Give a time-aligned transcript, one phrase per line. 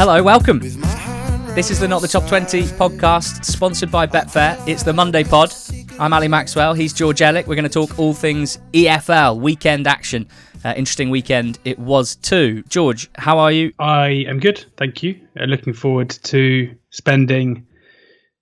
[0.00, 0.60] Hello, welcome.
[1.54, 4.58] This is the Not the Top 20 podcast sponsored by Betfair.
[4.66, 5.52] It's the Monday pod.
[5.98, 6.72] I'm Ali Maxwell.
[6.72, 7.46] He's George Elek.
[7.46, 10.26] We're going to talk all things EFL, weekend action.
[10.64, 12.62] Uh, interesting weekend it was too.
[12.70, 13.74] George, how are you?
[13.78, 15.20] I am good, thank you.
[15.38, 17.66] Uh, looking forward to spending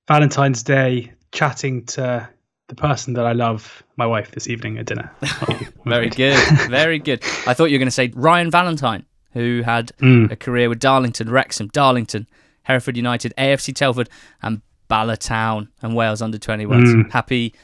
[0.06, 2.28] Valentine's Day chatting to
[2.68, 5.10] the person that I love, my wife, this evening at dinner.
[5.84, 6.38] very good,
[6.68, 7.20] very good.
[7.48, 10.30] I thought you were going to say Ryan Valentine, who had mm.
[10.30, 12.26] a career with Darlington, Wrexham, Darlington,
[12.62, 14.08] Hereford United, AFC Telford,
[14.42, 16.94] and Bala Town and Wales under 21s.
[16.94, 17.10] Mm.
[17.10, 17.54] Happy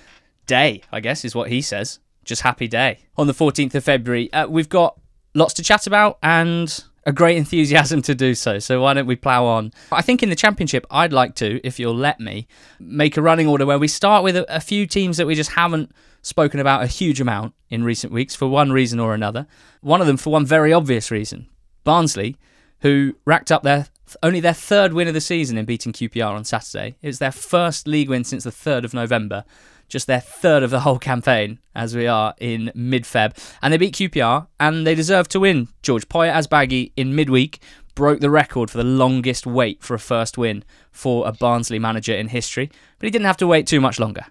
[0.46, 1.98] day, I guess, is what he says.
[2.24, 2.98] Just happy day.
[3.16, 4.98] On the 14th of February, uh, we've got
[5.34, 8.58] lots to chat about and a great enthusiasm to do so.
[8.58, 9.72] So why don't we plough on?
[9.90, 12.46] I think in the championship, I'd like to, if you'll let me,
[12.78, 15.52] make a running order where we start with a, a few teams that we just
[15.52, 19.46] haven't spoken about a huge amount in recent weeks for one reason or another.
[19.80, 21.48] One of them for one very obvious reason.
[21.84, 22.36] Barnsley,
[22.80, 23.86] who racked up their
[24.22, 26.96] only their third win of the season in beating QPR on Saturday.
[27.02, 29.44] It was their first league win since the 3rd of November,
[29.88, 33.36] just their third of the whole campaign as we are in mid Feb.
[33.62, 35.68] And they beat QPR and they deserve to win.
[35.82, 37.60] George Poya Asbaghi in midweek
[37.94, 42.14] broke the record for the longest wait for a first win for a Barnsley manager
[42.14, 44.26] in history, but he didn't have to wait too much longer.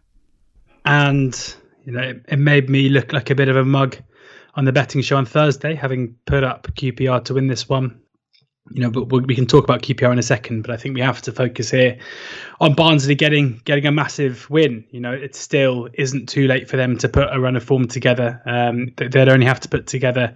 [0.86, 3.98] And you know, it made me look like a bit of a mug
[4.56, 8.00] on the betting show on Thursday, having put up QPR to win this one
[8.72, 10.62] you know, but we can talk about QPR in a second.
[10.62, 11.98] But I think we have to focus here
[12.60, 14.86] on Barnsley getting getting a massive win.
[14.90, 17.88] You know, it still isn't too late for them to put a run of form
[17.88, 18.42] together.
[18.46, 20.34] Um, they'd only have to put together,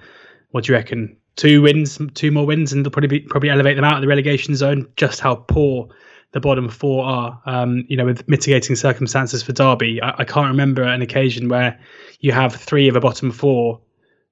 [0.51, 3.75] what do you reckon, two wins, two more wins, and they'll probably be, probably elevate
[3.75, 4.87] them out of the relegation zone.
[4.97, 5.87] Just how poor
[6.33, 7.41] the bottom four are.
[7.45, 11.79] Um, you know, with mitigating circumstances for Derby, I, I can't remember an occasion where
[12.19, 13.79] you have three of a bottom four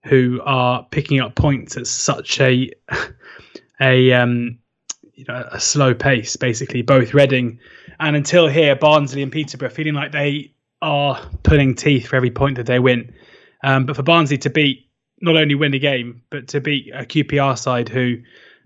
[0.05, 2.71] who are picking up points at such a
[3.81, 4.59] a um,
[5.13, 7.59] you know a slow pace, basically both Reading
[7.99, 12.57] and until here Barnsley and Peterborough feeling like they are pulling teeth for every point
[12.57, 13.13] that they win.
[13.63, 14.89] Um, but for Barnsley to beat
[15.21, 18.17] not only win a game but to beat a QPR side who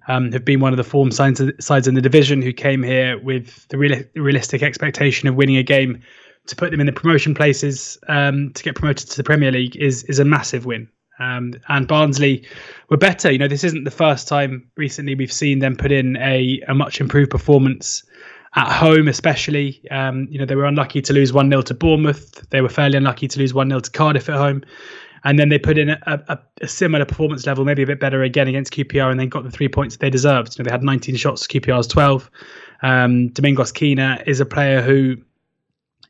[0.07, 3.17] um, have been one of the form sides, sides in the division who came here
[3.19, 6.01] with the real, realistic expectation of winning a game
[6.47, 9.75] to put them in the promotion places um, to get promoted to the Premier League
[9.75, 10.89] is is a massive win.
[11.19, 12.45] Um, and Barnsley
[12.89, 13.31] were better.
[13.31, 16.73] You know, this isn't the first time recently we've seen them put in a, a
[16.73, 18.03] much improved performance
[18.55, 19.81] at home, especially.
[19.91, 22.49] Um, you know, they were unlucky to lose 1 0 to Bournemouth.
[22.49, 24.63] They were fairly unlucky to lose 1 0 to Cardiff at home.
[25.23, 28.23] And then they put in a, a, a, similar performance level, maybe a bit better
[28.23, 30.57] again against QPR, and then got the three points they deserved.
[30.57, 32.31] You know, they had 19 shots, QPR's 12.
[32.81, 35.17] Um, Domingos Quina is a player who,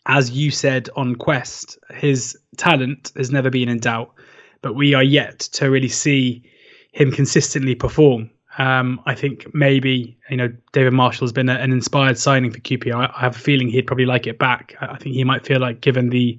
[0.05, 4.13] as you said on Quest, his talent has never been in doubt
[4.61, 6.43] but we are yet to really see
[6.91, 8.29] him consistently perform.
[8.57, 13.11] Um, I think maybe you know David Marshall's been a, an inspired signing for QPR.
[13.15, 14.75] I, have a feeling he'd probably like it back.
[14.81, 16.37] I, think he might feel like given the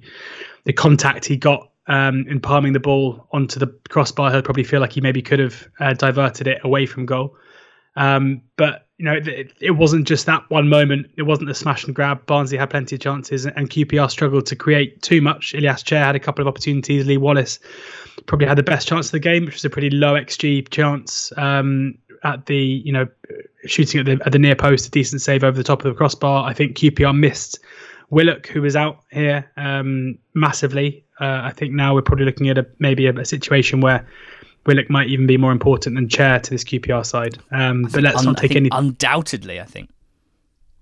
[0.65, 4.81] the contact he got um, in palming the ball onto the crossbar, he'll probably feel
[4.81, 7.35] like he maybe could have uh, diverted it away from goal.
[7.95, 11.07] Um, but you know, it, it, wasn't just that one moment.
[11.17, 12.25] It wasn't the smash and grab.
[12.25, 15.55] Barnsley had plenty of chances, and QPR struggled to create too much.
[15.55, 17.05] Ilias Chair had a couple of opportunities.
[17.05, 17.59] Lee Wallace
[18.27, 21.33] probably had the best chance of the game, which was a pretty low xG chance
[21.37, 23.07] um, at the you know
[23.65, 25.97] shooting at the at the near post, a decent save over the top of the
[25.97, 26.47] crossbar.
[26.47, 27.59] I think QPR missed
[28.11, 31.03] Willock, who was out here um, massively.
[31.19, 34.07] Uh, I think now we're probably looking at a maybe a, a situation where
[34.65, 37.37] Willock might even be more important than Chair to this QPR side.
[37.51, 38.69] Um, but let's un- not take any.
[38.71, 39.89] Undoubtedly, I think.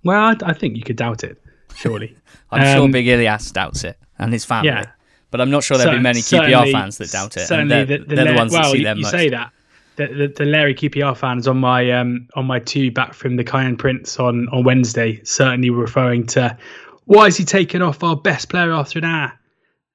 [0.03, 1.41] Well, I, I, think you could doubt it.
[1.75, 2.15] Surely,
[2.51, 4.69] I'm um, sure Big Ilias doubts it and his family.
[4.69, 4.85] Yeah.
[5.31, 7.41] But I'm not sure there'll so, be many QPR fans that doubt it.
[7.41, 9.11] Certainly, they're, the, the, they're the ones well, that see you, them you most.
[9.11, 9.51] say that.
[9.97, 13.43] The, the, the Larry QPR fans on my um, on my two back from the
[13.43, 16.57] Cayenne Prince on, on Wednesday certainly were referring to
[17.05, 19.38] why is he taking off our best player after an hour?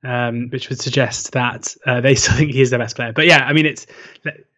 [0.04, 3.12] Um, which would suggest that uh, they still think he is their best player.
[3.12, 3.86] But yeah, I mean, it's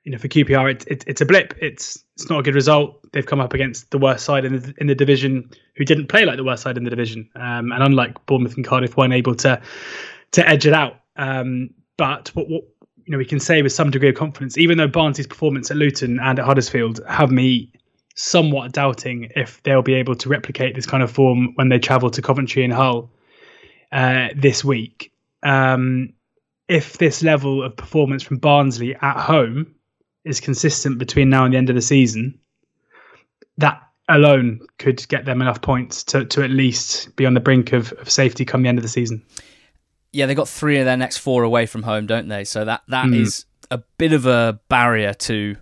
[0.05, 1.55] you know for QPR, it's it, it's a blip.
[1.61, 3.01] It's it's not a good result.
[3.13, 6.25] They've come up against the worst side in the in the division, who didn't play
[6.25, 9.35] like the worst side in the division, um, and unlike Bournemouth and Cardiff, weren't able
[9.37, 9.61] to
[10.33, 11.01] to edge it out.
[11.17, 12.65] Um, but what, what
[13.05, 15.77] you know we can say with some degree of confidence, even though Barnsley's performance at
[15.77, 17.73] Luton and at Huddersfield have me
[18.17, 22.09] somewhat doubting if they'll be able to replicate this kind of form when they travel
[22.11, 23.11] to Coventry and Hull
[23.93, 25.13] uh, this week
[25.43, 26.13] um,
[26.69, 29.75] if this level of performance from Barnsley at home
[30.25, 32.39] is consistent between now and the end of the season,
[33.59, 37.73] that alone could get them enough points to, to at least be on the brink
[37.73, 39.25] of, of safety come the end of the season.
[40.13, 42.45] Yeah, they've got three of their next four away from home, don't they?
[42.45, 43.21] So that that mm.
[43.21, 45.57] is a bit of a barrier to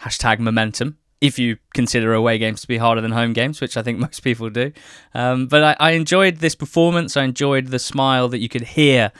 [0.00, 0.98] hashtag momentum.
[1.20, 4.20] If you consider away games to be harder than home games, which I think most
[4.20, 4.72] people do.
[5.14, 7.16] Um, but I, I, enjoyed this performance.
[7.16, 9.12] I enjoyed the smile that you could hear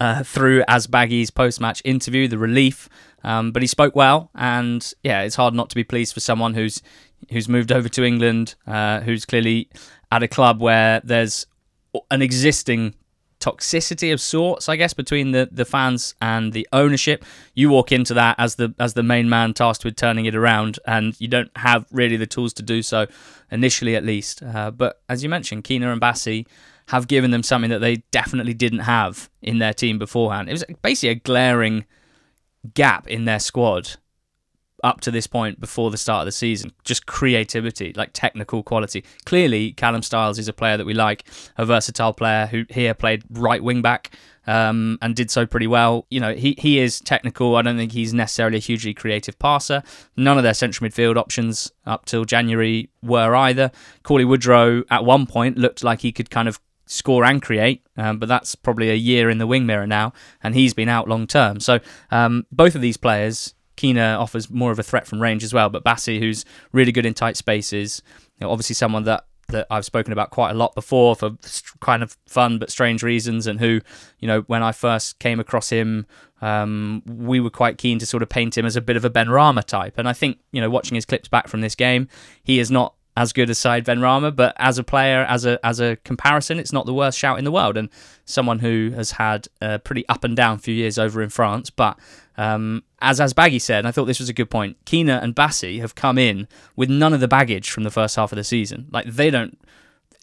[0.00, 2.88] uh, through Asbaghi's post-match interview, the relief.
[3.24, 6.54] Um, but he spoke well, and yeah, it's hard not to be pleased for someone
[6.54, 6.82] who's
[7.30, 9.68] who's moved over to England, uh, who's clearly
[10.10, 11.46] at a club where there's
[12.10, 12.94] an existing
[13.42, 17.24] toxicity of sorts, I guess, between the, the fans and the ownership.
[17.54, 20.78] You walk into that as the as the main man tasked with turning it around,
[20.86, 23.06] and you don't have really the tools to do so
[23.50, 24.42] initially, at least.
[24.42, 26.46] Uh, but as you mentioned, Quina and Bassi
[26.88, 30.48] have given them something that they definitely didn't have in their team beforehand.
[30.48, 31.84] It was basically a glaring
[32.74, 33.96] gap in their squad
[34.82, 36.72] up to this point before the start of the season.
[36.84, 39.04] Just creativity, like technical quality.
[39.24, 41.24] Clearly, Callum Styles is a player that we like,
[41.56, 46.06] a versatile player who here played right wing back um, and did so pretty well.
[46.10, 47.56] You know, he, he is technical.
[47.56, 49.82] I don't think he's necessarily a hugely creative passer.
[50.16, 53.70] None of their central midfield options up till January were either.
[54.02, 58.18] Cauley Woodrow at one point looked like he could kind of score and create, um,
[58.18, 60.12] but that's probably a year in the wing mirror now,
[60.42, 61.60] and he's been out long term.
[61.60, 61.78] So
[62.10, 65.68] um, both of these players Quina offers more of a threat from range as well,
[65.68, 68.02] but Bassi, who's really good in tight spaces,
[68.38, 71.32] you know, obviously someone that that I've spoken about quite a lot before for
[71.80, 73.80] kind of fun but strange reasons, and who,
[74.18, 76.06] you know, when I first came across him,
[76.40, 79.10] um, we were quite keen to sort of paint him as a bit of a
[79.10, 79.98] Benrahma type.
[79.98, 82.08] And I think, you know, watching his clips back from this game,
[82.42, 85.80] he is not as good as Said Benrahma, but as a player, as a as
[85.80, 87.76] a comparison, it's not the worst shout in the world.
[87.76, 87.90] And
[88.24, 91.98] someone who has had a pretty up and down few years over in France, but
[92.38, 95.80] um, as Asbaghi said, and I thought this was a good point, Quina and Bassi
[95.80, 98.88] have come in with none of the baggage from the first half of the season.
[98.90, 99.58] Like they don't,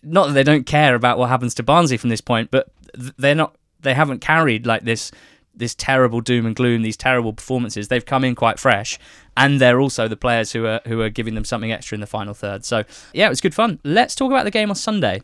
[0.01, 3.35] not that they don't care about what happens to Barnsley from this point, but they're
[3.35, 5.11] not, they haven't carried like this
[5.53, 7.87] this terrible doom and gloom, these terrible performances.
[7.87, 8.97] They've come in quite fresh,
[9.35, 12.07] and they're also the players who are who are giving them something extra in the
[12.07, 12.65] final third.
[12.65, 13.79] So yeah, it was good fun.
[13.83, 15.21] Let's talk about the game on Sunday.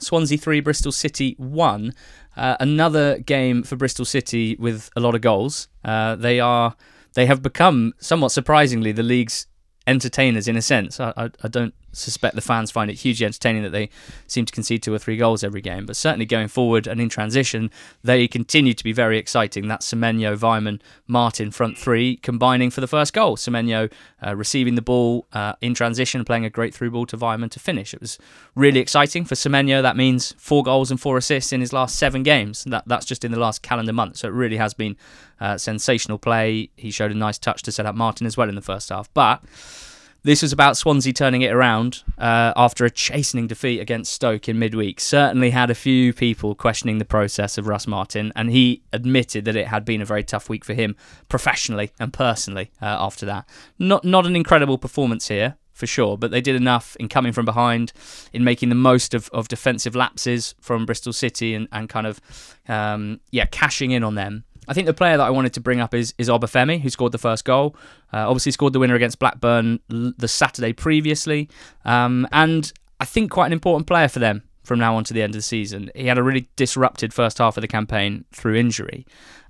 [0.00, 1.92] Swansea three, Bristol City one.
[2.36, 5.68] Uh, another game for Bristol City with a lot of goals.
[5.84, 6.76] Uh, they are
[7.14, 9.46] they have become somewhat surprisingly the league's
[9.86, 11.00] entertainers in a sense.
[11.00, 13.88] I, I, I don't suspect the fans find it hugely entertaining that they
[14.26, 15.86] seem to concede two or three goals every game.
[15.86, 17.70] But certainly going forward and in transition,
[18.02, 19.68] they continue to be very exciting.
[19.68, 23.36] That's Semenyo, Weimann, Martin front three combining for the first goal.
[23.36, 23.90] Semenyo
[24.24, 27.60] uh, receiving the ball uh, in transition, playing a great through ball to Weimann to
[27.60, 27.94] finish.
[27.94, 28.18] It was
[28.54, 29.82] really exciting for Semenyo.
[29.82, 32.64] That means four goals and four assists in his last seven games.
[32.64, 34.18] That that's just in the last calendar month.
[34.18, 34.96] So it really has been
[35.40, 36.70] uh, sensational play.
[36.76, 39.12] He showed a nice touch to set up Martin as well in the first half,
[39.14, 39.42] but.
[40.26, 44.58] This was about Swansea turning it around uh, after a chastening defeat against Stoke in
[44.58, 44.98] midweek.
[44.98, 49.54] Certainly had a few people questioning the process of Russ Martin, and he admitted that
[49.54, 50.96] it had been a very tough week for him
[51.28, 53.48] professionally and personally uh, after that.
[53.78, 57.44] Not not an incredible performance here, for sure, but they did enough in coming from
[57.44, 57.92] behind,
[58.32, 62.20] in making the most of, of defensive lapses from Bristol City and, and kind of,
[62.66, 64.42] um, yeah, cashing in on them.
[64.68, 67.12] I think the player that I wanted to bring up is is Obafemi, who scored
[67.12, 67.76] the first goal.
[68.12, 71.48] Uh, obviously, scored the winner against Blackburn the Saturday previously,
[71.84, 75.22] um, and I think quite an important player for them from now on to the
[75.22, 75.90] end of the season.
[75.94, 79.06] He had a really disrupted first half of the campaign through injury,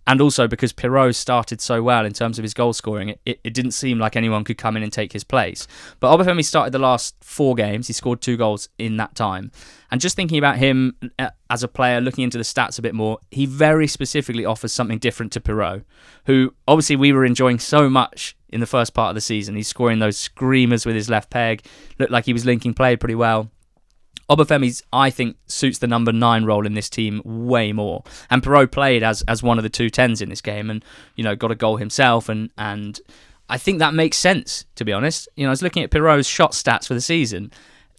[0.06, 3.54] and also because Piroe started so well in terms of his goal scoring, it, it
[3.54, 5.66] didn't seem like anyone could come in and take his place.
[5.98, 7.88] But Obafemi started the last four games.
[7.88, 9.50] He scored two goals in that time.
[9.90, 12.94] And just thinking about him uh, as a player, looking into the stats a bit
[12.94, 15.84] more, he very specifically offers something different to Piroe,
[16.26, 19.56] who obviously we were enjoying so much in the first part of the season.
[19.56, 21.64] He's scoring those screamers with his left peg,
[21.98, 23.50] looked like he was linking play pretty well.
[24.28, 28.02] Obafemi's, I think, suits the number nine role in this team way more.
[28.28, 31.24] And Piroe played as as one of the two tens in this game, and you
[31.24, 33.00] know got a goal himself, and and
[33.48, 35.28] I think that makes sense to be honest.
[35.36, 37.52] You know, I was looking at Piroe's shot stats for the season.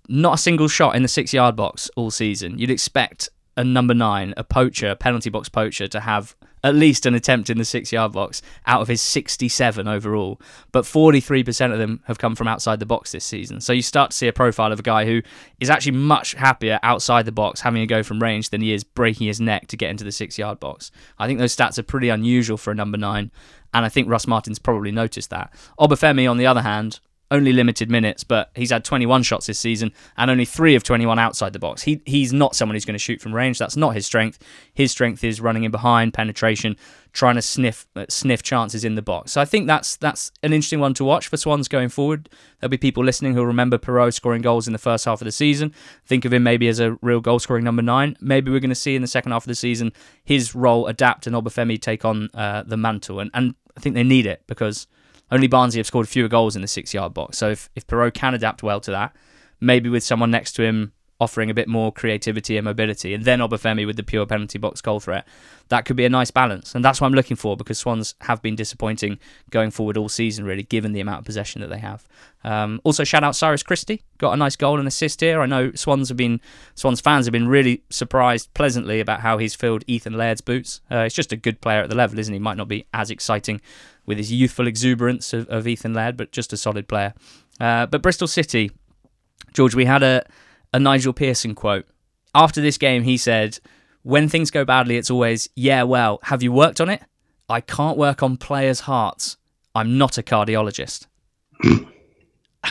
[0.09, 2.57] Not a single shot in the six yard box all season.
[2.57, 6.35] You'd expect a number nine, a poacher, a penalty box poacher, to have
[6.67, 10.39] at least an attempt in the six yard box out of his 67 overall.
[10.71, 13.61] But 43% of them have come from outside the box this season.
[13.61, 15.21] So you start to see a profile of a guy who
[15.59, 18.83] is actually much happier outside the box having a go from range than he is
[18.83, 20.91] breaking his neck to get into the six yard box.
[21.17, 23.31] I think those stats are pretty unusual for a number nine.
[23.73, 25.53] And I think Russ Martin's probably noticed that.
[25.79, 29.91] Obafemi, on the other hand, only limited minutes, but he's had 21 shots this season
[30.15, 31.81] and only three of 21 outside the box.
[31.81, 33.59] He he's not someone who's going to shoot from range.
[33.59, 34.39] That's not his strength.
[34.73, 36.77] His strength is running in behind, penetration,
[37.11, 39.33] trying to sniff uh, sniff chances in the box.
[39.33, 42.29] So I think that's that's an interesting one to watch for Swans going forward.
[42.59, 45.31] There'll be people listening who'll remember Piroe scoring goals in the first half of the
[45.31, 45.73] season.
[46.05, 48.15] Think of him maybe as a real goal scoring number nine.
[48.21, 49.91] Maybe we're going to see in the second half of the season
[50.23, 53.19] his role adapt and Obafemi take on uh, the mantle.
[53.19, 54.87] And and I think they need it because
[55.31, 57.37] Only Barnsley have scored fewer goals in the six yard box.
[57.37, 59.15] So if, if Piroe can adapt well to that,
[59.59, 63.39] maybe with someone next to him offering a bit more creativity and mobility, and then
[63.39, 65.27] Obafemi with the pure penalty box goal threat.
[65.69, 68.41] That could be a nice balance, and that's what I'm looking for because Swans have
[68.41, 69.19] been disappointing
[69.49, 72.07] going forward all season, really, given the amount of possession that they have.
[72.43, 75.41] Um, also, shout out Cyrus Christie, got a nice goal and assist here.
[75.41, 76.39] I know Swans have been
[76.75, 80.81] Swans fans have been really surprised pleasantly about how he's filled Ethan Laird's boots.
[80.89, 82.39] Uh, he's just a good player at the level, isn't he?
[82.39, 83.59] Might not be as exciting
[84.05, 87.13] with his youthful exuberance of, of Ethan Laird, but just a solid player.
[87.59, 88.71] Uh, but Bristol City,
[89.53, 90.25] George, we had a
[90.77, 91.85] a Nigel Pearson quote.
[92.33, 93.59] After this game, he said,
[94.03, 97.01] When things go badly, it's always, yeah, well, have you worked on it?
[97.49, 99.37] I can't work on players' hearts.
[99.73, 101.07] I'm not a cardiologist.
[101.63, 102.69] I,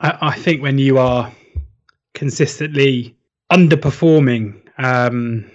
[0.00, 1.30] I, think when you are
[2.14, 3.14] consistently
[3.52, 5.50] underperforming, um,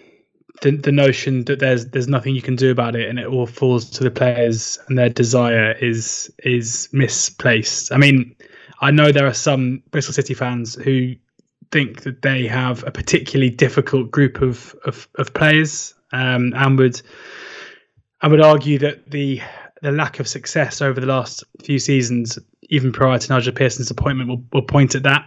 [0.62, 3.48] the, the notion that there's there's nothing you can do about it and it all
[3.48, 7.92] falls to the players and their desire is is misplaced.
[7.92, 8.36] I mean,
[8.82, 11.16] I know there are some Bristol City fans who
[11.72, 17.02] think that they have a particularly difficult group of of, of players, um, and would
[18.22, 19.42] I would argue that the
[19.82, 22.38] the lack of success over the last few seasons,
[22.70, 25.26] even prior to Nigel Pearson's appointment, will, will point at that.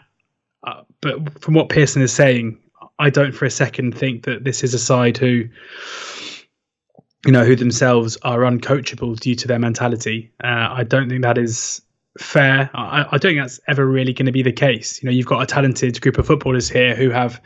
[0.63, 2.59] Uh, but from what Pearson is saying,
[2.99, 5.49] I don't for a second think that this is a side who,
[7.27, 10.33] you know, who themselves are uncoachable due to their mentality.
[10.43, 11.83] Uh, I don't think that is
[12.19, 12.71] fair.
[12.75, 15.03] I, I don't think that's ever really going to be the case.
[15.03, 17.41] You know, you've got a talented group of footballers here who have,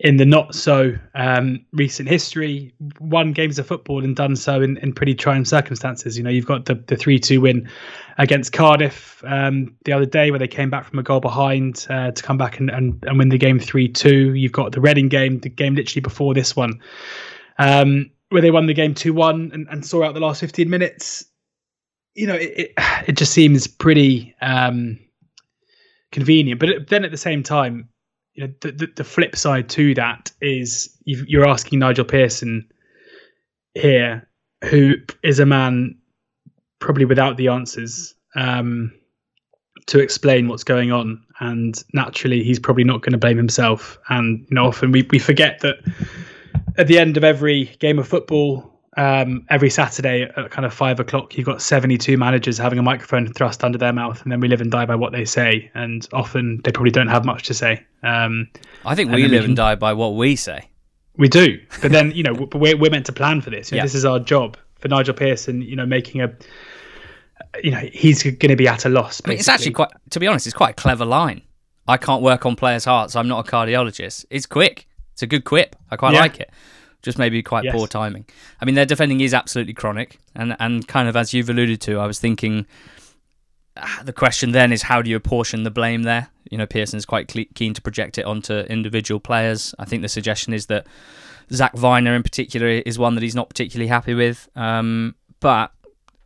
[0.00, 4.76] in the not so um, recent history, won games of football and done so in,
[4.78, 6.16] in pretty trying circumstances.
[6.16, 7.68] You know, you've got the the three two win
[8.18, 12.10] against Cardiff um, the other day where they came back from a goal behind uh,
[12.10, 14.34] to come back and, and, and win the game three two.
[14.34, 16.80] You've got the Reading game, the game literally before this one.
[17.58, 20.68] Um, where they won the game 2 1 and, and saw out the last 15
[20.68, 21.24] minutes
[22.14, 22.72] you know, it, it,
[23.08, 24.98] it just seems pretty um,
[26.12, 26.60] convenient.
[26.60, 27.88] But then at the same time,
[28.34, 32.68] you know, the, the, the flip side to that is you're asking Nigel Pearson
[33.74, 34.28] here,
[34.64, 35.96] who is a man
[36.80, 38.92] probably without the answers um,
[39.86, 43.98] to explain what's going on, and naturally he's probably not going to blame himself.
[44.08, 45.76] And you know, often we we forget that
[46.76, 51.00] at the end of every game of football, um, every Saturday at kind of five
[51.00, 54.48] o'clock, you've got 72 managers having a microphone thrust under their mouth, and then we
[54.48, 55.70] live and die by what they say.
[55.74, 57.84] And often they probably don't have much to say.
[58.02, 58.48] Um,
[58.84, 60.68] I think we live we can, and die by what we say.
[61.16, 63.70] We do, but then you know we're we're meant to plan for this.
[63.70, 63.84] You know, yeah.
[63.84, 65.62] This is our job for Nigel Pearson.
[65.62, 66.34] You know, making a
[67.62, 69.20] you know he's going to be at a loss.
[69.24, 71.42] I mean, it's actually quite, to be honest, it's quite a clever line.
[71.86, 73.14] I can't work on players' hearts.
[73.14, 74.24] I'm not a cardiologist.
[74.30, 74.88] It's quick.
[75.12, 75.76] It's a good quip.
[75.90, 76.20] I quite yeah.
[76.20, 76.50] like it
[77.04, 77.74] just maybe quite yes.
[77.74, 78.24] poor timing.
[78.60, 82.00] I mean, their defending is absolutely chronic, and and kind of as you've alluded to,
[82.00, 82.66] I was thinking
[83.76, 86.28] ah, the question then is how do you apportion the blame there?
[86.50, 89.74] You know, Pearson's quite keen to project it onto individual players.
[89.78, 90.86] I think the suggestion is that
[91.52, 94.48] Zak Vyner in particular is one that he's not particularly happy with.
[94.56, 95.72] Um, but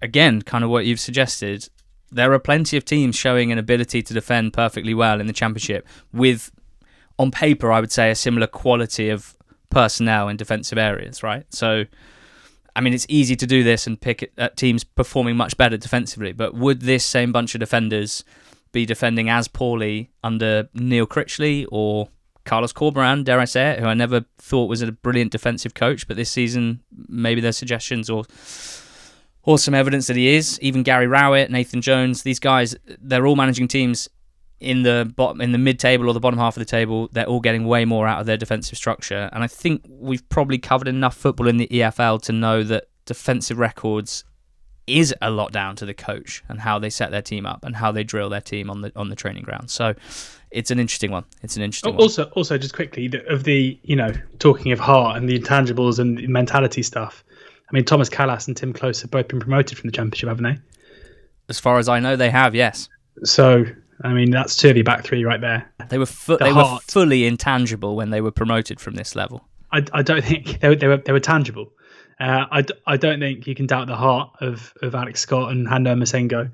[0.00, 1.68] again, kind of what you've suggested,
[2.11, 5.87] there are plenty of teams showing an ability to defend perfectly well in the championship
[6.12, 6.52] with
[7.18, 9.35] on paper, I would say, a similar quality of
[9.71, 11.45] personnel in defensive areas, right?
[11.51, 11.85] So,
[12.75, 15.77] I mean, it's easy to do this and pick at uh, teams performing much better
[15.77, 18.25] defensively, but would this same bunch of defenders
[18.73, 22.09] be defending as poorly under Neil Critchley or
[22.45, 26.09] Carlos Corberán, dare I say it, who I never thought was a brilliant defensive coach,
[26.09, 28.25] but this season maybe there's suggestions or
[29.43, 30.59] or some evidence that he is.
[30.61, 34.09] Even Gary Rowett, Nathan Jones, these guys, they're all managing teams
[34.61, 37.27] in the bottom in the mid table or the bottom half of the table, they're
[37.27, 39.31] all getting way more out of their defensive structure.
[39.33, 43.59] And I think we've probably covered enough football in the EFL to know that defensive
[43.59, 44.25] records
[44.87, 47.77] is a lot down to the coach and how they set their team up and
[47.77, 49.71] how they drill their team on the on the training ground.
[49.71, 49.95] So
[50.50, 51.25] it's an interesting one.
[51.43, 52.33] It's an interesting also, one.
[52.33, 56.27] Also, just quickly of the you know talking of heart and the intangibles and the
[56.27, 57.23] mentality stuff.
[57.71, 60.45] I mean, Thomas Kalas and Timm Klose have both been promoted from the championship, haven't
[60.45, 60.59] they?
[61.50, 62.55] As far as I know, they have.
[62.55, 62.88] Yes.
[63.25, 63.67] So
[64.02, 65.71] I mean, that's two of your back three right there.
[65.88, 66.83] They were fu- the they heart.
[66.87, 69.49] were fully intangible when they were promoted from this level.
[69.73, 71.73] I, I don't think they were, they were they were tangible.
[72.21, 75.69] Uh, I, I don't think you can doubt the heart of, of Alex Scott and
[75.69, 76.50] Han-Noah Massengo.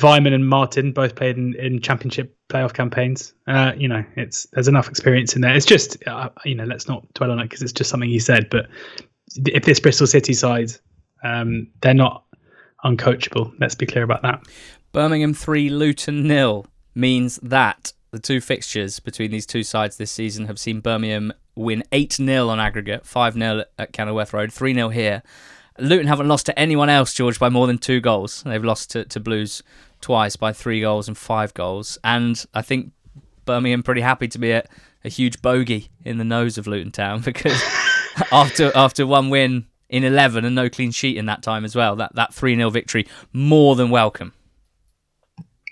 [0.00, 3.32] Weimann and Martin both played in, in championship playoff campaigns.
[3.46, 5.54] Uh, you know, it's there's enough experience in there.
[5.54, 8.18] It's just uh, you know, let's not dwell on it because it's just something he
[8.18, 8.48] said.
[8.50, 8.68] But
[9.46, 10.70] if this Bristol City side,
[11.24, 12.24] um, they're not
[12.84, 13.52] uncoachable.
[13.60, 14.46] Let's be clear about that.
[14.92, 20.46] Birmingham 3, Luton nil means that the two fixtures between these two sides this season
[20.46, 24.88] have seen Birmingham win 8 0 on aggregate, 5 0 at Kenilworth Road, 3 0
[24.88, 25.22] here.
[25.78, 28.42] Luton haven't lost to anyone else, George, by more than two goals.
[28.42, 29.62] They've lost to, to Blues
[30.00, 31.98] twice by three goals and five goals.
[32.02, 32.92] And I think
[33.44, 34.64] Birmingham pretty happy to be a,
[35.04, 37.62] a huge bogey in the nose of Luton Town because
[38.32, 41.94] after after one win in 11 and no clean sheet in that time as well,
[41.96, 44.32] that, that 3 0 victory, more than welcome.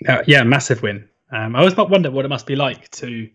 [0.07, 1.07] Uh, yeah, massive win.
[1.31, 3.29] Um, I always wonder what it must be like to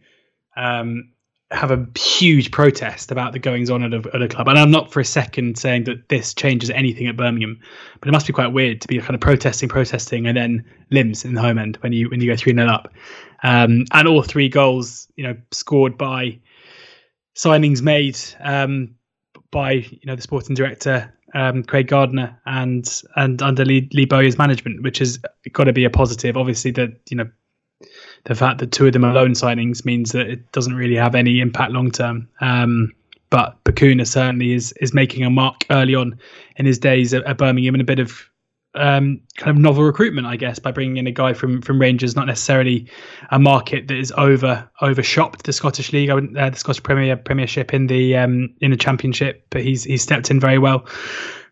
[0.56, 1.12] um,
[1.50, 4.48] have a huge protest about the goings on at a, at a, club.
[4.48, 7.60] And I'm not for a second saying that this changes anything at Birmingham,
[8.00, 11.24] but it must be quite weird to be kind of protesting, protesting, and then limbs
[11.24, 12.92] in the home end when you when you go three 0 up.
[13.42, 16.38] Um, and all three goals, you know, scored by
[17.36, 18.94] signings made um,
[19.50, 24.38] by you know the sporting director um, Craig Gardner and and under Lee, Lee Bowyer's
[24.38, 25.18] management, which has
[25.52, 26.36] got to be a positive.
[26.36, 27.28] Obviously, that you know
[28.24, 31.14] the fact that two of them are loan signings means that it doesn't really have
[31.14, 32.28] any impact long term.
[32.40, 32.92] Um,
[33.30, 36.18] but Bacuna certainly is is making a mark early on
[36.56, 38.28] in his days at, at Birmingham and a bit of
[38.74, 42.16] um, kind of novel recruitment, I guess, by bringing in a guy from from Rangers,
[42.16, 42.88] not necessarily
[43.30, 47.74] a market that is over over shopped the Scottish League, uh, the Scottish Premier Premiership
[47.74, 50.86] in the um, in the Championship, but he's he's stepped in very well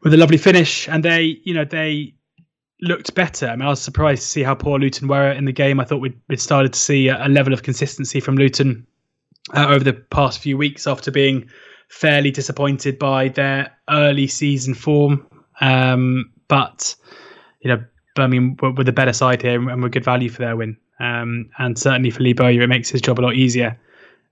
[0.02, 2.14] with a lovely finish, and they you know they
[2.82, 3.48] looked better.
[3.48, 5.80] I mean, I was surprised to see how poor Luton were in the game.
[5.80, 8.86] I thought we'd, we'd started to see a, a level of consistency from Luton
[9.54, 11.50] uh, over the past few weeks after being
[11.90, 15.26] fairly disappointed by their early season form.
[15.60, 16.96] Um, but
[17.60, 17.82] you know,
[18.14, 20.76] Birmingham were, were, the better side here and were good value for their win.
[20.98, 23.78] Um, and certainly for Lee Bowyer, it makes his job a lot easier.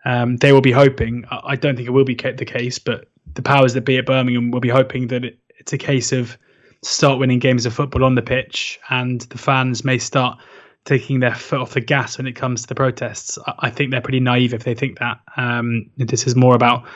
[0.04, 1.24] Um, they will be hoping.
[1.30, 4.50] I don't think it will be the case, but the powers that be at Birmingham
[4.50, 6.36] will be hoping that it, it's a case of
[6.82, 10.38] start winning games of football on the pitch, and the fans may start
[10.84, 13.38] taking their foot off the gas when it comes to the protests.
[13.58, 15.20] I think they're pretty naive if they think that.
[15.36, 16.86] Um, this is more about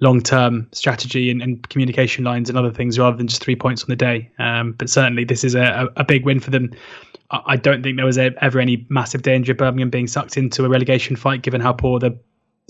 [0.00, 3.82] long term strategy and, and, communication lines and other things rather than just three points
[3.82, 4.30] on the day.
[4.38, 6.72] Um, but certainly, this is a, a, big win for them.
[7.30, 10.68] I don't think there was ever any massive danger of Birmingham being sucked into a
[10.68, 12.18] relegation fight, given how poor the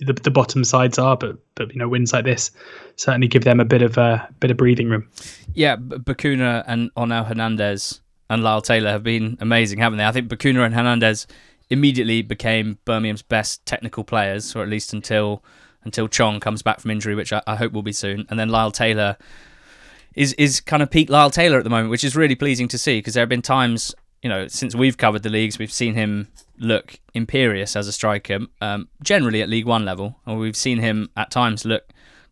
[0.01, 2.51] the, the bottom sides are, but but you know wins like this
[2.97, 5.09] certainly give them a bit of a uh, bit of breathing room.
[5.55, 10.05] Yeah, Bacuna and Onel Hernandez and Lyle Taylor have been amazing, haven't they?
[10.05, 11.27] I think Bacuna and Hernandez
[11.69, 15.45] immediately became Birmingham's best technical players, or at least until
[15.85, 18.27] until Chong comes back from injury, which I, I hope will be soon.
[18.29, 19.16] And then Lyle Taylor
[20.14, 22.79] is is kind of peak Lyle Taylor at the moment, which is really pleasing to
[22.79, 25.95] see because there have been times you know, since we've covered the leagues, we've seen
[25.95, 30.79] him look imperious as a striker, um, generally at League One level, and we've seen
[30.79, 31.85] him at times look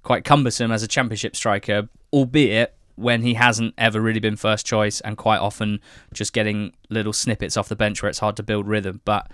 [0.02, 5.00] quite cumbersome as a Championship striker, albeit when he hasn't ever really been first choice,
[5.00, 5.80] and quite often
[6.12, 9.00] just getting little snippets off the bench where it's hard to build rhythm.
[9.04, 9.30] But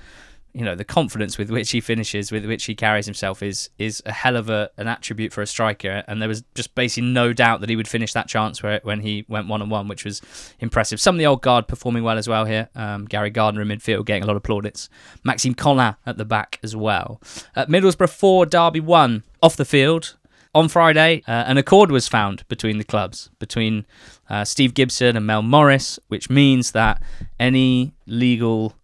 [0.55, 4.03] you know the confidence with which he finishes, with which he carries himself, is is
[4.07, 6.05] a hell of a, an attribute for a striker.
[6.07, 9.01] And there was just basically no doubt that he would finish that chance where when
[9.01, 10.23] he went one on one, which was
[10.61, 11.01] impressive.
[11.01, 12.69] Some of the old guard performing well as well here.
[12.77, 14.89] Um, Gary Gardner in midfield getting a lot of plaudits.
[15.25, 17.21] Maxime Colin at the back as well.
[17.57, 20.17] At Middlesbrough four, Derby one off the field.
[20.55, 23.87] On Friday, uh, an accord was found between the clubs, between
[24.31, 27.03] uh, Steve Gibson and Mel Morris, which means that
[27.41, 28.77] any legal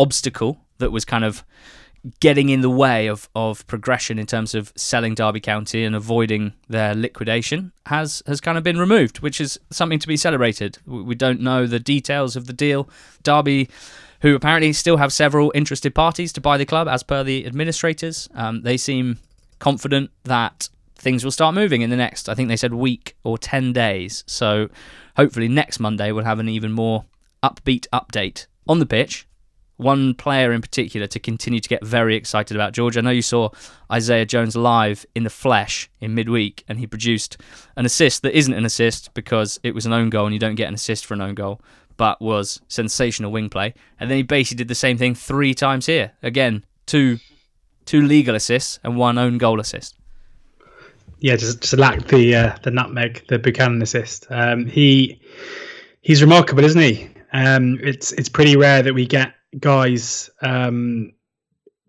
[0.00, 1.44] obstacle that was kind of
[2.20, 6.52] getting in the way of, of progression in terms of selling Derby County and avoiding
[6.68, 10.78] their liquidation has has kind of been removed, which is something to be celebrated.
[10.86, 12.88] We don't know the details of the deal.
[13.22, 13.68] Derby,
[14.20, 18.28] who apparently still have several interested parties to buy the club, as per the administrators,
[18.34, 19.18] um, they seem
[19.58, 22.28] confident that things will start moving in the next.
[22.28, 24.22] I think they said week or ten days.
[24.26, 24.68] So
[25.16, 27.04] hopefully next Monday we'll have an even more
[27.42, 29.26] upbeat update on the pitch
[29.76, 32.72] one player in particular to continue to get very excited about.
[32.72, 33.50] George, I know you saw
[33.92, 37.36] Isaiah Jones live in the flesh in midweek, and he produced
[37.76, 40.54] an assist that isn't an assist because it was an own goal, and you don't
[40.54, 41.60] get an assist for an own goal,
[41.96, 43.74] but was sensational wing play.
[44.00, 46.12] And then he basically did the same thing three times here.
[46.22, 47.18] Again, two
[47.84, 49.94] two legal assists and one own goal assist.
[51.20, 54.26] Yeah, just just lacked the uh, the nutmeg, the Buchanan assist.
[54.30, 55.20] Um, he
[56.02, 57.08] he's remarkable, isn't he?
[57.32, 61.12] Um, it's it's pretty rare that we get guys um,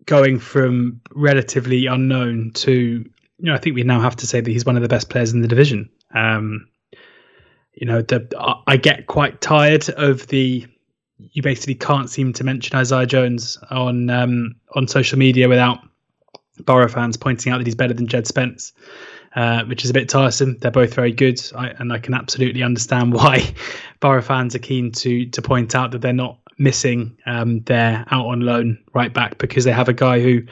[0.06, 3.04] going from relatively unknown to, you
[3.38, 5.32] know, I think we now have to say that he's one of the best players
[5.32, 5.90] in the division.
[6.14, 6.68] Um,
[7.74, 8.28] you know, the,
[8.66, 10.66] I get quite tired of the.
[11.32, 15.80] You basically can't seem to mention Isaiah Jones on um, on social media without
[16.60, 18.72] Borough fans pointing out that he's better than Jed Spence.
[19.36, 20.56] Uh, which is a bit tiresome.
[20.58, 23.54] They're both very good, I, and I can absolutely understand why
[24.00, 28.26] Borough fans are keen to to point out that they're not missing um, their out
[28.26, 30.42] on loan right back because they have a guy who,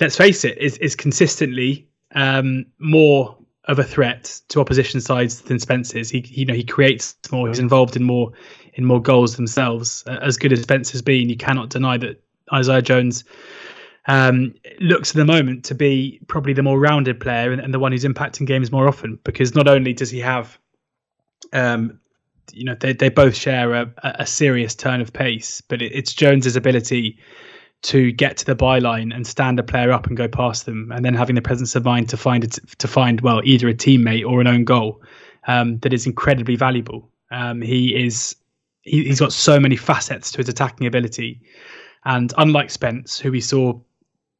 [0.00, 5.58] let's face it, is is consistently um, more of a threat to opposition sides than
[5.58, 6.10] Spence is.
[6.10, 7.48] He, you know, he creates more.
[7.48, 8.32] He's involved in more
[8.74, 10.02] in more goals themselves.
[10.06, 12.22] As good as Spence has been, you cannot deny that
[12.52, 13.24] Isaiah Jones
[14.06, 17.78] um, looks at the moment to be probably the more rounded player and, and, the
[17.78, 19.18] one who's impacting games more often.
[19.22, 20.58] Because not only does he have,
[21.52, 22.00] um,
[22.52, 26.12] you know, they they both share a, a serious turn of pace, but it, it's
[26.12, 27.18] Jones's ability
[27.82, 31.04] to get to the byline and stand a player up and go past them, and
[31.04, 34.26] then having the presence of mind to find it to find well either a teammate
[34.26, 35.02] or an own goal
[35.46, 37.08] um, that is incredibly valuable.
[37.30, 38.36] Um, he is
[38.82, 41.40] he, has got so many facets to his attacking ability,
[42.04, 43.78] and unlike Spence, who we saw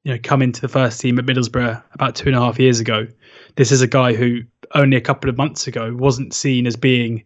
[0.05, 2.81] you know come into the first team at Middlesbrough about two and a half years
[2.81, 3.07] ago,
[3.57, 4.41] this is a guy who
[4.75, 7.25] only a couple of months ago wasn't seen as being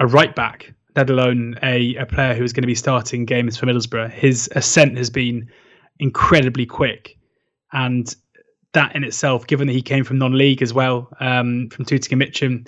[0.00, 3.56] a right back let alone a, a player who is going to be starting games
[3.56, 4.10] for Middlesbrough.
[4.10, 5.48] His ascent has been
[5.98, 7.16] incredibly quick.
[7.72, 8.14] And
[8.72, 12.18] that in itself, given that he came from non-league as well, um, from Tooting and
[12.18, 12.64] Mitcham,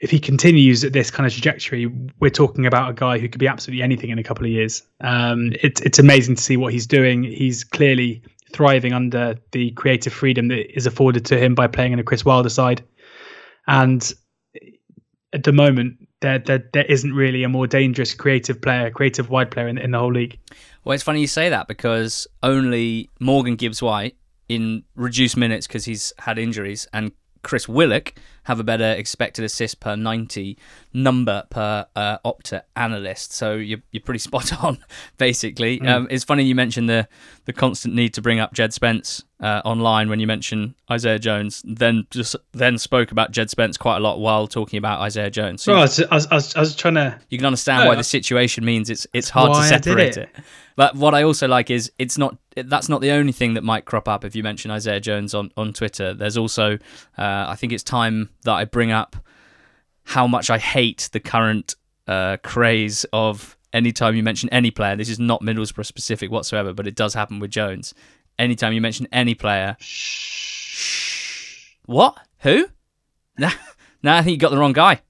[0.00, 1.86] if he continues at this kind of trajectory,
[2.20, 4.82] we're talking about a guy who could be absolutely anything in a couple of years.
[5.00, 7.24] Um, it's it's amazing to see what he's doing.
[7.24, 11.98] He's clearly thriving under the creative freedom that is afforded to him by playing in
[11.98, 12.82] a Chris Wilder side,
[13.66, 14.12] and
[15.32, 19.50] at the moment there, there there isn't really a more dangerous creative player, creative wide
[19.50, 20.38] player in, in the whole league.
[20.84, 24.16] Well, it's funny you say that because only Morgan Gibbs White
[24.48, 27.12] in reduced minutes because he's had injuries and
[27.42, 28.14] Chris Willock
[28.48, 30.56] have a better expected assist per 90
[30.94, 33.34] number per uh, Opta analyst.
[33.34, 34.78] So you're, you're pretty spot on,
[35.18, 35.78] basically.
[35.80, 35.88] Mm.
[35.88, 37.06] Um, it's funny you mentioned the,
[37.44, 41.62] the constant need to bring up Jed Spence uh, online when you mentioned Isaiah Jones,
[41.64, 45.62] then just then spoke about Jed Spence quite a lot while talking about Isaiah Jones.
[45.62, 47.20] So well, I, was, I, was, I was trying to.
[47.28, 50.30] You can understand why the situation means it's it's hard to separate it.
[50.34, 50.44] it.
[50.74, 53.84] But what I also like is it's not that's not the only thing that might
[53.84, 56.14] crop up if you mention Isaiah Jones on on Twitter.
[56.14, 56.74] There's also
[57.16, 59.16] uh, I think it's time that I bring up
[60.04, 61.74] how much I hate the current
[62.06, 64.96] uh, craze of anytime you mention any player.
[64.96, 67.94] This is not Middlesbrough specific whatsoever, but it does happen with Jones
[68.38, 69.76] anytime you mention any player.
[69.80, 71.74] Shh.
[71.86, 72.18] What?
[72.40, 72.68] Who?
[73.40, 73.52] Nah,
[74.02, 75.00] nah, I think you got the wrong guy.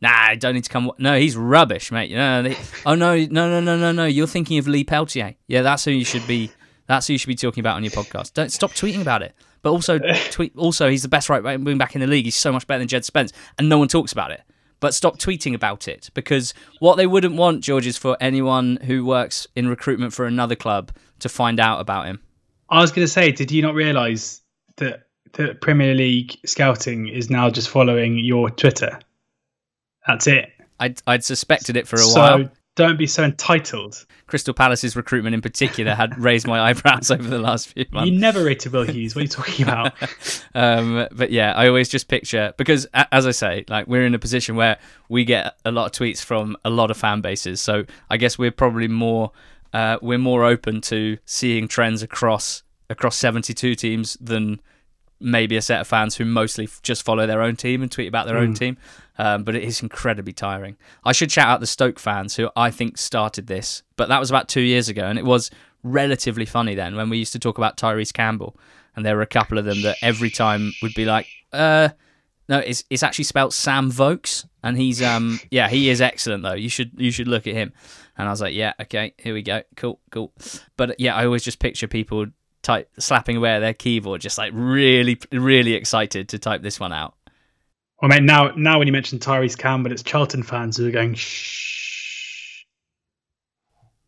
[0.00, 0.92] Nah, I don't need to come.
[0.98, 2.12] No, he's rubbish, mate.
[2.12, 4.04] No, they, oh no, no, no, no, no, no.
[4.04, 5.34] You're thinking of Lee Peltier.
[5.48, 6.52] Yeah, that's who you should be.
[6.86, 8.34] That's who you should be talking about on your podcast.
[8.34, 9.34] Don't stop tweeting about it.
[9.62, 9.98] But also
[10.30, 10.56] tweet.
[10.56, 12.24] Also, he's the best right wing back in the league.
[12.24, 14.42] He's so much better than Jed Spence, and no one talks about it.
[14.80, 19.04] But stop tweeting about it because what they wouldn't want, George, is for anyone who
[19.04, 22.20] works in recruitment for another club to find out about him.
[22.68, 24.40] I was going to say, did you not realise
[24.78, 28.98] that the Premier League scouting is now just following your Twitter?
[30.06, 30.50] That's it.
[30.80, 32.50] I'd, I'd suspected it for a so while.
[32.74, 34.06] Don't be so entitled.
[34.26, 38.10] Crystal Palace's recruitment in particular had raised my eyebrows over the last few months.
[38.10, 39.14] You never rated Will Hughes.
[39.14, 39.92] What are you talking about?
[40.54, 44.18] um, but yeah, I always just picture because, as I say, like we're in a
[44.18, 44.78] position where
[45.10, 47.60] we get a lot of tweets from a lot of fan bases.
[47.60, 49.32] So I guess we're probably more
[49.74, 54.60] uh, we're more open to seeing trends across across 72 teams than
[55.22, 58.26] maybe a set of fans who mostly just follow their own team and tweet about
[58.26, 58.42] their mm.
[58.42, 58.76] own team.
[59.18, 60.76] Um, but it is incredibly tiring.
[61.04, 64.30] I should shout out the Stoke fans who I think started this, but that was
[64.30, 65.50] about two years ago, and it was
[65.82, 68.56] relatively funny then when we used to talk about Tyrese Campbell,
[68.96, 71.90] and there were a couple of them that every time would be like, uh,
[72.48, 76.54] no, it's it's actually spelt Sam Vokes, and he's um yeah he is excellent though.
[76.54, 77.72] You should you should look at him.
[78.16, 80.32] And I was like, yeah, okay, here we go, cool, cool.
[80.76, 82.26] But yeah, I always just picture people
[82.62, 86.92] type slapping away at their keyboard, just like really really excited to type this one
[86.92, 87.14] out.
[88.00, 91.14] Well, mate, now now when you mention Tyrese Campbell, it's Charlton fans who are going
[91.14, 92.64] shh.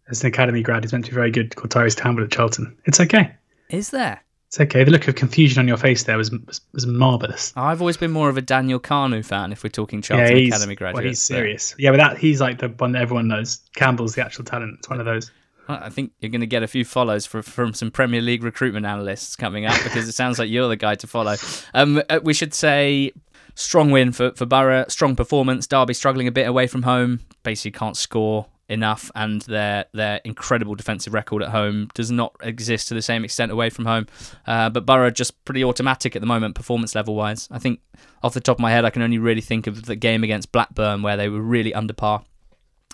[0.06, 2.76] There's an academy grad who's meant to be very good called Tyrese Campbell at Charlton.
[2.84, 3.34] It's okay.
[3.70, 4.20] Is there?
[4.48, 4.84] It's okay.
[4.84, 7.52] The look of confusion on your face there was was, was marvelous.
[7.56, 9.50] I've always been more of a Daniel Kanu fan.
[9.50, 11.74] If we're talking Charlton yeah, Academy graduate, well, he's serious.
[11.78, 13.58] Yeah, but that he's like the one that everyone knows.
[13.74, 14.76] Campbell's the actual talent.
[14.78, 15.30] It's one of those.
[15.68, 18.86] I think you're going to get a few follows for, from some Premier League recruitment
[18.86, 21.36] analysts coming up because it sounds like you're the guy to follow.
[21.72, 23.12] Um, uh, we should say
[23.54, 25.66] strong win for, for Borough, strong performance.
[25.66, 30.74] Derby struggling a bit away from home, basically can't score enough, and their their incredible
[30.74, 34.06] defensive record at home does not exist to the same extent away from home.
[34.46, 37.48] Uh, but Borough just pretty automatic at the moment, performance level wise.
[37.50, 37.80] I think
[38.22, 40.52] off the top of my head, I can only really think of the game against
[40.52, 42.24] Blackburn where they were really under par.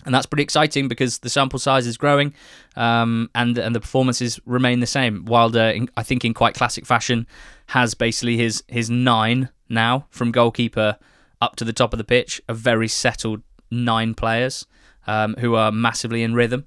[0.05, 2.35] And that's pretty exciting because the sample size is growing,
[2.77, 5.25] um, and and the performances remain the same.
[5.27, 7.27] Wilder, in, I think, in quite classic fashion,
[7.67, 10.97] has basically his his nine now from goalkeeper
[11.41, 14.67] up to the top of the pitch, a very settled nine players
[15.07, 16.67] um, who are massively in rhythm.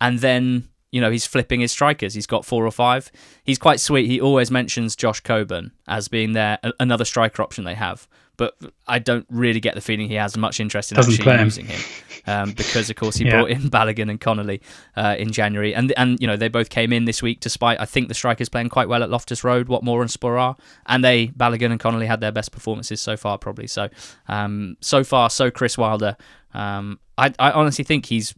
[0.00, 2.14] And then you know he's flipping his strikers.
[2.14, 3.10] He's got four or five.
[3.44, 4.06] He's quite sweet.
[4.06, 8.08] He always mentions Josh Coburn as being there another striker option they have,
[8.42, 11.44] but I don't really get the feeling he has much interest in Doesn't actually him.
[11.44, 11.80] using him.
[12.26, 13.30] Um, because of course he yeah.
[13.30, 14.60] brought in Balogun and Connolly
[14.96, 17.84] uh, in January, and and you know they both came in this week despite I
[17.84, 21.70] think the strikers playing quite well at Loftus Road, Watmore and Sporar, and they Balogun
[21.70, 23.68] and Connolly had their best performances so far probably.
[23.68, 23.88] So
[24.26, 26.16] um, so far so Chris Wilder.
[26.52, 28.34] Um, I I honestly think he's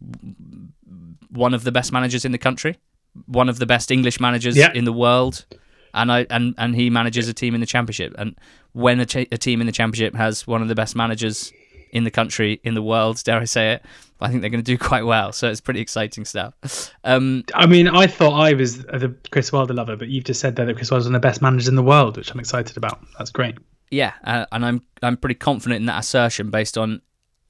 [1.30, 2.76] one of the best managers in the country,
[3.24, 4.70] one of the best English managers yeah.
[4.74, 5.46] in the world,
[5.94, 8.14] and I and and he manages a team in the championship.
[8.18, 8.36] And
[8.74, 11.52] when a, a team in the championship has one of the best managers
[11.90, 13.84] in the country, in the world, dare I say it,
[14.20, 15.32] I think they're going to do quite well.
[15.32, 16.90] So it's pretty exciting stuff.
[17.04, 20.56] Um, I mean, I thought I was the Chris Wilder lover, but you've just said
[20.56, 22.76] there that Chris Wilder's one of the best managers in the world, which I'm excited
[22.76, 23.00] about.
[23.16, 23.56] That's great.
[23.90, 27.00] Yeah, uh, and I'm I'm pretty confident in that assertion based on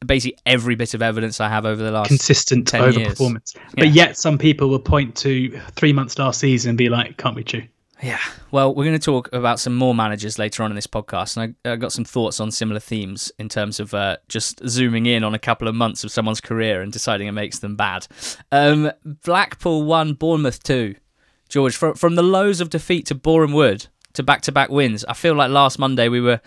[0.05, 3.55] basically every bit of evidence I have over the last consistent overperformance.
[3.55, 3.63] Yeah.
[3.77, 7.37] But yet, some people will point to three months last season and be like, "Can't
[7.37, 7.63] we chew?"
[8.03, 8.21] Yeah.
[8.51, 11.55] Well, we're going to talk about some more managers later on in this podcast, and
[11.65, 15.23] I, I got some thoughts on similar themes in terms of uh, just zooming in
[15.25, 18.07] on a couple of months of someone's career and deciding it makes them bad.
[18.51, 20.97] Um, Blackpool one, Bournemouth two.
[21.49, 25.05] George, from from the lows of defeat to Boreham Wood to back to back wins,
[25.05, 26.41] I feel like last Monday we were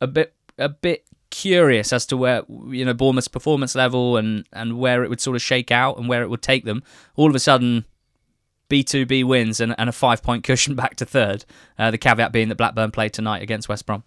[0.00, 4.78] a bit a bit curious as to where you know Bournemouth's performance level and and
[4.78, 6.82] where it would sort of shake out and where it would take them.
[7.16, 7.86] All of a sudden,
[8.70, 11.44] B2B wins and, and a five point cushion back to third.
[11.78, 14.04] Uh, the caveat being that Blackburn played tonight against West Brom.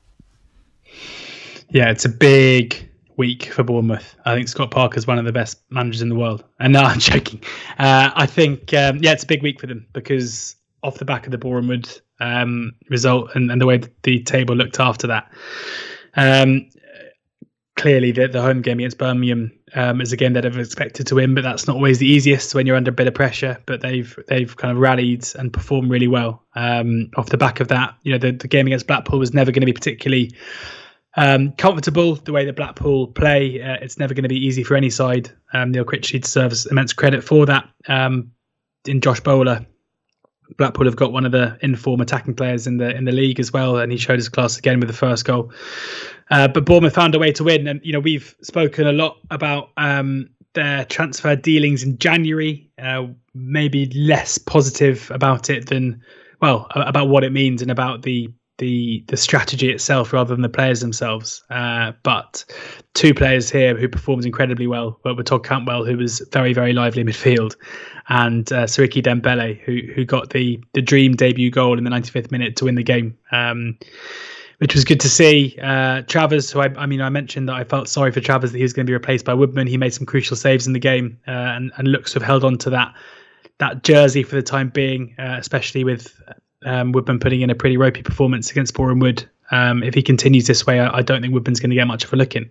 [1.69, 4.15] Yeah, it's a big week for Bournemouth.
[4.26, 6.43] I think Scott Parker's one of the best managers in the world.
[6.60, 7.41] And no, I'm joking.
[7.78, 11.26] Uh, I think, um, yeah, it's a big week for them because off the back
[11.26, 15.32] of the Bournemouth um, result and, and, the way the table looked after that.
[16.15, 16.69] Um,
[17.76, 21.15] clearly the, the home game against Birmingham um, is a game that I've expected to
[21.15, 23.57] win, but that's not always the easiest when you're under a bit of pressure.
[23.65, 27.69] But they've they've kind of rallied and performed really well um, off the back of
[27.69, 27.95] that.
[28.03, 30.31] You know, the, the game against Blackpool was never going to be particularly
[31.15, 32.15] um, comfortable.
[32.15, 35.31] The way that Blackpool play, uh, it's never going to be easy for any side.
[35.53, 37.69] Um, Neil Critchley deserves immense credit for that.
[37.88, 38.31] Um,
[38.86, 39.65] in Josh Bowler,
[40.58, 43.51] Blackpool have got one of the inform attacking players in the in the league as
[43.51, 45.51] well, and he showed his class again with the first goal.
[46.29, 49.17] Uh, but Bournemouth found a way to win, and you know we've spoken a lot
[49.32, 52.69] about um, their transfer dealings in January.
[52.82, 56.01] Uh, maybe less positive about it than
[56.41, 58.29] well about what it means and about the
[58.63, 61.43] the the strategy itself rather than the players themselves.
[61.49, 62.45] Uh, but
[62.93, 67.02] two players here who performed incredibly well were Todd Cantwell, who was very very lively
[67.02, 67.56] in midfield,
[68.08, 72.32] and uh, Siriki Dembele, who who got the the dream debut goal in the 95th
[72.32, 73.17] minute to win the game.
[73.32, 73.78] Um,
[74.60, 75.58] which was good to see.
[75.62, 78.58] Uh, Travers, who I, I, mean, I mentioned that I felt sorry for Travers that
[78.60, 79.67] he was going to be replaced by Woodman.
[79.67, 82.45] He made some crucial saves in the game uh, and, and looks to have held
[82.45, 82.93] on to that
[83.58, 86.17] that jersey for the time being, uh, especially with
[86.65, 89.28] um, Woodman putting in a pretty ropey performance against Boreham Wood.
[89.52, 92.04] Um, if he continues this way, I, I don't think Woodman's going to get much
[92.04, 92.49] of a look in.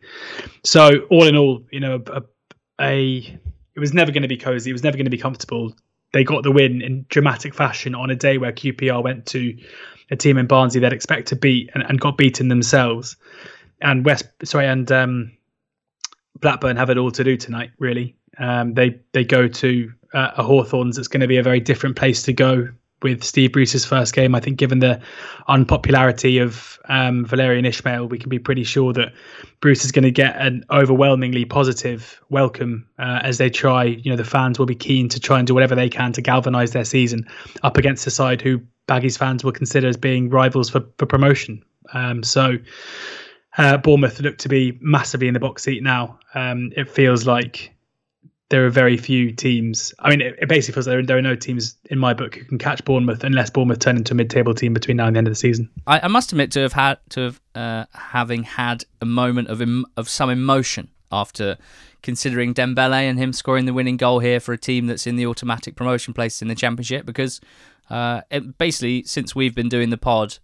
[0.64, 2.22] So all in all, you know, a,
[2.80, 3.40] a
[3.74, 4.70] it was never going to be cozy.
[4.70, 5.74] It was never going to be comfortable.
[6.12, 9.56] They got the win in dramatic fashion on a day where QPR went to
[10.10, 13.16] a team in Barnsley they'd expect to beat and, and got beaten themselves.
[13.80, 15.32] And West, sorry, and um,
[16.38, 17.70] Blackburn have it all to do tonight.
[17.78, 20.98] Really, um, they they go to uh, a Hawthorns.
[20.98, 22.68] It's going to be a very different place to go
[23.02, 24.34] with Steve Bruce's first game.
[24.34, 25.00] I think, given the
[25.48, 29.12] unpopularity of um, Valérien Ismaël, we can be pretty sure that
[29.60, 33.84] Bruce is going to get an overwhelmingly positive welcome uh, as they try.
[33.84, 36.22] You know, the fans will be keen to try and do whatever they can to
[36.22, 37.26] galvanise their season
[37.62, 41.62] up against a side who Baggies fans will consider as being rivals for, for promotion.
[41.92, 42.58] Um, so.
[43.58, 46.18] Uh, Bournemouth look to be massively in the box seat now.
[46.34, 47.71] Um, it feels like
[48.52, 49.94] there are very few teams.
[50.00, 52.34] I mean, it, it basically feels like there, there, are no teams in my book
[52.34, 55.18] who can catch Bournemouth unless Bournemouth turn into a mid-table team between now and the
[55.18, 55.70] end of the season.
[55.86, 59.62] I, I must admit to have had to have uh, having had a moment of
[59.62, 61.56] em- of some emotion after
[62.02, 65.26] considering Dembele and him scoring the winning goal here for a team that's in the
[65.26, 67.40] automatic promotion place in the Championship because
[67.88, 70.36] uh, it, basically since we've been doing the pod,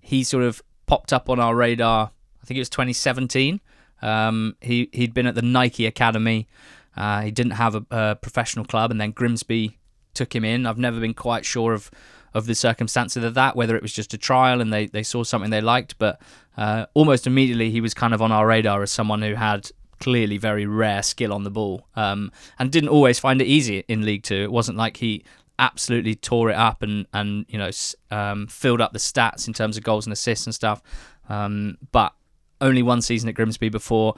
[0.00, 2.10] he sort of popped up on our radar.
[2.42, 3.60] I think it was 2017.
[4.02, 6.48] Um, he he'd been at the Nike Academy.
[6.96, 9.78] Uh, he didn't have a, a, professional club, and then Grimsby
[10.14, 10.66] took him in.
[10.66, 11.90] I've never been quite sure of
[12.34, 15.22] of the circumstances of that, whether it was just a trial and they, they saw
[15.22, 16.20] something they liked, but
[16.58, 20.36] uh, almost immediately he was kind of on our radar as someone who had clearly
[20.36, 24.22] very rare skill on the ball um, and didn't always find it easy in League
[24.22, 24.42] Two.
[24.42, 25.24] It wasn't like he
[25.58, 27.70] absolutely tore it up and and you know
[28.10, 30.82] um, filled up the stats in terms of goals and assists and stuff.
[31.30, 32.12] Um, but
[32.60, 34.14] only one season at Grimsby before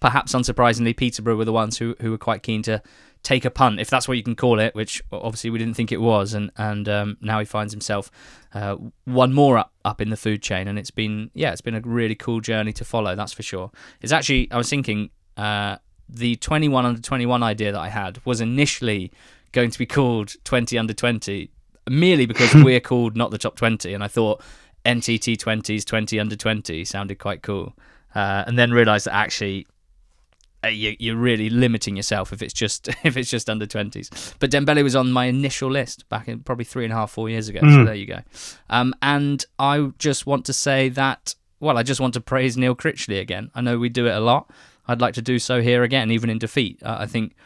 [0.00, 2.82] perhaps unsurprisingly, Peterborough were the ones who, who were quite keen to
[3.22, 5.92] take a punt, if that's what you can call it, which obviously we didn't think
[5.92, 8.10] it was, and and um, now he finds himself
[8.54, 11.74] uh, one more up up in the food chain, and it's been yeah, it's been
[11.74, 13.70] a really cool journey to follow, that's for sure.
[14.00, 15.76] It's actually I was thinking uh,
[16.08, 19.12] the 21 under 21 idea that I had was initially
[19.52, 21.50] going to be called 20 under 20
[21.88, 24.42] merely because we're called not the top 20, and I thought
[24.86, 27.74] NTT 20s 20 under 20 sounded quite cool,
[28.14, 29.66] uh, and then realised that actually
[30.68, 34.10] you, are really limiting yourself if it's just if it's just under twenties.
[34.38, 37.28] But Dembele was on my initial list back in probably three and a half, four
[37.28, 37.60] years ago.
[37.60, 37.72] Mm.
[37.72, 37.84] So hmm.
[37.84, 38.20] there you go.
[38.68, 42.74] Um, and I just want to say that well, I just want to praise Neil
[42.74, 43.50] Critchley again.
[43.54, 44.50] I know we do it a lot.
[44.88, 46.82] I'd like to do so here again, even in defeat.
[46.82, 47.36] Uh, I think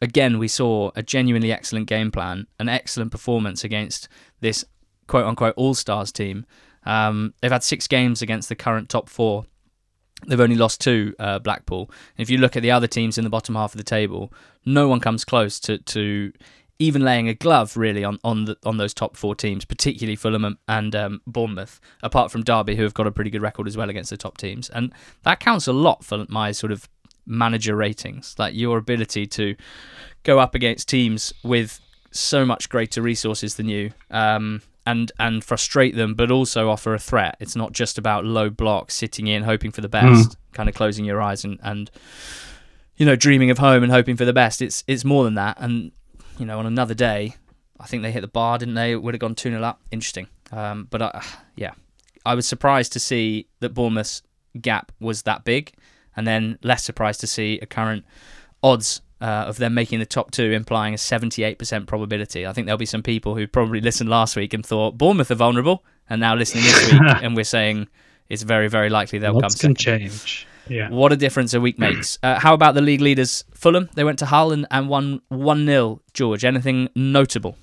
[0.00, 4.08] again we saw a genuinely excellent game plan, an excellent performance against
[4.40, 4.64] this
[5.06, 6.46] quote unquote all stars team.
[6.84, 9.44] Um, they've had six games against the current top four
[10.26, 11.90] They've only lost two, uh, Blackpool.
[12.16, 14.32] And if you look at the other teams in the bottom half of the table,
[14.64, 16.32] no one comes close to, to
[16.78, 20.58] even laying a glove really on on the, on those top four teams, particularly Fulham
[20.66, 21.80] and um, Bournemouth.
[22.02, 24.38] Apart from Derby, who have got a pretty good record as well against the top
[24.38, 26.88] teams, and that counts a lot for my sort of
[27.26, 28.34] manager ratings.
[28.38, 29.56] Like your ability to
[30.22, 33.90] go up against teams with so much greater resources than you.
[34.10, 37.36] Um, and and frustrate them, but also offer a threat.
[37.40, 40.36] It's not just about low block, sitting in, hoping for the best, mm.
[40.52, 41.90] kind of closing your eyes and, and
[42.96, 44.62] you know dreaming of home and hoping for the best.
[44.62, 45.58] It's it's more than that.
[45.60, 45.92] And
[46.38, 47.36] you know, on another day,
[47.78, 48.92] I think they hit the bar, didn't they?
[48.92, 49.82] It would have gone two 0 up.
[49.90, 50.26] Interesting.
[50.52, 51.22] Um, but I,
[51.54, 51.72] yeah,
[52.24, 54.22] I was surprised to see that Bournemouth's
[54.58, 55.74] gap was that big,
[56.16, 58.06] and then less surprised to see a current
[58.62, 62.46] odds uh, of them making the top two, implying a 78% probability.
[62.46, 65.34] I think there'll be some people who probably listened last week and thought Bournemouth are
[65.36, 67.88] vulnerable, and now listening this week, and we're saying
[68.28, 69.78] it's very, very likely they'll What's come second.
[69.78, 70.46] change.
[70.68, 70.90] Yeah.
[70.90, 72.18] What a difference a week makes.
[72.22, 73.88] Uh, how about the league leaders, Fulham?
[73.94, 76.00] They went to Hull and, and won 1 0.
[76.12, 77.56] George, anything notable?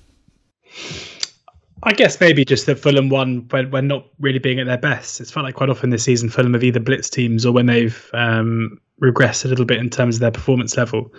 [1.82, 5.20] I guess maybe just that Fulham won when, when not really being at their best.
[5.20, 8.10] It's felt like quite often this season Fulham have either blitz teams or when they've
[8.14, 11.12] um, regressed a little bit in terms of their performance level.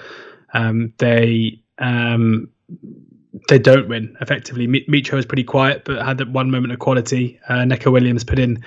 [0.53, 2.49] Um, they um,
[3.49, 4.67] they don't win effectively.
[4.67, 7.39] Mitro was pretty quiet, but had that one moment of quality.
[7.47, 8.63] Uh, Neco Williams put in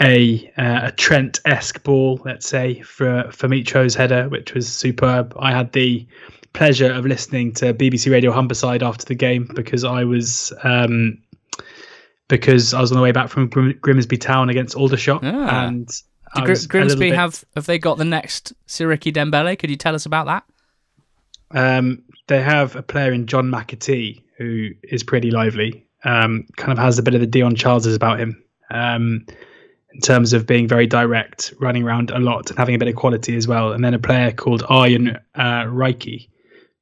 [0.00, 5.34] a uh, a Trent esque ball, let's say, for for Mitro's header, which was superb.
[5.38, 6.06] I had the
[6.52, 11.18] pleasure of listening to BBC Radio Humberside after the game because I was um,
[12.28, 15.66] because I was on the way back from Grimsby Town against Aldershot, ah.
[15.66, 15.90] and
[16.44, 19.58] Gr- Grimsby have have they got the next Siriki Dembele?
[19.58, 20.44] Could you tell us about that?
[21.50, 25.86] Um, they have a player in John McAtee who is pretty lively.
[26.04, 29.26] Um, kind of has a bit of the Dion Charleses about him um,
[29.92, 32.94] in terms of being very direct, running around a lot, and having a bit of
[32.94, 33.72] quality as well.
[33.72, 36.28] And then a player called Arjan uh, Raikhy,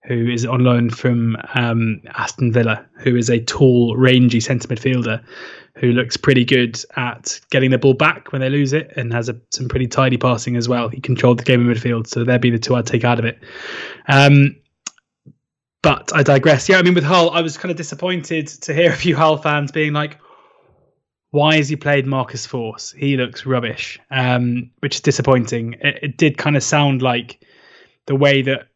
[0.07, 5.23] who is on loan from um, Aston Villa, who is a tall, rangy centre midfielder
[5.77, 9.29] who looks pretty good at getting the ball back when they lose it and has
[9.29, 10.89] a, some pretty tidy passing as well.
[10.89, 13.27] He controlled the game in midfield, so there'd be the two I'd take out of
[13.27, 13.39] it.
[14.09, 14.57] Um,
[15.83, 16.69] but I digress.
[16.69, 19.37] Yeah, I mean, with Hull, I was kind of disappointed to hear a few Hull
[19.37, 20.19] fans being like,
[21.31, 22.95] why has he played Marcus Forss?
[22.95, 25.75] He looks rubbish, um, which is disappointing.
[25.83, 27.45] It, it did kind of sound like
[28.07, 28.69] the way that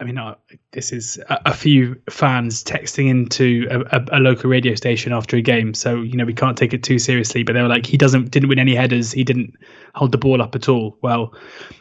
[0.00, 0.34] I mean, uh,
[0.72, 5.36] this is a, a, few fans texting into a, a, a, local radio station after
[5.36, 7.44] a game, so you know we can't take it too seriously.
[7.44, 9.54] But they were like, he doesn't didn't win any headers, he didn't
[9.94, 10.98] hold the ball up at all.
[11.00, 11.32] Well,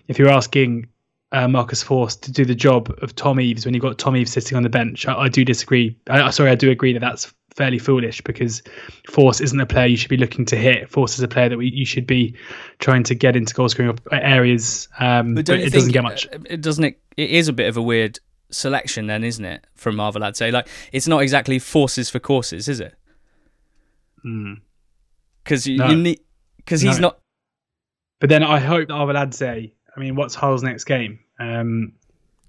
[0.08, 0.90] if you're asking
[1.34, 4.32] uh, Marcus Forss to do the job of Tom Eaves when you've got Tom Eaves
[4.32, 5.98] sitting on the bench, I, I do disagree.
[6.10, 8.62] I, sorry, I do agree that that's fairly foolish because
[9.10, 10.90] Forss isn't a player you should be looking to hit.
[10.90, 12.36] Forss is a player that we, you should be
[12.80, 14.88] trying to get into goal scoring areas.
[15.00, 16.28] Um, but, but it doesn't get much.
[16.46, 16.84] It doesn't.
[16.84, 18.20] It, it is a bit of a weird
[18.52, 19.66] selection, then, isn't it?
[19.76, 22.96] From Marvel, I'd say like it's not exactly Forsses for courses, is it?
[24.24, 25.76] Because hmm.
[25.78, 25.90] no.
[25.90, 26.20] you need
[26.58, 27.10] because he's no.
[27.10, 27.20] not.
[28.20, 29.74] But then I hope that Arveladze.
[29.96, 31.20] I mean, what's Hull's next game?
[31.40, 31.94] Um,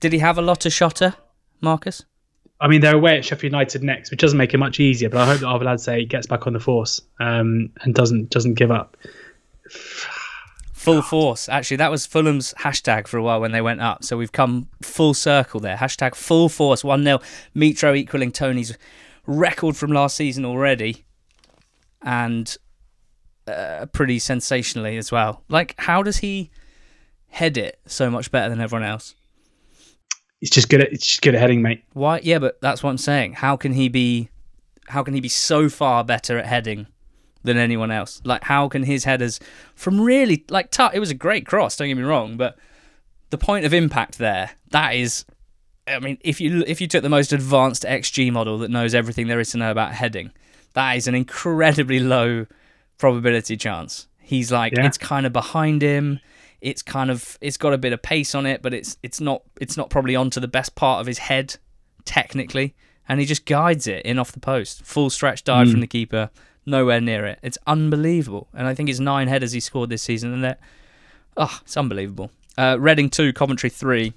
[0.00, 1.14] Did he have a lot of shotter,
[1.60, 2.04] Marcus?
[2.60, 5.10] I mean, they're away at Sheffield United next, which doesn't make it much easier.
[5.10, 8.70] But I hope that Arveladze gets back on the force um, and doesn't doesn't give
[8.70, 8.96] up.
[10.72, 11.48] Full force.
[11.48, 14.04] Actually, that was Fulham's hashtag for a while when they went up.
[14.04, 15.76] So we've come full circle there.
[15.76, 17.20] Hashtag full force 1 0.
[17.56, 18.76] Mitro equaling Toney's
[19.26, 21.04] record from last season already.
[22.02, 22.54] And
[23.46, 25.42] uh, pretty sensationally as well.
[25.48, 26.50] Like, how does he
[27.34, 29.14] head it so much better than everyone else?
[30.40, 31.84] He's just good at it's just good at heading, mate.
[31.92, 32.20] Why?
[32.22, 33.34] Yeah, but that's what I'm saying.
[33.34, 34.28] How can he be?
[34.88, 36.86] How can he be so far better at heading
[37.42, 38.20] than anyone else?
[38.24, 39.40] Like, how can his headers
[39.74, 41.76] from really like it was a great cross.
[41.76, 42.58] Don't get me wrong, but
[43.30, 45.24] the point of impact there, that is
[45.86, 49.26] I mean, if you if you took the most advanced XG model that knows everything
[49.26, 50.32] there is to know about heading,
[50.74, 52.46] that is an incredibly low
[52.98, 54.06] probability chance.
[54.20, 54.86] He's like yeah.
[54.86, 56.20] it's kind of behind him.
[56.64, 59.42] It's kind of it's got a bit of pace on it, but it's it's not
[59.60, 61.56] it's not probably onto the best part of his head
[62.06, 62.74] technically,
[63.06, 65.72] and he just guides it in off the post, full stretch dive mm.
[65.72, 66.30] from the keeper,
[66.64, 67.38] nowhere near it.
[67.42, 70.58] It's unbelievable, and I think it's nine headers he scored this season, and that
[71.36, 72.30] oh, it's unbelievable.
[72.56, 74.14] Uh, Reading two, Coventry three.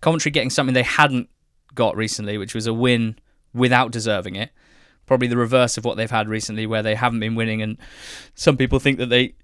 [0.00, 1.28] Coventry getting something they hadn't
[1.74, 3.16] got recently, which was a win
[3.52, 4.50] without deserving it.
[5.04, 7.76] Probably the reverse of what they've had recently, where they haven't been winning, and
[8.34, 9.34] some people think that they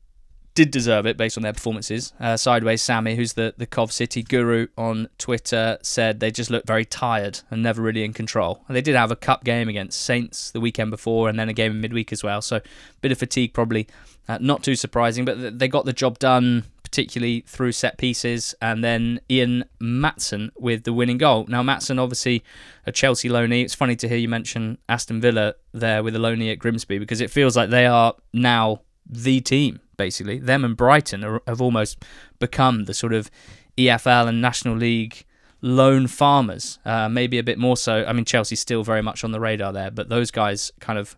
[0.58, 2.12] did deserve it based on their performances.
[2.18, 6.66] Uh, Sideways Sammy, who's the, the Cov City guru on Twitter, said they just looked
[6.66, 8.64] very tired and never really in control.
[8.66, 11.52] And they did have a cup game against Saints the weekend before and then a
[11.52, 12.42] game in midweek as well.
[12.42, 12.62] So a
[13.00, 13.86] bit of fatigue probably
[14.28, 18.82] uh, not too surprising, but they got the job done particularly through set pieces, and
[18.82, 21.44] then Ian Maatsen with the winning goal.
[21.46, 22.42] Now, Maatsen, obviously
[22.86, 23.62] a Chelsea loanee.
[23.62, 27.20] It's funny to hear you mention Aston Villa there with a loanee at Grimsby because
[27.20, 30.38] it feels like they are now the team, basically.
[30.38, 32.02] Them and Brighton are, have almost
[32.38, 33.30] become the sort of
[33.76, 35.26] EFL and National League
[35.60, 38.04] loan farmers, uh, maybe a bit more so.
[38.06, 41.16] I mean, Chelsea's still very much on the radar there, but those guys kind of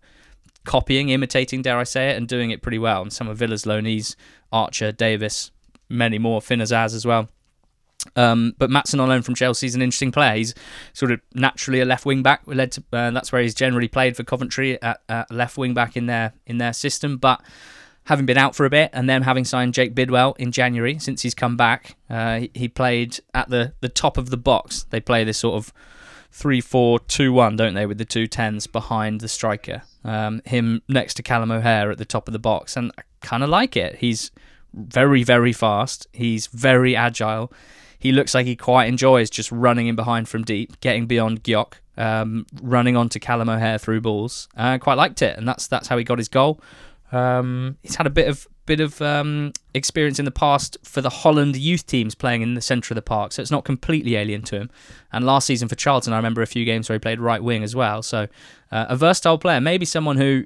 [0.64, 3.03] copying, imitating, dare I say it, and doing it pretty well.
[3.03, 4.16] And some of Villa's loanees,
[4.53, 5.51] Archer, Davis,
[5.89, 7.28] many more, Finn Azaz as well.
[8.16, 10.37] Um, but Maatsen on loan from Chelsea is an interesting player.
[10.37, 10.55] He's
[10.95, 12.43] sort of naturally a left wing back.
[12.47, 15.97] Led to, uh, that's where he's generally played for Coventry at, at, left wing back
[15.97, 17.18] in their in their system.
[17.18, 17.43] But
[18.05, 21.22] having been out for a bit and then having signed Jake Bidwell in January, since
[21.22, 24.84] he's come back, uh, he, he, played at the, the top of the box.
[24.90, 25.72] They play this sort of
[26.32, 29.82] three four two one, don't they, with the two tens behind the striker.
[30.05, 33.42] Um, him next to Callum O'Hare at the top of the box, and I kind
[33.42, 33.96] of like it.
[33.96, 34.30] He's
[34.72, 36.07] very, very fast.
[36.12, 37.53] He's very agile.
[37.98, 41.74] He looks like he quite enjoys just running in behind from deep, getting beyond Gyok,
[41.98, 44.48] um, running onto Callum O'Hare through balls.
[44.57, 46.61] I uh, quite liked it, and that's that's how he got his goal.
[47.12, 51.11] Um, he's had a bit of bit of um, experience in the past for the
[51.11, 54.42] Holland youth teams playing in the centre of the park, so it's not completely alien
[54.42, 54.70] to him.
[55.12, 57.64] And last season for Charlton, I remember a few games where he played right wing
[57.64, 58.02] as well.
[58.02, 58.28] So
[58.70, 60.44] uh, a versatile player, maybe someone who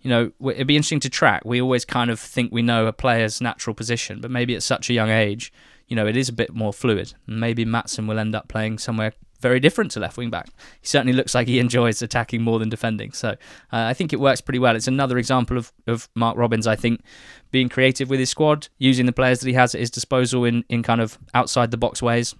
[0.00, 1.42] you know, it'd be interesting to track.
[1.44, 4.88] We always kind of think we know a player's natural position, but maybe at such
[4.88, 5.52] a young age,
[5.88, 7.14] you know, it is a bit more fluid.
[7.26, 10.48] Maybe Maatsen will end up playing somewhere very different to left wing back.
[10.80, 13.12] He certainly looks like he enjoys attacking more than defending.
[13.12, 13.34] So uh,
[13.70, 14.76] I think it works pretty well.
[14.76, 17.02] It's another example of, of Mark Robins, I think,
[17.50, 20.64] being creative with his squad, using the players that he has at his disposal in,
[20.68, 22.34] in kind of outside the box ways.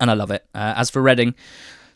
[0.00, 0.44] And I love it.
[0.54, 1.34] Uh, as for Reading,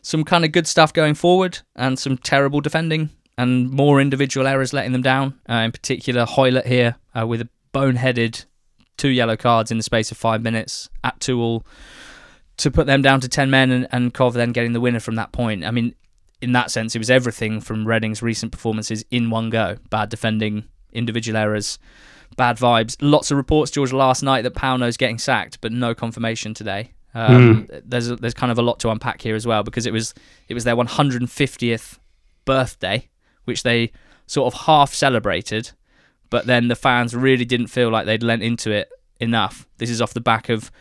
[0.01, 4.73] some kind of good stuff going forward and some terrible defending and more individual errors
[4.73, 5.39] letting them down.
[5.49, 8.45] Uh, in particular, Hoilett here uh, with a boneheaded
[8.97, 11.65] two yellow cards in the space of five minutes at Tool
[12.61, 15.15] to put them down to 10 men and, and Cov then getting the winner from
[15.15, 15.65] that point.
[15.65, 15.95] I mean,
[16.41, 20.65] in that sense, it was everything from Reading's recent performances in one go bad defending,
[20.93, 21.79] individual errors,
[22.37, 22.97] bad vibes.
[23.01, 26.91] Lots of reports, George, last night that Pauno's getting sacked, but no confirmation today.
[27.15, 27.81] Um, mm.
[27.83, 30.13] There's a, there's kind of a lot to unpack here as well because it was
[30.47, 31.97] it was their 150th
[32.45, 33.09] birthday
[33.45, 33.91] which they
[34.27, 35.71] sort of half celebrated,
[36.29, 38.89] but then the fans really didn't feel like they'd lent into it
[39.19, 39.67] enough.
[39.77, 40.71] This is off the back of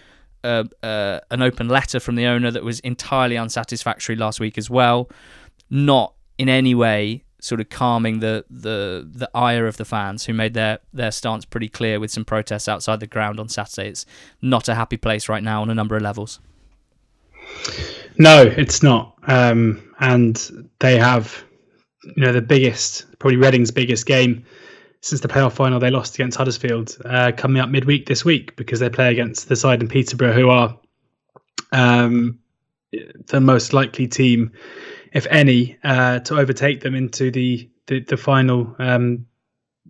[0.45, 4.71] uh, uh, an open letter from the owner that was entirely unsatisfactory last week as
[4.71, 5.09] well,
[5.71, 10.35] not in any way sort of calming the the the ire of the fans who
[10.35, 13.89] made their their stance pretty clear with some protests outside the ground on Saturday.
[13.89, 14.07] It's
[14.43, 16.41] not a happy place right now on a number of levels.
[18.19, 21.43] No, it's not, um, and they have
[22.05, 24.45] you know the biggest, probably Reading's biggest game
[25.01, 28.81] since the playoff final they lost against Huddersfield uh, coming up midweek this week because
[28.81, 30.79] they play against the side in Peterborough who are
[31.73, 32.39] um,
[33.27, 34.53] the most likely team,
[35.13, 39.27] if any, uh, to overtake them into the the, the final um,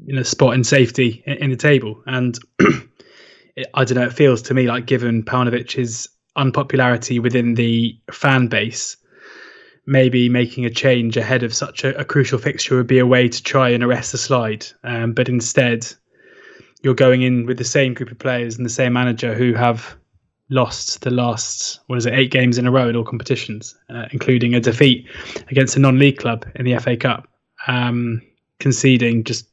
[0.04, 2.02] you know spot in safety in, in the table.
[2.06, 7.98] And it, I don't know, it feels to me like given Paunovic's unpopularity within the
[8.10, 8.96] fan base
[9.86, 13.28] maybe making a change ahead of such a, a, crucial fixture would be a way
[13.28, 14.66] to try and arrest the slide.
[14.84, 15.86] Um, but instead,
[16.82, 19.96] you're going in with the same group of players and the same manager who have
[20.50, 24.06] lost the last what is it eight games in a row in all competitions, uh,
[24.12, 25.08] including a defeat
[25.48, 27.28] against a non-league club in the FA Cup,
[27.66, 28.20] um,
[28.58, 29.46] conceding just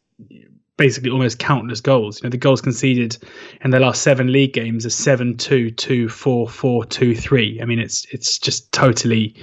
[0.78, 2.22] basically almost countless goals.
[2.22, 3.18] You know, the goals conceded
[3.62, 6.08] in the last seven league games are 7-2, 2-4,
[6.48, 7.62] 4-2-3.
[7.62, 9.36] I mean, it's it's just totally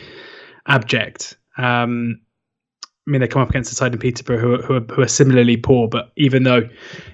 [0.66, 1.36] abject.
[1.58, 2.20] Um,
[3.06, 5.08] I mean, they come up against a side in Peterborough who who are, who are
[5.08, 6.68] similarly poor, but even though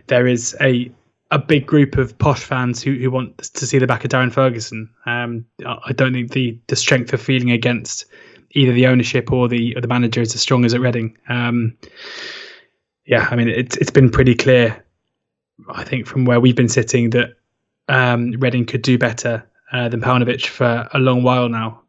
[0.07, 0.91] there is a
[1.31, 4.33] a big group of posh fans who, who want to see the back of Darren
[4.33, 4.91] Ferguson.
[5.07, 8.05] Um, I don't think the the strength of feeling against
[8.53, 11.17] either the ownership or the or the manager is as strong as at Reading.
[11.29, 11.77] Um,
[13.07, 14.85] yeah, I mean it's it's been pretty clear,
[15.71, 17.37] I think, from where we've been sitting that
[17.89, 21.80] um, Reading could do better uh, than Paunovic for a long while now.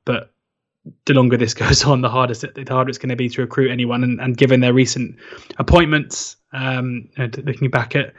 [1.05, 3.71] The longer this goes on, the harder the harder it's going to be to recruit
[3.71, 4.03] anyone.
[4.03, 5.17] And, and given their recent
[5.57, 8.13] appointments, um, looking back at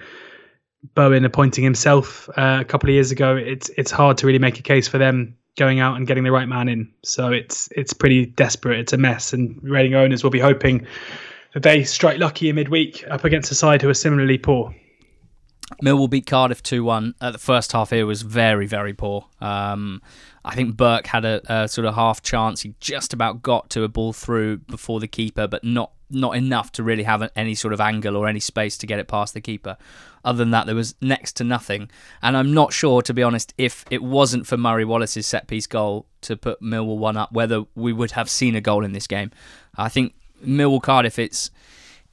[0.95, 4.59] Bowen appointing himself uh, a couple of years ago, it's it's hard to really make
[4.59, 6.93] a case for them going out and getting the right man in.
[7.05, 8.81] So it's it's pretty desperate.
[8.81, 10.87] It's a mess, and Reading owners will be hoping
[11.55, 14.75] that they strike lucky in midweek up against a side who are similarly poor.
[15.83, 17.15] Millwall beat Cardiff 2 1.
[17.21, 19.27] Uh, the first half here was very, very poor.
[19.41, 20.03] Um,
[20.45, 22.63] I think Burke had a, a, sort of half chance.
[22.63, 26.71] He just about got to a ball through before the keeper, but not not enough
[26.73, 29.41] to really have any sort of angle or any space to get it past the
[29.41, 29.79] keeper.
[30.25, 31.91] Other than that, there was next to nothing.
[32.21, 35.67] And I'm not sure, to be honest, if it wasn't for Murray Wallace's set piece
[35.67, 39.07] goal to put Millwall one up, whether we would have seen a goal in this
[39.07, 39.31] game.
[39.77, 40.15] I think
[40.45, 41.51] Millwall Cardiff, it's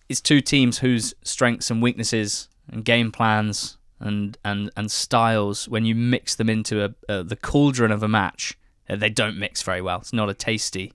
[0.07, 5.85] it's two teams whose strengths and weaknesses and game plans and and and styles when
[5.85, 8.57] you mix them into a, the cauldron of a match
[8.89, 9.99] uh, they don't mix very well.
[9.99, 10.93] It's not a tasty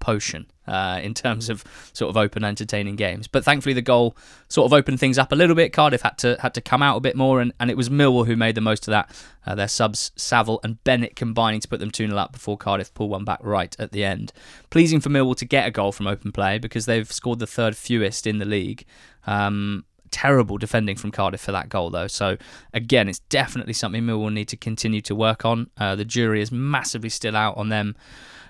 [0.00, 3.26] potion uh, in terms of sort of open entertaining games.
[3.26, 4.16] But thankfully the goal
[4.48, 5.72] sort of opened things up a little bit.
[5.72, 8.26] Cardiff had to had to come out a bit more and, and it was Millwall
[8.26, 9.10] who made the most of that.
[9.46, 13.08] Uh, their subs Saville and Bennett combining to put them 2-0 up before Cardiff pull
[13.08, 14.32] one back right at the end.
[14.70, 17.76] Pleasing for Millwall to get a goal from open play because they've scored the third
[17.76, 18.84] fewest in the league.
[19.26, 19.84] Um,
[20.14, 22.06] terrible defending from Cardiff for that goal, though.
[22.06, 22.36] So,
[22.72, 25.70] again, it's definitely something Millwall need to continue to work on.
[25.76, 27.96] Uh, the jury is massively still out on them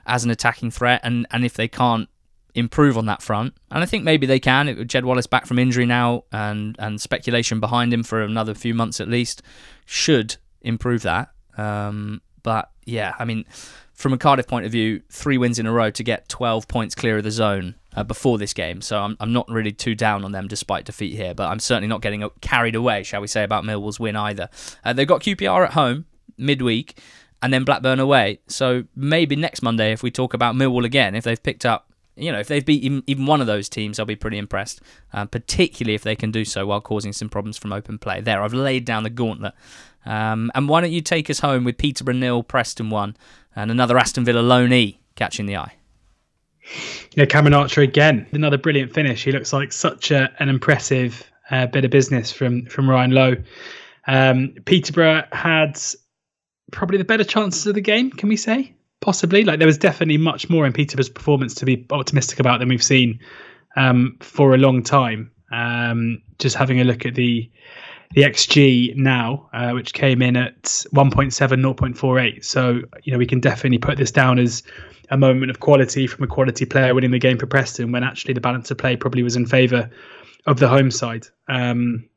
[0.07, 2.11] as an attacking threat, and, and if they can't
[2.55, 4.69] improve on that front, and I think maybe they can.
[4.69, 8.75] It, Jed Wallace back from injury now, and, and speculation behind him for another few
[8.75, 9.41] months at least,
[9.87, 11.31] should improve that.
[11.57, 13.47] Um, but yeah, I mean,
[13.95, 16.95] from a Cardiff point of view, three wins in a row to get 12 points
[16.95, 18.81] clear of the zone uh, before this game.
[18.81, 21.89] So I'm, I'm not really too down on them despite defeat here, but I'm certainly
[21.89, 24.49] not getting carried away, shall we say, about Millwall's win either.
[24.85, 26.99] Uh, they've got QPR at home midweek
[27.43, 28.41] and then Blackburn away.
[28.49, 32.31] So maybe next Monday, if we talk about Millwall again, if they've picked up, you
[32.31, 34.81] know, if they've beaten even one of those teams, I'll be pretty impressed,
[35.13, 38.21] uh, particularly if they can do so while causing some problems from open play.
[38.21, 39.53] There, I've laid down the gauntlet.
[40.07, 43.17] Um, and why don't you take us home with Peterborough nil, Preston one,
[43.57, 45.75] and another Aston Villa lone E catching the eye?
[47.15, 48.27] Yeah, Cameron Archer again.
[48.33, 49.25] Another brilliant finish.
[49.25, 53.37] He looks like such a, an impressive uh, bit of business from from Ryan Lowe.
[54.07, 55.81] Um, Peterborough had
[56.73, 58.11] probably the better chances of the game.
[58.11, 59.45] Can we say possibly?
[59.45, 62.83] Like there was definitely much more in Peterborough's performance to be optimistic about than we've
[62.83, 63.21] seen
[63.77, 65.31] um, for a long time.
[65.53, 67.51] Um, just having a look at the
[68.13, 72.45] the XG now, uh, which came in at 1.7, 0.48.
[72.45, 74.63] So, you know, we can definitely put this down as
[75.11, 78.35] a moment of quality from a quality player winning the game for Preston when actually
[78.35, 79.91] the balance of play probably was in favour
[80.47, 81.27] of the home side.
[81.49, 82.09] Um,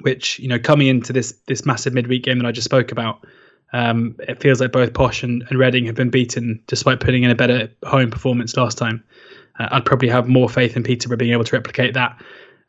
[0.00, 3.24] which, you know, coming into this this massive midweek game that I just spoke about,
[3.72, 7.30] um, it feels like both Posh and, and Reading have been beaten despite putting in
[7.30, 9.02] a better home performance last time.
[9.58, 12.22] Uh, I'd probably have more faith in Peterborough being able to replicate that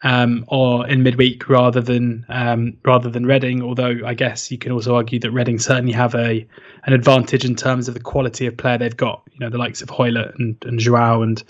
[0.03, 3.61] um, or in midweek rather than um, rather than Reading.
[3.61, 6.45] Although I guess you can also argue that Reading certainly have a
[6.83, 9.23] an advantage in terms of the quality of player they've got.
[9.31, 11.41] You know, the likes of Hoilett and, and Joao and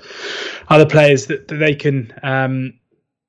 [0.70, 2.14] other players that, that they can.
[2.24, 2.74] Um,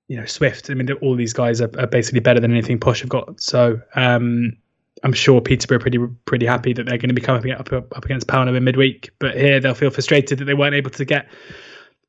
[0.06, 0.68] you know, Swift.
[0.68, 3.40] I mean, all these guys are, are, basically better than anything Posh have got.
[3.40, 4.54] So um,
[5.02, 8.04] I'm sure Peterborough are pretty pretty happy that they're going to be coming up up,
[8.04, 9.10] against Pauno in midweek.
[9.18, 11.26] But here they'll feel frustrated that they weren't able to get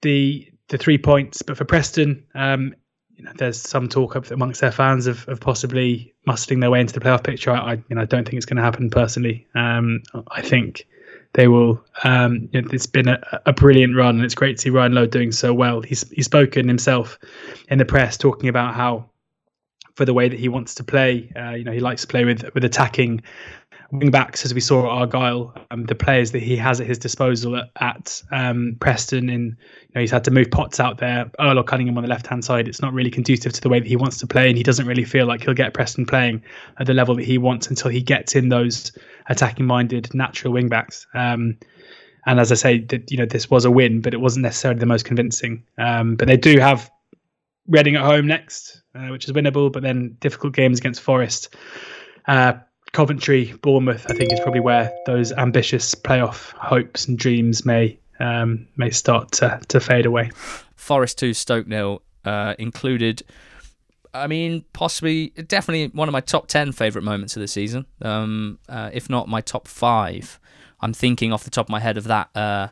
[0.02, 1.42] the the three points.
[1.42, 2.76] But for Preston, um,
[3.18, 6.94] you know, there's some talk amongst their fans of, of possibly mustering their way into
[6.94, 7.52] the playoff picture.
[7.52, 9.48] I, I you know, don't think it's going to happen personally.
[9.56, 10.86] Um, I think
[11.34, 11.84] they will.
[12.04, 14.94] Um, you know, it's been a, a, brilliant run, and it's great to see Ryan
[14.94, 15.82] Lowe doing so well.
[15.82, 17.18] He's he's spoken himself
[17.70, 19.10] in the press talking about how,
[19.96, 22.26] for the way that he wants to play, uh, you know, he likes to play
[22.26, 23.22] with with attacking
[23.96, 26.98] wing backs, as we saw at Argyle, um, the players that he has at his
[26.98, 31.30] disposal at, at um, Preston, in you know he's had to move Potts out there,
[31.40, 32.68] Earl or Cunningham on the left hand side.
[32.68, 34.86] It's not really conducive to the way that he wants to play, and he doesn't
[34.86, 36.44] really feel like he'll get Preston playing
[36.80, 38.92] at the level that he wants until he gets in those
[39.28, 41.08] attacking minded natural wing backs.
[41.14, 41.58] Um,
[42.28, 44.80] and as I say, that you know this was a win, but it wasn't necessarily
[44.80, 45.64] the most convincing.
[45.78, 46.92] Um, but they do have
[47.68, 51.56] Reading at home next, uh, which is winnable, but then difficult games against Forest.
[52.28, 52.54] Uh,
[52.94, 58.68] Coventry, Bournemouth, I think is probably where those ambitious playoff hopes and dreams may um,
[58.78, 60.32] may start to, to fade away.
[60.76, 63.24] Forest two, Stoke nil uh, included
[64.16, 68.60] I mean, possibly, definitely one of my top 10 favourite moments of the season, um,
[68.70, 70.40] uh, if not my top five.
[70.80, 72.70] I'm thinking off the top of my head of that uh,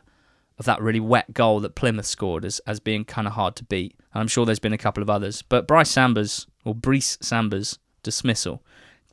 [0.58, 3.64] of that really wet goal that Plymouth scored as, as being kind of hard to
[3.64, 3.96] beat.
[4.12, 5.42] And I'm sure there's been a couple of others.
[5.42, 8.62] But Bryce Samba's, or Brice Samba's dismissal,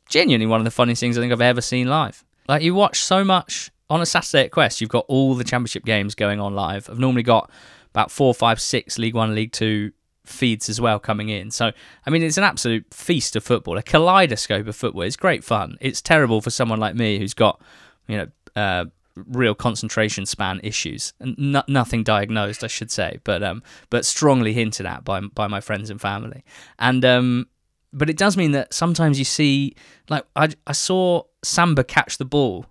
[0.08, 2.24] genuinely one of the funniest things I think I've ever seen live.
[2.48, 5.84] Like, you watch so much on a Saturday at Quest, you've got all the championship
[5.84, 6.88] games going on live.
[6.88, 7.50] I've normally got
[7.90, 9.92] about four, five, six League One, League Two
[10.24, 11.50] feeds as well coming in.
[11.50, 11.72] So,
[12.06, 15.02] I mean, it's an absolute feast of football, a kaleidoscope of football.
[15.02, 15.76] It's great fun.
[15.80, 17.60] It's terrible for someone like me who's got,
[18.06, 18.26] you know,
[18.56, 18.84] uh,
[19.14, 24.52] real concentration span issues and no, nothing diagnosed, I should say, but um, but strongly
[24.54, 26.44] hinted at by by my friends and family.
[26.78, 27.48] And um,
[27.92, 29.74] but it does mean that sometimes you see,
[30.08, 32.66] like I I saw Samba catch the ball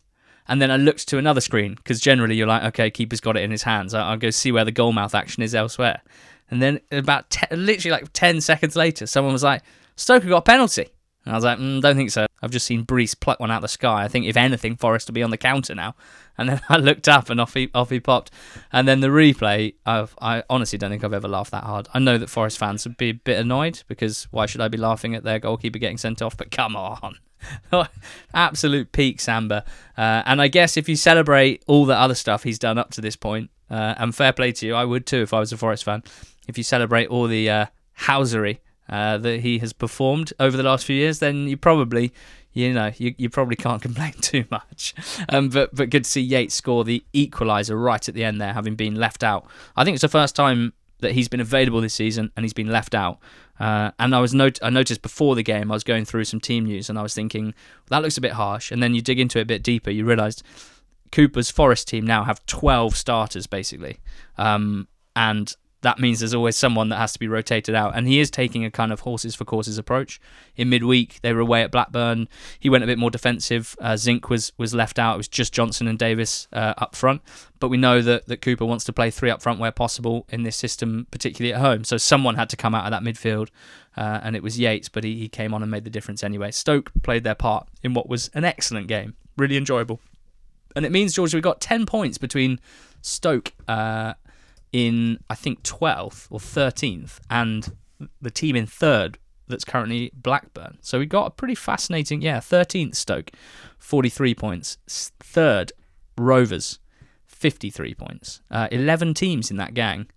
[0.48, 3.44] and then I looked to another screen because generally you're like, okay, keeper's got it
[3.44, 3.94] in his hands.
[3.94, 6.02] I'll go see where the goal mouth action is elsewhere.
[6.50, 9.62] And then about ten, literally like 10 seconds later, someone was like,
[9.96, 10.90] Stoker got a penalty.
[11.26, 12.26] And I was like, mm, don't think so.
[12.42, 14.04] I've just seen Brice pluck one out of the sky.
[14.04, 15.96] I think, if anything, Forest will be on the counter now.
[16.38, 18.32] And then I looked up and off he, off he popped.
[18.72, 21.88] And then the replay, I've, I honestly don't think I've ever laughed that hard.
[21.94, 24.78] I know that Forest fans would be a bit annoyed because why should I be
[24.78, 26.36] laughing at their goalkeeper getting sent off?
[26.36, 27.18] But come on.
[28.34, 29.66] Absolute peak Samba.
[29.96, 33.02] Uh, and I guess if you celebrate all the other stuff he's done up to
[33.02, 35.58] this point, uh, and fair play to you, I would too if I was a
[35.58, 36.02] Forest fan.
[36.48, 37.66] If you celebrate all the uh,
[38.00, 38.60] housery
[38.92, 42.14] uh, that he has performed over the last few years, then you probably,
[42.54, 44.94] you know, you, you probably can't complain too much.
[45.30, 48.54] Um, but but good to see Yates score the equaliser right at the end there,
[48.54, 49.48] having been left out.
[49.76, 52.70] I think it's the first time that he's been available this season and he's been
[52.70, 53.18] left out.
[53.60, 56.39] Uh, and I was not- I noticed before the game I was going through some
[56.39, 57.54] team news and I was thinking
[57.89, 58.72] that looks a bit harsh.
[58.72, 60.44] And then you dig into it a bit deeper, you realised
[61.12, 64.00] Cooper's Forest team now have 12 starters basically,
[64.38, 67.94] um, and that means there's always someone that has to be rotated out.
[67.96, 70.22] And he is taking a kind of horses for courses approach.
[70.56, 72.28] In midweek, they were away at Blackburn.
[72.60, 73.76] He went a bit more defensive.
[73.82, 75.16] Uh, Zinc was was left out.
[75.16, 77.22] It was just Johnson and Davis uh, up front.
[77.60, 80.44] But we know that, that Cooper wants to play three up front where possible in
[80.44, 81.84] this system, particularly at home.
[81.84, 83.50] So someone had to come out of that midfield,
[83.98, 86.52] uh, and it was Yates, but he, he came on and made the difference anyway.
[86.52, 89.16] Stoke played their part in what was an excellent game.
[89.38, 90.00] Really enjoyable.
[90.76, 92.60] And it means, George, we got 10 points between
[93.02, 94.14] Stoke uh,
[94.72, 97.76] in I think 12th or 13th, and
[98.22, 99.18] the team in third
[99.48, 100.78] that's currently Blackburn.
[100.82, 103.32] So we got a pretty fascinating, yeah, 13th Stoke,
[103.78, 104.78] 43 points.
[104.88, 105.74] Third,
[106.18, 106.80] Rovers,
[107.28, 108.42] 53 points.
[108.50, 110.08] Uh, 11 teams in that gang,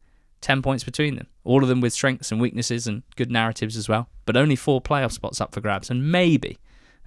[0.41, 1.27] 10 points between them.
[1.43, 4.09] All of them with strengths and weaknesses and good narratives as well.
[4.25, 6.59] But only four playoff spots up for grabs, and maybe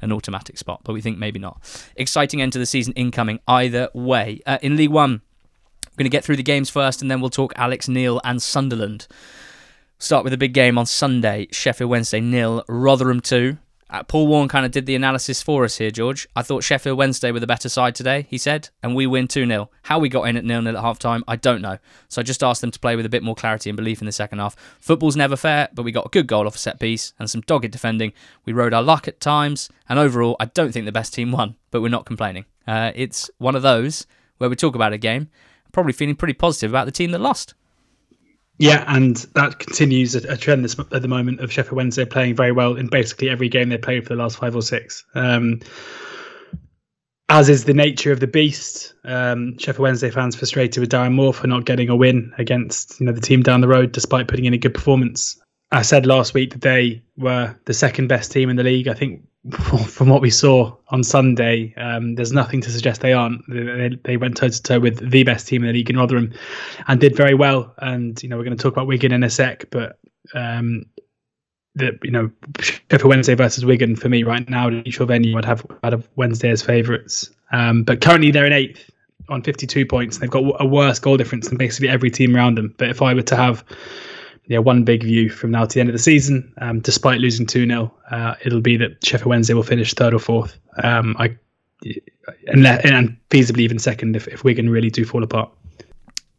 [0.01, 1.61] an automatic spot, but we think maybe not.
[1.95, 4.41] Exciting end to the season incoming either way.
[4.45, 5.21] Uh, in League One,
[5.97, 8.39] we're going to get through the games first, and then we'll talk Alex Neil and
[8.39, 9.07] Sunderland.
[9.97, 13.57] Start with the big game on Sunday, Sheffield Wednesday nil, Rotherham two.
[13.89, 16.27] Uh, Paul Warne kind of did the analysis for us here, George.
[16.35, 19.47] I thought Sheffield Wednesday were the better side today, he said, and we win 2
[19.47, 19.71] 0.
[19.83, 21.79] How we got in at 0 0 at half time, I don't know.
[22.09, 24.05] So I just asked them to play with a bit more clarity and belief in
[24.05, 24.55] the second half.
[24.79, 27.41] Football's never fair, but we got a good goal off a set piece and some
[27.41, 28.13] dogged defending.
[28.45, 31.55] We rode our luck at times, and overall, I don't think the best team won,
[31.71, 32.45] but we're not complaining.
[32.67, 34.05] Uh, it's one of those
[34.37, 35.29] where we talk about a game
[35.71, 37.53] probably feeling pretty positive about the team that lost.
[38.59, 42.51] Yeah, and that continues a, trend this, at the moment of Sheffield Wednesday playing very
[42.51, 45.05] well in basically every game they played for the last five or six.
[45.13, 45.59] Um,
[47.29, 51.33] as is the nature of the beast, um, Sheffield Wednesday fans frustrated with Darren Moore
[51.33, 54.45] for not getting a win against you know the team down the road, despite putting
[54.45, 55.39] in a good performance.
[55.71, 58.87] I said last week that they were the second best team in the league.
[58.87, 59.21] I think
[59.51, 63.41] from what we saw on Sunday, um, there's nothing to suggest they aren't.
[63.47, 66.33] They, they went toe to toe with the best team in the league in Rotherham,
[66.87, 67.73] and did very well.
[67.79, 69.99] And you know we're going to talk about Wigan in a sec, but
[70.33, 70.85] um,
[71.75, 75.65] the you know Sheffield Wednesday versus Wigan for me right now, neutral venue, I'd have
[75.83, 77.29] I'd have Wednesday as favourites.
[77.51, 78.89] Um, but currently they're in eighth
[79.29, 80.17] on 52 points.
[80.17, 82.73] They've got a worse goal difference than basically every team around them.
[82.77, 83.63] But if I were to have
[84.47, 86.53] yeah, one big view from now to the end of the season.
[86.59, 90.19] Um, despite losing 2 0, uh, it'll be that Sheffield Wednesday will finish third or
[90.19, 90.57] fourth.
[90.81, 91.37] Um, I,
[92.47, 95.51] and, and feasibly even second if, if Wigan really do fall apart.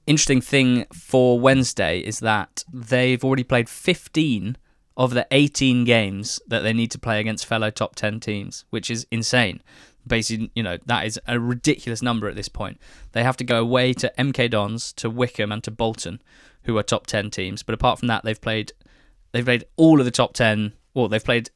[0.06, 4.56] Interesting thing for Wednesday is that they've already played 15
[4.96, 8.90] of the 18 games that they need to play against fellow top 10 teams, which
[8.90, 9.62] is insane.
[10.06, 12.80] Basically, you know, that is a ridiculous number at this point.
[13.12, 16.20] They have to go away to MK Dons, to Wycombe, and to Bolton
[16.68, 17.62] who are top ten teams.
[17.62, 18.72] But apart from that, they've played
[19.32, 20.74] they've played all of the top ten.
[20.94, 21.50] Well, they've played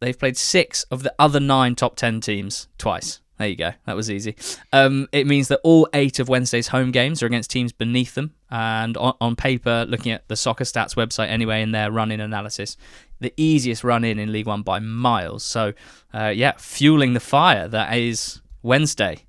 [0.00, 3.20] they've played six of the other nine top ten teams twice.
[3.38, 3.72] There you go.
[3.86, 4.34] That was easy.
[4.72, 8.34] Um, it means that all eight of Wednesday's home games are against teams beneath them,
[8.50, 12.20] and on, on paper, looking at the Soccer Stats website anyway, in their run in
[12.20, 12.76] analysis,
[13.20, 15.42] the easiest run in in League One by miles.
[15.42, 15.72] So,
[16.14, 19.26] uh, yeah, fueling the fire that is Wednesday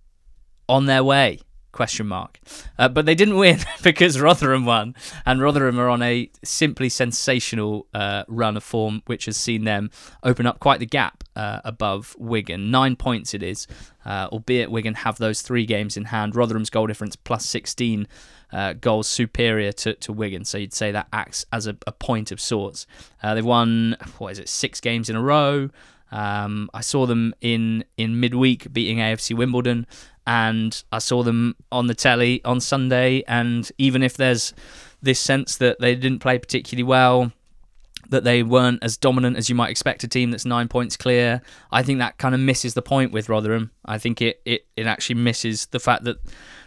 [0.70, 1.40] on their way
[1.78, 2.40] question mark.
[2.78, 7.88] Uh, but they didn't win because Rotherham won, and Rotherham are on a simply sensational
[7.94, 9.92] uh, run of form, which has seen them
[10.24, 12.72] open up quite the gap uh, above Wigan.
[12.72, 13.68] Nine points it is,
[14.06, 16.36] uh, albeit Wigan have those three games in hand.
[16.36, 18.08] Rotherham's goal difference plus 16
[18.52, 22.32] uh, goals superior to, to Wigan, so you'd say that acts as a, a point
[22.32, 22.88] of sorts.
[23.22, 25.70] Uh, they've won, what is it, six games in a row.
[26.12, 29.86] Um, I saw them in in midweek beating AFC Wimbledon,
[30.28, 33.24] and I saw them on the telly on Sunday.
[33.28, 34.54] And even if there's
[35.02, 37.32] this sense that they didn't play particularly well,
[38.10, 41.42] that they weren't as dominant as you might expect a team that's nine points clear,
[41.72, 43.72] I think that kind of misses the point with Rotherham.
[43.86, 46.18] I think it, it, it actually misses the fact that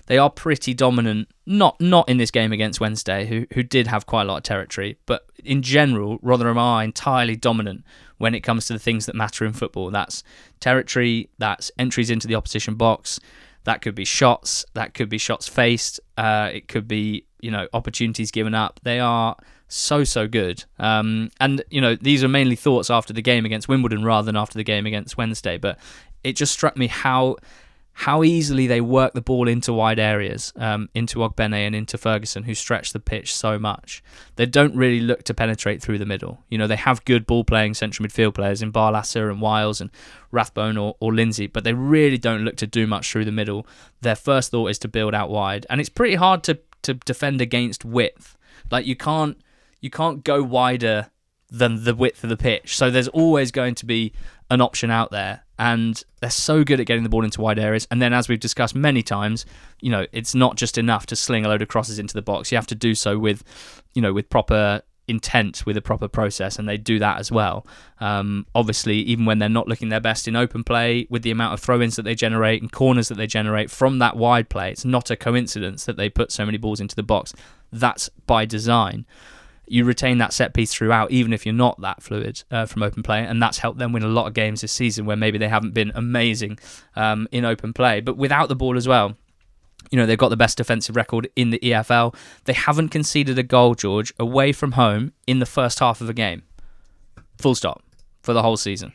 [0.07, 1.29] they are pretty dominant.
[1.47, 4.43] Not not in this game against Wednesday, who who did have quite a lot of
[4.43, 7.85] territory, but in general, Rotherham are entirely dominant
[8.19, 9.91] when it comes to the things that matter in football.
[9.91, 10.23] That's
[10.61, 13.21] territory, that's entries into the opposition box,
[13.65, 17.69] that could be shots, that could be shots faced, uh, it could be you know
[17.73, 18.81] opportunities given up.
[18.83, 19.37] They are
[19.69, 20.65] so so good.
[20.79, 24.37] Um, and you know these are mainly thoughts after the game against Wimbledon rather than
[24.37, 25.59] after the game against Wednesday.
[25.59, 25.79] But
[26.25, 27.37] it just struck me how
[28.01, 32.44] how easily they work the ball into wide areas, um, into Ogbene and into Ferguson,
[32.44, 34.03] who stretch the pitch so much.
[34.36, 36.42] They don't really look to penetrate through the middle.
[36.48, 39.90] You know, they have good ball playing central midfield players in Barlaser and Wiles and
[40.30, 43.66] Rathbone or, or Lindsay, but they really don't look to do much through the middle.
[44.01, 47.42] Their first thought is to build out wide, and it's pretty hard to, to defend
[47.42, 48.38] against width.
[48.70, 49.36] Like you can't
[49.82, 51.11] you can't go wider
[51.51, 52.76] than the width of the pitch.
[52.76, 54.14] So there's always going to be
[54.51, 57.86] an option out there and they're so good at getting the ball into wide areas.
[57.90, 59.44] And then, as we've discussed many times,
[59.80, 62.51] you know, it's not just enough to sling a load of crosses into the box.
[62.51, 63.44] You have to do so with,
[63.94, 67.66] you know, with proper intent, with a proper process, and they do that as well.
[68.01, 71.53] Um, obviously, even when they're not looking their best in open play, with the amount
[71.53, 74.84] of throw-ins that they generate and corners that they generate from that wide play, it's
[74.84, 77.34] not a coincidence that they put so many balls into the box.
[77.70, 79.05] That's by design
[79.71, 83.05] you retain that set piece throughout, even if you're not that fluid uh, from open
[83.05, 85.49] play, and that's helped them win a lot of games this season where maybe they
[85.49, 86.59] haven't been amazing
[86.97, 89.16] um, in open play, but without the ball as well.
[89.91, 92.14] You know, they've got the best defensive record in the EFL.
[92.45, 96.12] They haven't conceded a goal, George, away from home in the first half of a
[96.12, 96.43] game.
[97.39, 97.83] Full stop
[98.23, 98.93] for the whole season.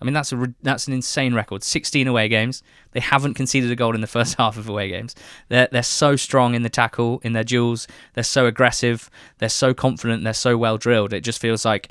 [0.00, 1.62] I mean, that's a that's an insane record.
[1.62, 2.62] 16 away games.
[2.92, 5.14] They haven't conceded a goal in the first half of away games.
[5.48, 7.86] They're they're so strong in the tackle, in their duels.
[8.14, 9.10] They're so aggressive.
[9.38, 10.24] They're so confident.
[10.24, 11.12] They're so well drilled.
[11.12, 11.90] It just feels like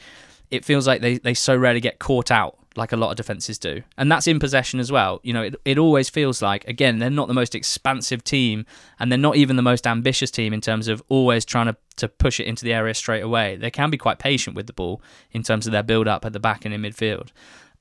[0.52, 3.58] it feels like they, they so rarely get caught out like a lot of defenses
[3.58, 3.82] do.
[3.98, 5.20] And that's in possession as well.
[5.24, 8.66] You know, it, it always feels like, again, they're not the most expansive team
[9.00, 12.08] and they're not even the most ambitious team in terms of always trying to, to
[12.08, 13.56] push it into the area straight away.
[13.56, 15.02] They can be quite patient with the ball
[15.32, 17.30] in terms of their build up at the back and in midfield.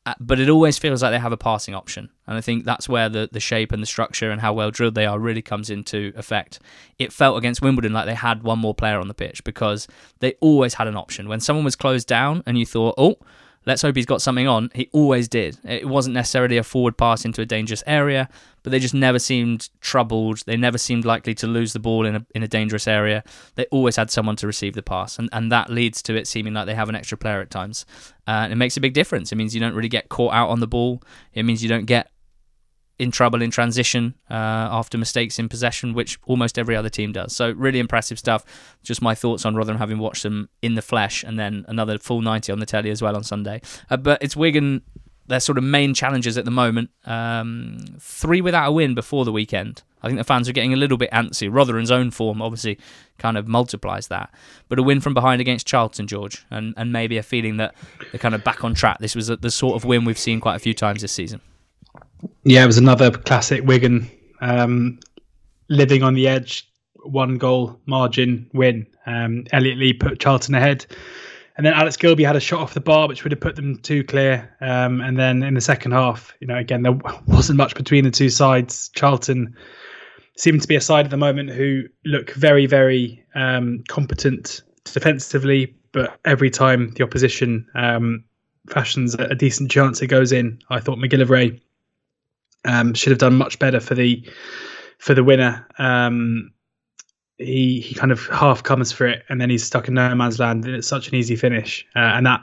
[0.05, 2.11] Uh, but it always feels like they have a passing option.
[2.27, 4.97] And I think that's where the, the shape and the structure and how well drilled
[4.97, 6.59] they are really comes into effect.
[6.99, 9.87] It felt against Wimbledon like they had one more player on the pitch because
[10.19, 11.29] they always had an option.
[11.29, 13.17] When someone was closed down and you thought, oh,
[13.67, 14.71] let's hope he's got something on.
[14.75, 15.59] He always did.
[15.65, 18.29] It wasn't necessarily a forward pass into a dangerous area,
[18.63, 20.43] but they just never seemed troubled.
[20.47, 23.25] They never seemed likely to lose the ball in a in a dangerous area.
[23.55, 26.55] They always had someone to receive the pass, and, and that leads to it seeming
[26.55, 27.87] like they have an extra player at times.
[28.27, 29.33] Uh, it makes a big difference.
[29.33, 31.03] It means you don't really get caught out on the ball.
[31.35, 32.11] It means you don't get
[33.03, 37.35] in trouble in transition uh, after mistakes in possession, which almost every other team does.
[37.35, 38.45] So really impressive stuff.
[38.83, 42.23] Just my thoughts on Rotherham having watched them in the flesh, and then another full
[42.23, 43.61] ninety on the telly as well on Sunday.
[43.91, 44.83] Uh, but it's Wigan.
[45.29, 46.91] Their sort of main challenges at the moment.
[47.05, 49.83] Um, three without a win before the weekend.
[50.03, 51.49] I think the fans are getting a little bit antsy.
[51.51, 52.77] Rotherham's own form obviously
[53.19, 54.35] kind of multiplies that.
[54.69, 57.75] But a win from behind against Charlton, George, and, and maybe a feeling that
[58.11, 58.99] they're kind of back on track.
[58.99, 61.41] This was the sort of win we've seen quite a few times this season.
[62.45, 64.11] Yeah, it was another classic Wigan
[64.41, 64.99] um,
[65.69, 66.69] living on the edge,
[67.05, 68.87] one goal margin win.
[69.07, 70.87] Um, Elliot Lee put Charlton ahead.
[71.57, 73.77] And then Alex Gilbey had a shot off the bar, which would have put them
[73.79, 74.55] two clear.
[74.61, 78.11] Um, and then in the second half, you know, again, there wasn't much between the
[78.11, 78.91] two sides.
[78.95, 79.55] Charlton
[80.37, 85.75] seemed to be a side at the moment who look very, very um, competent defensively,
[85.93, 88.25] but every time the opposition um,
[88.71, 90.59] fashions a decent chance, it goes in.
[90.71, 91.61] I thought McGillivray
[92.65, 94.27] um, should have done much better for the
[94.99, 95.67] for the winner.
[95.79, 96.53] Um,
[97.39, 100.39] he he kind of half comes for it, and then he's stuck in no man's
[100.39, 101.87] land, and it's such an easy finish.
[101.97, 102.41] Uh, and that,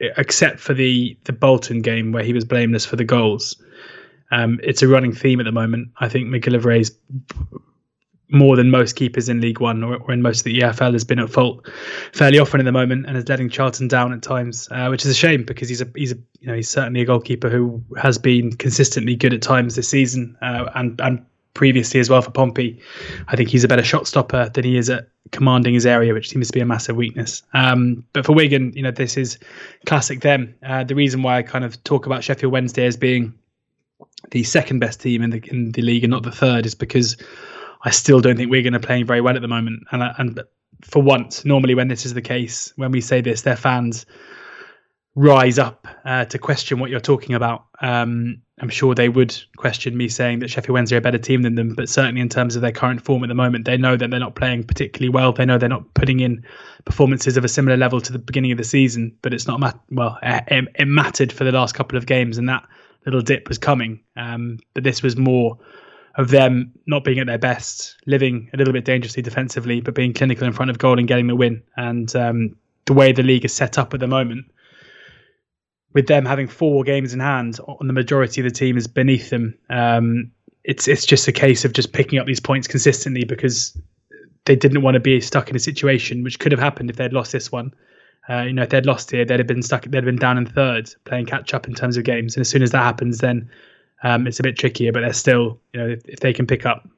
[0.00, 3.60] except for the the Bolton game where he was blameless for the goals,
[4.30, 5.88] um, it's a running theme at the moment.
[5.98, 6.92] I think McGillivray's
[8.30, 11.04] more than most keepers in League One or, or, in most of the EFL has
[11.04, 11.66] been at fault
[12.12, 15.10] fairly often at the moment and is letting Charlton down at times, uh, which is
[15.10, 18.18] a shame because he's a he's a you know he's certainly a goalkeeper who has
[18.18, 21.24] been consistently good at times this season uh, and and
[21.54, 22.78] previously as well for Pompey.
[23.28, 26.28] I think he's a better shot stopper than he is at commanding his area, which
[26.28, 27.42] seems to be a massive weakness.
[27.52, 29.38] Um, but for Wigan, you know this is
[29.86, 30.54] classic them.
[30.62, 33.34] Uh, the reason why I kind of talk about Sheffield Wednesday as being
[34.30, 37.16] the second best team in the in the league and not the third is because
[37.82, 39.84] I still don't think we're going to play very well at the moment.
[39.92, 40.40] And and
[40.82, 44.06] for once, normally when this is the case, when we say this, their fans
[45.14, 47.64] rise up uh, to question what you're talking about.
[47.80, 51.42] Um, I'm sure they would question me saying that Sheffield Wednesday are a better team
[51.42, 53.96] than them, but certainly in terms of their current form at the moment, they know
[53.96, 55.32] that they're not playing particularly well.
[55.32, 56.44] They know they're not putting in
[56.84, 59.80] performances of a similar level to the beginning of the season, but it's not mat-
[59.90, 60.18] well.
[60.22, 62.66] It, it mattered for the last couple of games, and that
[63.04, 64.00] little dip was coming.
[64.16, 65.58] Um, but this was more
[66.18, 70.12] of them not being at their best, living a little bit dangerously defensively, but being
[70.12, 71.62] clinical in front of goal and getting the win.
[71.76, 72.56] And um,
[72.86, 74.46] the way the league is set up at the moment,
[75.94, 79.30] with them having four games in hand, on the majority of the team is beneath
[79.30, 79.56] them.
[79.70, 80.32] Um,
[80.64, 83.78] it's it's just a case of just picking up these points consistently because
[84.44, 87.12] they didn't want to be stuck in a situation which could have happened if they'd
[87.12, 87.72] lost this one.
[88.28, 89.84] Uh, you know, if they'd lost here, they'd have been stuck.
[89.84, 92.34] They'd have been down in third, playing catch up in terms of games.
[92.34, 93.48] And as soon as that happens, then
[94.02, 96.64] um, it's a bit trickier, but they're still, you know, if, if, they can pick
[96.64, 96.88] up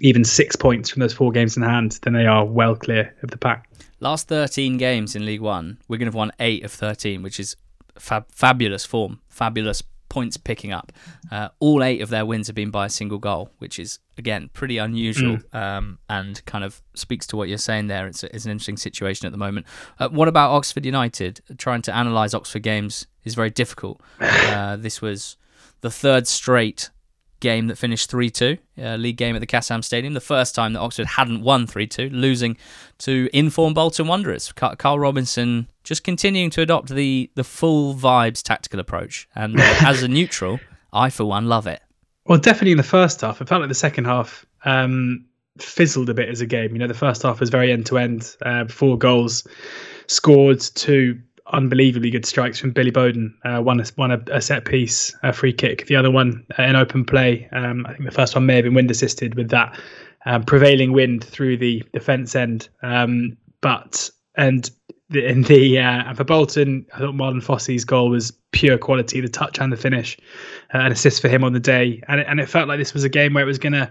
[0.00, 3.30] even six points from those four games in hand, then they are well clear of
[3.30, 3.68] the pack.
[4.00, 7.40] Last 13 games in League One, we're going to have won eight of 13, which
[7.40, 7.56] is
[7.98, 10.92] fab- fabulous form, fabulous points picking up.
[11.30, 14.50] Uh, all eight of their wins have been by a single goal, which is again
[14.52, 15.54] pretty unusual mm.
[15.54, 18.06] um, and kind of speaks to what you're saying there.
[18.06, 19.66] It's, a, it's an interesting situation at the moment.
[19.98, 21.40] Uh, what about Oxford United?
[21.58, 24.00] Trying to analyse Oxford games is very difficult.
[24.48, 25.36] Uh, this was
[25.80, 26.90] the third straight
[27.40, 30.14] game that finished 3 2, uh, league game at the Kassam Stadium.
[30.14, 32.56] The first time that Oxford hadn't won 3 2, losing
[32.98, 34.52] to informed Bolton Wanderers.
[34.52, 39.28] Karl Robinson just continuing to adopt the, the full vibes tactical approach.
[39.34, 40.60] And uh, as a neutral,
[40.92, 41.80] I, for one, love it.
[42.26, 43.40] Well, definitely in the first half.
[43.40, 45.24] It felt like the second half um,
[45.58, 46.72] fizzled a bit as a game.
[46.72, 48.36] You know, the first half was very end to end,
[48.68, 49.46] four goals
[50.08, 51.20] scored, two
[51.52, 53.34] unbelievably good strikes from Billy Bodin.
[53.44, 55.86] Uh, one, one a, a, set piece, a free kick.
[55.86, 57.48] The other one, uh, an open play.
[57.52, 59.78] Um, I think the first one may have been wind assisted with that
[60.26, 62.68] um, prevailing wind through the defence end.
[62.82, 64.70] Um, but and
[65.10, 69.20] the, in the uh, and for Bolton, I thought Marlon Fossey's goal was pure quality,
[69.20, 70.18] the touch and the finish,
[70.74, 72.02] uh, an assist for him on the day.
[72.08, 73.90] And it, and it felt like this was a game where it was going to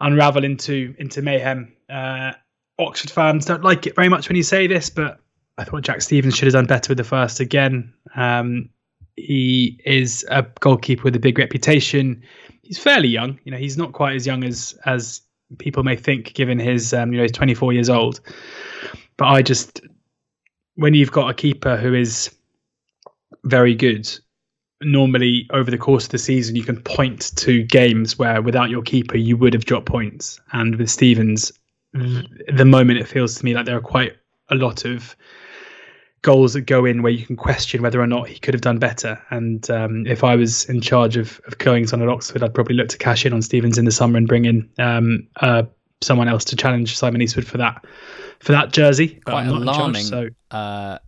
[0.00, 1.72] unravel into into mayhem.
[1.90, 2.32] Uh,
[2.78, 5.20] Oxford fans don't like it very much when you say this, but
[5.56, 7.92] I thought Jack Stevens should have done better with the first again.
[8.16, 8.70] Um,
[9.16, 12.22] he is a goalkeeper with a big reputation.
[12.62, 13.38] He's fairly young.
[13.44, 15.20] You know, he's not quite as young as as
[15.58, 18.20] people may think, given his um, you know he's 24 years old.
[19.16, 19.80] But I just
[20.74, 22.34] when you've got a keeper who is
[23.44, 24.10] very good,
[24.82, 28.82] normally over the course of the season you can point to games where without your
[28.82, 30.40] keeper you would have dropped points.
[30.52, 31.52] And with Stevens,
[31.92, 34.16] the moment it feels to me like there are quite
[34.50, 35.14] a lot of
[36.24, 38.78] goals that go in where you can question whether or not he could have done
[38.78, 39.20] better.
[39.30, 42.74] And um, if I was in charge of, of goings on at Oxford, I'd probably
[42.74, 45.64] look to cash in on Stevens in the summer and bring in um, uh,
[46.00, 47.84] someone else to challenge Simon Eastwood for that
[48.40, 49.20] for that jersey.
[49.26, 50.08] Quite alarming.
[50.08, 50.56] Charge, so.
[50.56, 50.98] uh,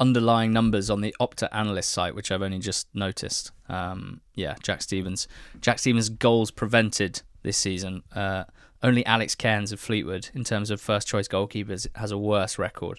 [0.00, 3.52] underlying numbers on the Opta analyst site, which I've only just noticed.
[3.68, 5.28] Um, yeah, Jack Stevens.
[5.60, 8.02] Jack Stevens' goals prevented this season.
[8.12, 8.44] Uh,
[8.82, 12.98] only Alex Cairns of Fleetwood, in terms of first choice goalkeepers, has a worse record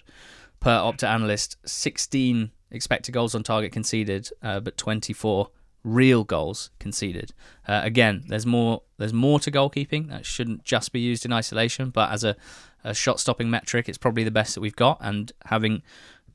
[0.62, 5.48] per Opta analyst, 16 expected goals on target conceded, uh, but 24
[5.82, 7.34] real goals conceded.
[7.66, 10.08] Uh, again, there's more there's more to goalkeeping.
[10.08, 12.36] That shouldn't just be used in isolation, but as a,
[12.84, 14.98] a shot stopping metric, it's probably the best that we've got.
[15.00, 15.82] And having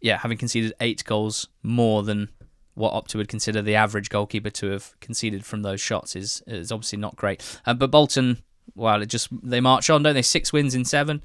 [0.01, 2.30] yeah having conceded eight goals more than
[2.75, 6.69] what Opta would consider the average goalkeeper to have conceded from those shots is is
[6.69, 7.59] obviously not great.
[7.65, 8.43] Uh, but Bolton,
[8.75, 10.21] well, it just they march on, don't they?
[10.21, 11.23] Six wins in seven.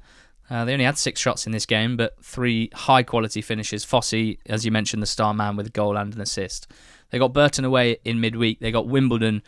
[0.49, 3.85] Uh, they only had six shots in this game, but three high quality finishes.
[3.85, 6.67] Fossey, as you mentioned, the star man with a goal and an assist.
[7.09, 8.59] They got Burton away in midweek.
[8.59, 9.41] They got Wimbledon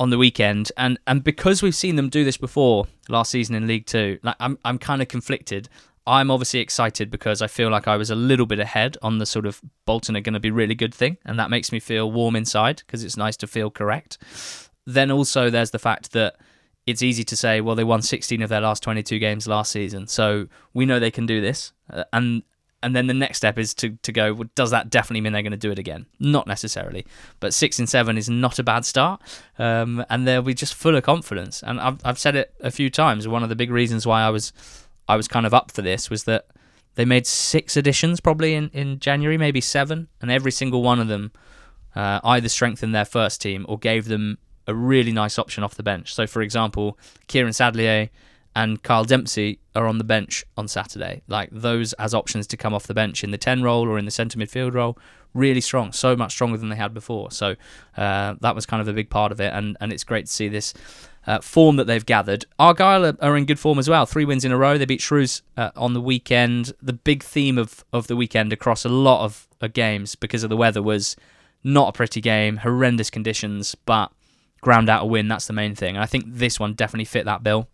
[0.00, 3.66] on the weekend, and and because we've seen them do this before last season in
[3.66, 5.68] League Two, like I'm I'm kind of conflicted.
[6.06, 9.24] I'm obviously excited because I feel like I was a little bit ahead on the
[9.24, 12.10] sort of Bolton are going to be really good thing, and that makes me feel
[12.10, 14.18] warm inside because it's nice to feel correct.
[14.86, 16.36] Then also there's the fact that
[16.86, 20.06] it's easy to say, well, they won 16 of their last 22 games last season,
[20.06, 21.72] so we know they can do this.
[21.90, 22.42] Uh, and
[22.82, 24.34] and then the next step is to to go.
[24.34, 26.04] Well, does that definitely mean they're going to do it again?
[26.20, 27.06] Not necessarily,
[27.40, 29.22] but six and seven is not a bad start,
[29.58, 31.62] um, and they'll be just full of confidence.
[31.62, 33.26] And I've I've said it a few times.
[33.26, 34.52] One of the big reasons why I was
[35.08, 36.46] I was kind of up for this was that
[36.96, 41.08] they made six additions probably in in January, maybe seven, and every single one of
[41.08, 41.32] them
[41.96, 45.82] uh, either strengthened their first team or gave them a really nice option off the
[45.82, 46.14] bench.
[46.14, 48.10] So, for example, Kieran Sadlier
[48.56, 51.22] and Kyle Dempsey are on the bench on Saturday.
[51.26, 54.04] Like those as options to come off the bench in the 10 role or in
[54.04, 54.96] the centre midfield role,
[55.34, 57.30] really strong, so much stronger than they had before.
[57.30, 57.56] So
[57.96, 60.32] uh, that was kind of a big part of it, and, and it's great to
[60.32, 60.74] see this.
[61.26, 62.44] Uh, form that they've gathered.
[62.58, 64.04] Argyle are, are, in good form as well.
[64.04, 64.76] Three wins in a row.
[64.76, 66.74] They beat Shrews uh, on the weekend.
[66.82, 70.56] The big theme of, of the weekend across a lot of games because of the
[70.58, 71.16] weather was
[71.64, 74.12] not a pretty game, horrendous conditions, but
[74.64, 75.28] ground out a win.
[75.28, 75.94] That's the main thing.
[75.94, 77.68] And I think this one definitely fit that bill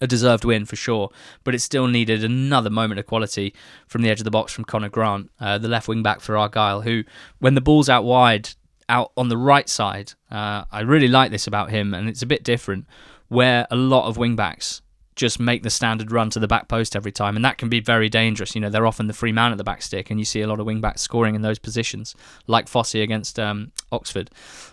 [0.00, 1.10] a deserved win for sure,
[1.44, 3.54] but it still needed another moment of quality
[3.86, 6.36] from the edge of the box from Conor Grant, uh, the left wing back for
[6.36, 7.04] Argyle, who,
[7.38, 8.50] when the ball's out wide,
[8.88, 12.26] out on the right side, uh, I really like this about him, and it's a
[12.26, 12.86] bit different,
[13.28, 14.82] where a lot of wing backs
[15.16, 17.80] just make the standard run to the back post every time, and that can be
[17.80, 18.54] very dangerous.
[18.54, 20.48] You know, they're often the free man at the back stick, and you see a
[20.48, 22.16] lot of wing backs scoring in those positions,
[22.46, 24.30] like Fossey against um, Oxford.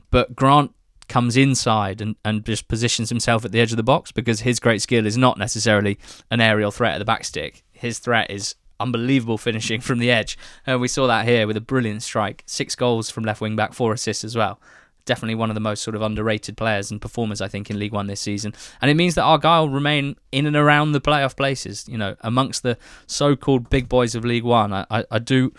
[0.09, 0.73] But Grant
[1.11, 4.61] comes inside and, and just positions himself at the edge of the box because his
[4.61, 5.99] great skill is not necessarily
[6.31, 7.63] an aerial threat at the back stick.
[7.73, 10.37] His threat is unbelievable finishing from the edge.
[10.65, 12.43] We saw that here with a brilliant strike.
[12.47, 14.61] Six goals from left wing back, four assists as well.
[15.03, 17.91] Definitely one of the most sort of underrated players and performers, I think, in League
[17.91, 18.53] One this season.
[18.81, 22.63] And it means that Argyle remain in and around the playoff places, you know, amongst
[22.63, 24.71] the so called big boys of League One.
[24.71, 25.53] I, I, I do.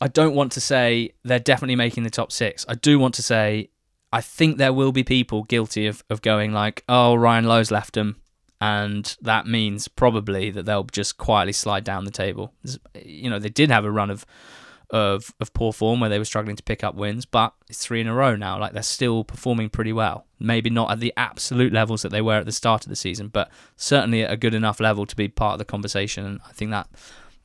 [0.00, 2.64] I don't want to say they're definitely making the top six.
[2.68, 3.70] I do want to say
[4.12, 7.94] I think there will be people guilty of, of going like, oh, Ryan Lowe's left
[7.94, 8.16] them,
[8.60, 12.52] and that means probably that they'll just quietly slide down the table.
[12.94, 14.26] You know, they did have a run of
[14.90, 18.00] of of poor form where they were struggling to pick up wins, but it's three
[18.00, 18.58] in a row now.
[18.58, 20.26] Like they're still performing pretty well.
[20.38, 23.28] Maybe not at the absolute levels that they were at the start of the season,
[23.28, 26.24] but certainly at a good enough level to be part of the conversation.
[26.24, 26.88] And I think that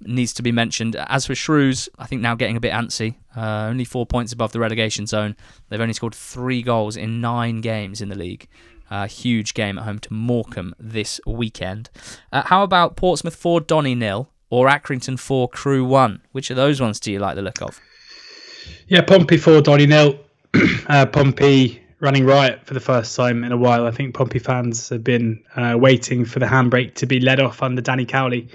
[0.02, 0.96] needs to be mentioned.
[0.96, 3.16] As for Shrews, I think now getting a bit antsy.
[3.36, 5.36] Uh, only four points above the relegation zone.
[5.70, 8.48] They've only scored three goals in nine games in the league.
[8.90, 11.90] Uh, huge game at home to Morecambe this weekend.
[12.32, 16.22] Uh, how about Portsmouth 4, Donny nil, or Accrington 4, Crewe 1?
[16.32, 17.80] Which of those ones do you like the look of?
[18.88, 20.20] Yeah, Pompey 4, Donny nil.
[20.88, 23.88] uh, Pompey running riot for the first time in a while.
[23.88, 27.64] I think Pompey fans have been uh, waiting for the handbrake to be let off
[27.64, 28.50] under Danny Cowley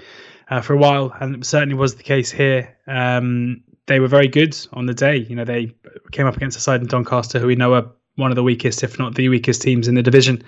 [0.49, 2.75] uh, for a while, and it certainly was the case here.
[2.87, 5.17] Um, they were very good on the day.
[5.17, 5.73] You know, they
[6.11, 8.83] came up against a side in Doncaster who we know are one of the weakest,
[8.83, 10.43] if not the weakest teams in the division.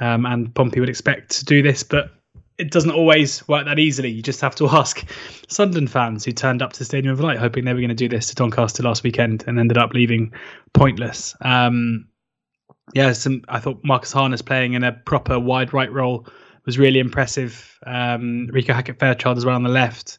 [0.00, 2.10] Um, and Pompey would expect to do this, but
[2.58, 4.10] it doesn't always work that easily.
[4.10, 5.04] You just have to ask
[5.48, 7.94] Sunderland fans who turned up to the Stadium of Light hoping they were going to
[7.94, 10.32] do this to Doncaster last weekend and ended up leaving
[10.72, 11.34] pointless.
[11.40, 12.08] Um,
[12.94, 16.26] yeah, some, I thought Marcus Harness playing in a proper wide right role
[16.68, 17.78] was really impressive.
[17.86, 20.18] Um, Reeco Hackett Fairchild as well on the left.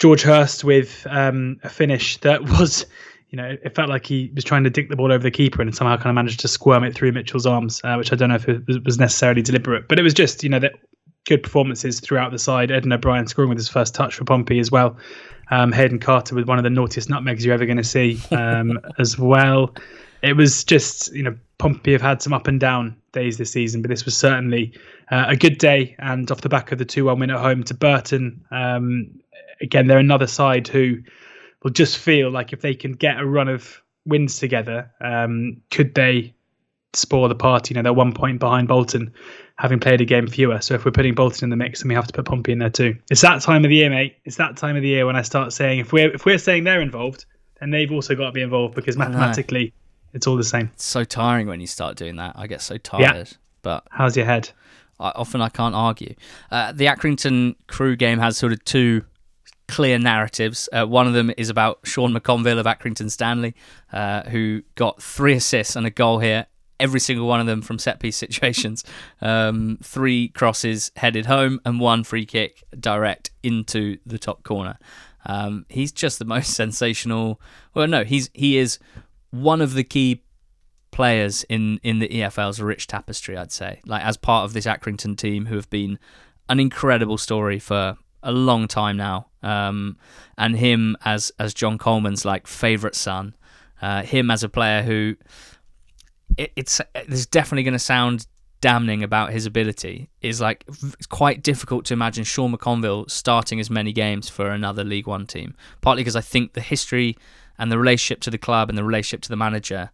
[0.00, 2.84] George Hirst with um, a finish that was,
[3.30, 5.62] you know, it felt like he was trying to dick the ball over the keeper
[5.62, 8.30] and somehow kind of managed to squirm it through Mitchell's arms, uh, which I don't
[8.30, 10.72] know if it was necessarily deliberate, but it was just, you know, that
[11.26, 12.70] good performances throughout the side.
[12.70, 14.96] Aiden O'Brien scoring with his first touch for Pompey as well.
[15.52, 18.80] Um, Hayden Carter with one of the naughtiest nutmegs you're ever going to see um,
[18.98, 19.72] as well.
[20.22, 23.80] It was just, you know, Pompey have had some up and down days this season,
[23.80, 24.72] but this was certainly
[25.10, 25.96] uh, a good day.
[25.98, 29.20] And off the back of the 2 1 win at home to Burton, um,
[29.60, 30.98] again, they're another side who
[31.62, 35.94] will just feel like if they can get a run of wins together, um, could
[35.94, 36.34] they
[36.92, 37.72] spoil the party?
[37.72, 39.12] You know, they're one point behind Bolton,
[39.56, 40.60] having played a game fewer.
[40.60, 42.58] So if we're putting Bolton in the mix, then we have to put Pompey in
[42.58, 42.96] there too.
[43.10, 44.16] It's that time of the year, mate.
[44.24, 46.64] It's that time of the year when I start saying if we're if we're saying
[46.64, 47.26] they're involved,
[47.60, 49.72] then they've also got to be involved because mathematically
[50.12, 50.70] it's all the same.
[50.74, 52.34] It's so tiring when you start doing that.
[52.36, 53.00] I get so tired.
[53.00, 53.24] Yeah.
[53.62, 54.50] But how's your head?
[54.98, 56.14] I, often I can't argue.
[56.50, 59.04] Uh, the Accrington Crewe game has sort of two
[59.68, 60.68] clear narratives.
[60.72, 63.54] Uh, one of them is about Sean McConville of Accrington Stanley,
[63.92, 66.46] uh, who got three assists and a goal here.
[66.78, 68.84] Every single one of them from set piece situations.
[69.20, 74.78] Um, three crosses headed home and one free kick direct into the top corner.
[75.24, 77.40] Um, he's just the most sensational.
[77.74, 78.78] Well, no, he's he is
[79.30, 80.22] one of the key
[80.90, 83.80] players in in the EFL's rich tapestry, I'd say.
[83.86, 85.98] Like as part of this Accrington team, who have been
[86.48, 89.96] an incredible story for a long time now, um,
[90.38, 93.34] and him as as John Coleman's like favorite son,
[93.82, 95.16] uh, him as a player who
[96.36, 98.26] it, it's it's definitely going to sound
[98.60, 103.70] damning about his ability is like it's quite difficult to imagine Sean McConville starting as
[103.70, 105.54] many games for another League One team.
[105.82, 107.16] Partly because I think the history
[107.58, 109.90] and the relationship to the club and the relationship to the manager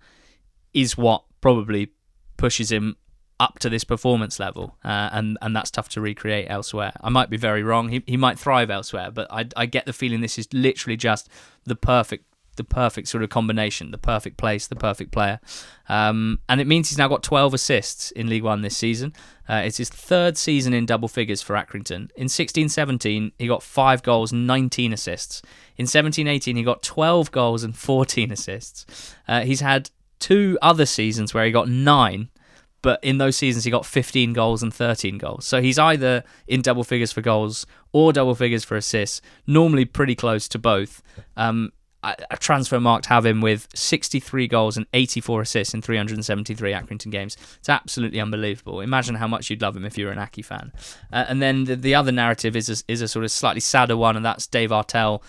[0.75, 1.93] is what probably
[2.37, 2.97] pushes him
[3.41, 6.93] up to this performance level, uh, and and that's tough to recreate elsewhere.
[7.01, 7.89] I might be very wrong.
[7.89, 11.29] He he might thrive elsewhere, but I I get the feeling this is literally just
[11.65, 12.25] the perfect
[12.57, 15.41] the perfect sort of combination, the perfect place, the perfect player.
[15.89, 19.15] Um, and it means he's now got 12 assists in League One this season.
[19.49, 22.11] Uh, it's his third season in double figures for Accrington.
[22.15, 25.43] In 16 17, he got 5 goals, 19 assists.
[25.77, 29.15] In 17 18, he got 12 goals and 14 assists.
[29.27, 29.91] Uh, he's had
[30.23, 32.29] two other seasons where he got 9
[32.81, 35.47] but in those seasons he got 15 goals and 13 goals.
[35.47, 40.17] So he's either in double figures for goals or double figures for assists, normally pretty
[40.17, 41.01] close to both.
[41.37, 41.73] Um,
[42.05, 47.37] a Transfermarkt have him with 63 goals and 84 assists in 373 Accrington games.
[47.61, 48.81] It's absolutely unbelievable.
[48.81, 50.73] Imagine how much you'd love him if you were an Accy fan.
[51.13, 53.97] Uh, and then the, the, other narrative is a, is a sort of slightly sadder
[53.97, 55.23] one, and that's Dave Artell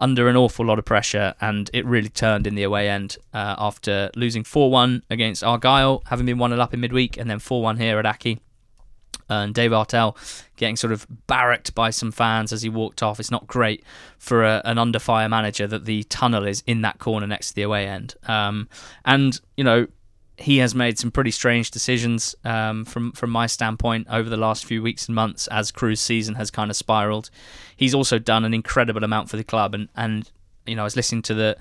[0.00, 3.54] under an awful lot of pressure, and it really turned in the away end uh,
[3.58, 7.38] after losing 4 1 against Argyle, having been 1 and up in midweek, and then
[7.38, 8.40] 4 1 here at Accy
[9.30, 10.16] and Dave Artell
[10.56, 13.20] getting sort of barracked by some fans as he walked off.
[13.20, 13.84] It's not great
[14.18, 17.54] for a, an under fire manager that the tunnel is in that corner next to
[17.54, 18.14] the away end.
[18.24, 18.68] Um,
[19.04, 19.86] and you know
[20.40, 24.64] he has made some pretty strange decisions um, from from my standpoint over the last
[24.64, 27.30] few weeks and months as Crewe's season has kind of spiraled.
[27.76, 30.30] He's also done an incredible amount for the club, and and
[30.66, 31.56] you know I was listening to the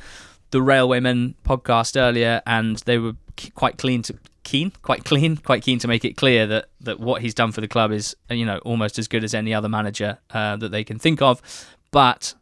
[0.51, 3.13] the Railwaymen podcast earlier, and they were
[3.53, 7.21] quite clean to keen, quite clean, quite keen to make it clear that that what
[7.21, 10.19] he's done for the club is you know almost as good as any other manager
[10.32, 11.41] uh, that they can think of,
[11.91, 12.34] but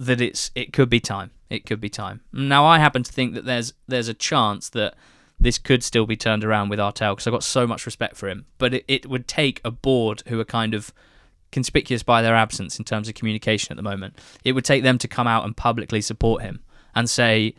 [0.00, 1.30] that it's it could be time.
[1.50, 2.22] It could be time.
[2.32, 4.94] Now I happen to think that there's there's a chance that
[5.40, 8.28] this could still be turned around with Artell because I've got so much respect for
[8.28, 8.46] him.
[8.58, 10.92] But it, it would take a board who are kind of
[11.52, 14.18] conspicuous by their absence in terms of communication at the moment.
[14.44, 16.62] It would take them to come out and publicly support him
[16.94, 17.54] and say,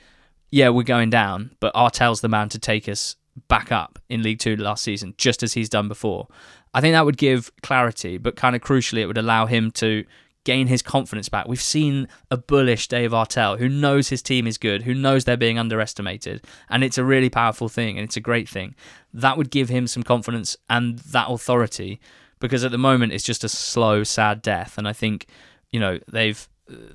[0.52, 3.16] yeah, we're going down, but Artell's the man to take us
[3.48, 6.28] back up in League Two last season, just as he's done before.
[6.74, 10.04] I think that would give clarity, but kind of crucially, it would allow him to
[10.44, 11.48] gain his confidence back.
[11.48, 15.38] We've seen a bullish Dave Artell who knows his team is good, who knows they're
[15.38, 18.76] being underestimated, and it's a really powerful thing and it's a great thing.
[19.14, 22.00] That would give him some confidence and that authority
[22.40, 24.78] because at the moment it's just a slow, sad death.
[24.78, 25.28] And I think,
[25.72, 26.48] you know, they've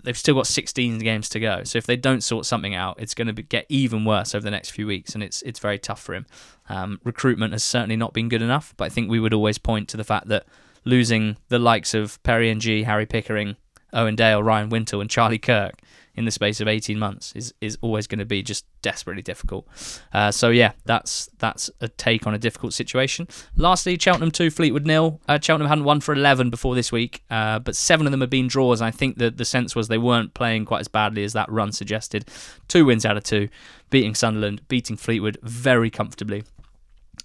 [0.05, 1.65] they've still got 16 games to go.
[1.65, 4.51] So if they don't sort something out, it's going to get even worse over the
[4.51, 6.27] next few weeks, and it's it's very tough for him.
[6.69, 9.89] Um, recruitment has certainly not been good enough, but I think we would always point
[9.91, 10.47] to the fact that
[10.85, 13.57] losing the likes of Perry Ng, Harry Pickering,
[13.93, 15.81] Owen Dale, Ryan Wintle, and Charlie Kirk
[16.17, 19.67] in the space of 18 months is is always going to be just desperately difficult.
[20.13, 23.27] Uh, so yeah, that's that's a take on a difficult situation.
[23.57, 25.21] Lastly, Cheltenham 2, Fleetwood nil.
[25.29, 28.31] Uh, Cheltenham hadn't won for 11 before this week, uh, but seven of them have
[28.31, 28.81] been draws.
[28.81, 31.73] I think that the sense was they weren't playing quite as badly as that run
[31.73, 32.29] suggested.
[32.69, 33.49] Two wins out of two,
[33.91, 36.45] beating Sunderland, beating Fleetwood very comfortably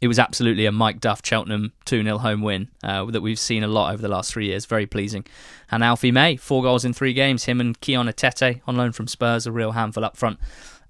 [0.02, 3.64] it was absolutely a Mike Duff Cheltenham 2 0 home win uh, that we've seen
[3.64, 4.66] a lot over the last three years.
[4.66, 5.26] Very pleasing.
[5.72, 7.46] And Alfie May, four goals in three games.
[7.46, 10.40] Him and Kion Etete on loan from Spurs, a real handful up front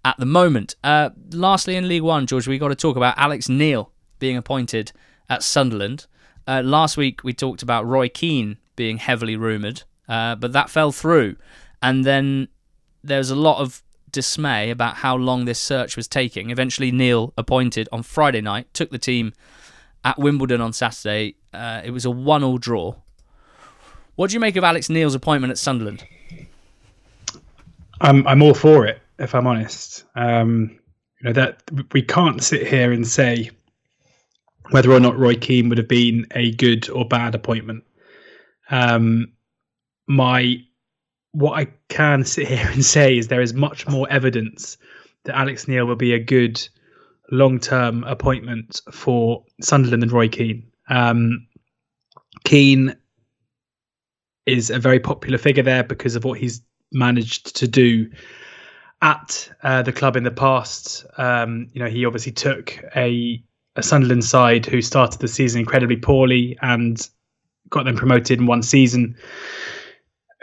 [0.06, 0.76] at the moment.
[0.84, 4.91] Uh, lastly, in League One, George, we've got to talk about Alex Neil being appointed
[5.30, 6.06] at Sunderland.
[6.47, 10.91] Uh, last week, we talked about Roy Keane being heavily rumoured, uh, but that fell
[10.91, 11.36] through.
[11.82, 12.47] And then
[13.04, 13.82] there's a lot of
[14.12, 16.49] dismay about how long this search was taking.
[16.49, 19.34] Eventually, Neil appointed on Friday night, took the team
[20.03, 21.36] at Wimbledon on Saturday.
[21.53, 22.95] Uh, it was a one-all draw.
[24.15, 26.06] What do you make of Alex Neil's appointment at Sunderland?
[28.02, 30.03] I'm I'm all for it, if I'm honest.
[30.15, 30.77] Um,
[31.22, 33.52] you know that we can't sit here and say
[34.72, 37.84] whether or not Roy Keane would have been a good or bad appointment.
[38.69, 39.34] Um,
[40.07, 40.64] my
[41.31, 44.77] what I can sit here and say is there is much more evidence
[45.26, 46.68] that Alex Neil will be a good
[47.31, 50.65] long term appointment for Sunderland than Roy Keane.
[50.89, 51.47] Um,
[52.43, 52.95] Keane
[54.45, 56.61] is a very popular figure there because of what he's
[56.91, 58.10] managed to do
[59.01, 61.06] at uh, the club in the past.
[61.18, 63.43] Um, you know, he obviously took a,
[63.76, 67.07] a Sunderland side who started the season incredibly poorly and
[67.69, 69.15] got them promoted in one season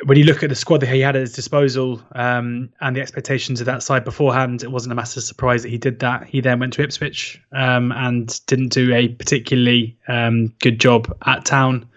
[0.06, 3.00] when you look at the squad that he had at his disposal um, and the
[3.00, 6.28] expectations of that side beforehand, it wasn't a massive surprise that he did that.
[6.28, 11.44] He then went to Ipswich um, and didn't do a particularly um, good job at
[11.44, 11.88] Town.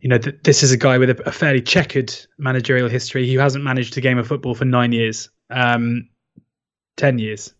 [0.00, 3.24] You know, th- this is a guy with a, a, fairly checkered managerial history.
[3.24, 6.08] He hasn't managed a game of football for nine years, um,
[6.96, 7.54] ten years,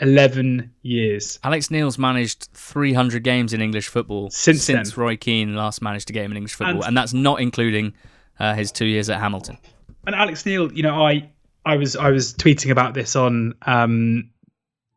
[0.00, 1.38] 11 years.
[1.44, 5.00] Alex Neil's managed 300 games in English football since, since then.
[5.00, 7.94] Roy Keane last managed a game in English football, and, and that's not including
[8.40, 9.58] uh, his two years at Hamilton.
[10.06, 11.30] And Alex Neil, you know, I
[11.64, 14.30] I was I was tweeting about this on um,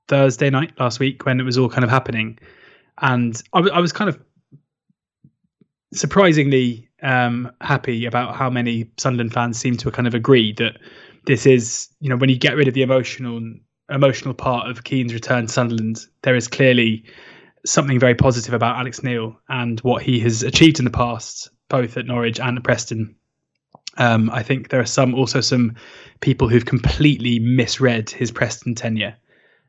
[0.07, 2.39] Thursday night last week when it was all kind of happening,
[2.99, 4.19] and I, w- I was kind of
[5.93, 10.79] surprisingly um, happy about how many Sunderland fans seem to kind of agree that
[11.25, 13.41] this is, you know, when you get rid of the emotional
[13.89, 17.03] emotional part of Keane's return to Sunderland, there is clearly
[17.65, 21.97] something very positive about Alex Neil and what he has achieved in the past, both
[21.97, 23.15] at Norwich and at Preston.
[23.97, 25.75] Um, I think there are some also some
[26.19, 29.15] people who've completely misread his Preston tenure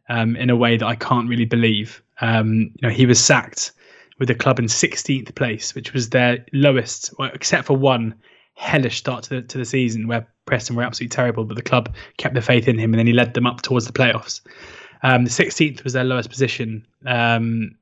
[0.08, 2.02] um, in a way that I can't really believe.
[2.20, 3.72] Um, you know, he was sacked
[4.18, 8.14] with the club in 16th place, which was their lowest, well, except for one
[8.54, 11.94] hellish start to the, to the season where Preston were absolutely terrible, but the club
[12.18, 14.40] kept the faith in him and then he led them up towards the playoffs.
[15.02, 17.76] Um, the 16th was their lowest position, um,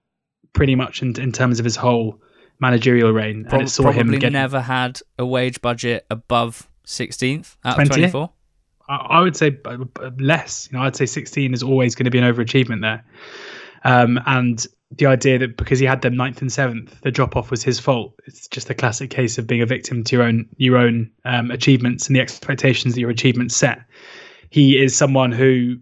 [0.54, 2.20] pretty much in, in terms of his whole
[2.62, 3.44] managerial reign.
[3.44, 7.90] Pro- and it saw him get, never had a wage budget above 16th out 20?
[7.90, 8.30] of 24.
[8.88, 9.56] I, would say
[10.18, 10.68] less.
[10.70, 13.04] You know, I'd say 16 is always going to be an overachievement there.
[13.84, 17.50] Um, and the idea that because he had them ninth and seventh, the drop off
[17.50, 18.14] was his fault.
[18.26, 21.50] It's just a classic case of being a victim to your own your own um,
[21.50, 23.80] achievements and the expectations that your achievements set.
[24.50, 25.76] He is someone who,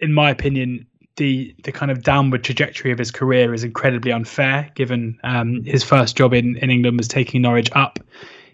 [0.00, 0.86] in my opinion,
[1.16, 4.70] the the kind of downward trajectory of his career is incredibly unfair.
[4.74, 7.98] Given um, his first job in in England was taking Norwich up,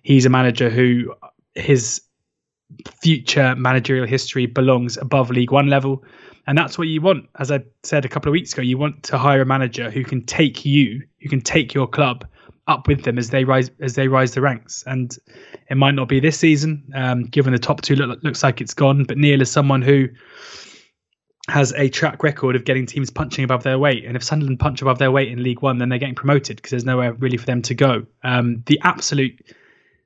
[0.02, 1.14] he's a manager who
[1.54, 2.02] his
[3.02, 6.04] future managerial history belongs above League One level.
[6.46, 7.28] And that's what you want.
[7.38, 10.04] As I said a couple of weeks ago, you want to hire a manager who
[10.04, 12.26] can take you, who can take your club
[12.66, 14.82] up with them as they rise as they rise the ranks.
[14.86, 15.16] And
[15.68, 18.74] it might not be this season, um, given the top two look, looks like it's
[18.74, 19.04] gone.
[19.04, 20.08] But Neil is someone who
[21.50, 24.04] has a track record of getting teams punching above their weight.
[24.04, 26.70] And if Sunderland punch above their weight in League One, then they're getting promoted because
[26.70, 28.06] there's nowhere really for them to go.
[28.22, 29.54] Um, the absolute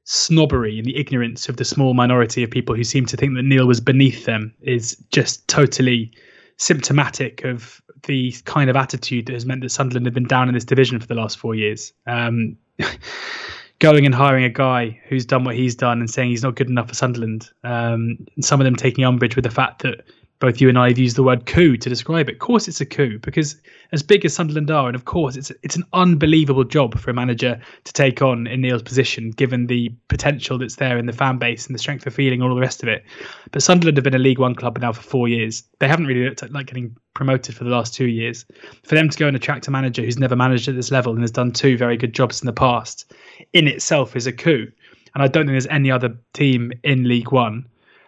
[0.04, 3.42] snobbery and the ignorance of the small minority of people who seem to think that
[3.42, 6.12] Neil was beneath them is just totally
[6.56, 10.54] symptomatic of the kind of attitude that has meant that Sunderland have been down in
[10.54, 11.92] this division for the last four years.
[12.06, 12.56] Um,
[13.78, 16.68] going and hiring a guy who's done what he's done and saying he's not good
[16.68, 17.50] enough for Sunderland.
[17.64, 20.04] Um, some of them taking umbrage with the fact that
[20.44, 22.34] both you and I have used the word coup to describe it.
[22.34, 23.56] Of course, it's a coup because
[23.92, 27.14] as big as Sunderland are, and of course, it's it's an unbelievable job for a
[27.14, 31.38] manager to take on in Neil's position, given the potential that's there in the fan
[31.38, 33.04] base and the strength of feeling, all the rest of it.
[33.52, 35.62] But Sunderland have been a League One club now for four years.
[35.78, 38.44] They haven't really looked like getting promoted for the last two years.
[38.82, 41.22] For them to go and attract a manager who's never managed at this level and
[41.22, 43.14] has done two very good jobs in the past,
[43.54, 44.70] in itself is a coup.
[45.14, 47.64] And I don't think there's any other team in League One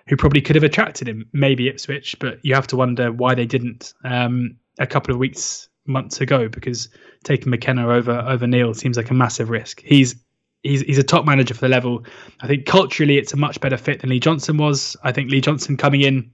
[0.09, 3.47] who probably could have attracted him, maybe Ipswich, but you have to wonder why they
[3.47, 6.89] didn't um, a couple of weeks, months ago, because
[7.25, 9.83] taking McKenna over over Neil seems like a massive risk.
[9.83, 10.17] He's
[10.63, 12.05] he's he's a top manager for the level.
[12.41, 14.97] I think culturally, it's a much better fit than Lee Johnson was.
[15.03, 16.33] I think Lee Johnson coming in,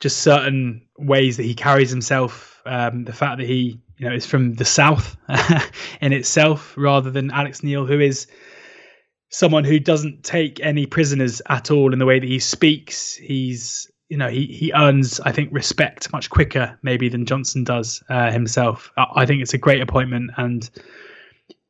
[0.00, 4.26] just certain ways that he carries himself, um, the fact that he you know is
[4.26, 5.16] from the south
[6.00, 8.26] in itself, rather than Alex Neil, who is
[9.30, 13.14] someone who doesn't take any prisoners at all in the way that he speaks.
[13.14, 18.02] He's you know he he earns I think respect much quicker maybe than Johnson does
[18.08, 18.90] uh, himself.
[18.96, 20.68] I think it's a great appointment and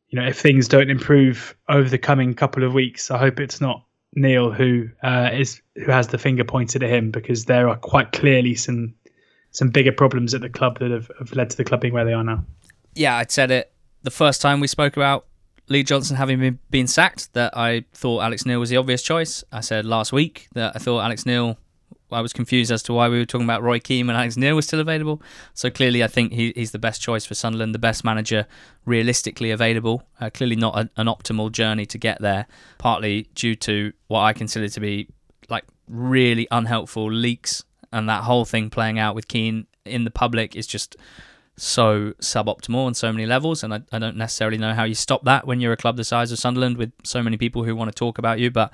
[0.08, 3.60] you know if things don't improve over the coming couple of weeks, I hope it's
[3.60, 7.76] not Neil who uh, is who has the finger pointed at him because there are
[7.76, 8.94] quite clearly some
[9.50, 12.04] some bigger problems at the club that have, have led to the club being where
[12.04, 12.44] they are now.
[12.94, 13.72] Yeah, I'd said it
[14.02, 15.26] the first time we spoke about
[15.68, 19.44] Lee Johnson having been, been sacked, that I thought Alex Neil was the obvious choice.
[19.50, 21.58] I said last week that I thought Alex Neil.
[22.12, 24.54] I was confused as to why we were talking about Roy Keane when Alex Neil
[24.54, 25.20] was still available.
[25.52, 28.46] So clearly, I think he, he's the best choice for Sunderland, the best manager
[28.84, 30.06] realistically available.
[30.20, 32.46] Uh, clearly, not a, an optimal journey to get there,
[32.78, 35.08] partly due to what I consider to be
[35.48, 37.64] like really unhelpful leaks
[37.94, 40.96] and that whole thing playing out with Keane in the public is just
[41.56, 43.62] so suboptimal on so many levels.
[43.62, 46.04] And I, I don't necessarily know how you stop that when you're a club the
[46.04, 48.50] size of Sunderland with so many people who want to talk about you.
[48.50, 48.72] But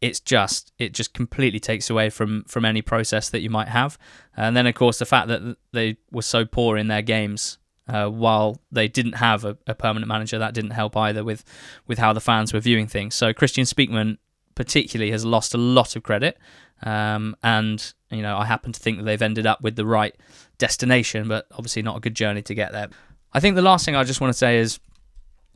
[0.00, 3.98] it's just it just completely takes away from from any process that you might have.
[4.36, 7.58] And then of course the fact that they were so poor in their games.
[7.88, 11.44] Uh, while they didn't have a, a permanent manager, that didn't help either with,
[11.88, 13.12] with how the fans were viewing things.
[13.12, 14.18] So Kristjaan Speakman
[14.54, 16.38] particularly has lost a lot of credit.
[16.82, 20.14] Um, and you know, I happen to think that they've ended up with the right
[20.58, 22.88] destination, but obviously not a good journey to get there.
[23.32, 24.78] I think the last thing I just want to say is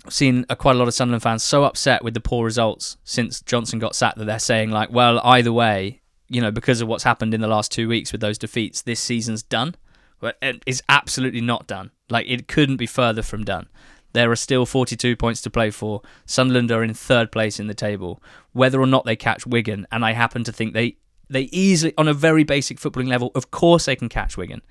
[0.04, 2.96] I've seen a, quite a lot of Sunderland fans so upset with the poor results
[3.04, 6.88] since Johnson got sacked that they're saying like, well, either way, you know, because of
[6.88, 9.74] what's happened in the last two weeks with those defeats, this season's done.
[10.18, 11.90] But it is absolutely not done.
[12.08, 13.68] Like it couldn't be further from done.
[14.16, 16.00] There are still 42 points to play for.
[16.24, 18.22] Sunderland are in third place in the table.
[18.54, 20.96] Whether or not they catch Wigan, and I happen to think they
[21.28, 24.62] they easily, on a very basic footballing level, of course they can catch Wigan.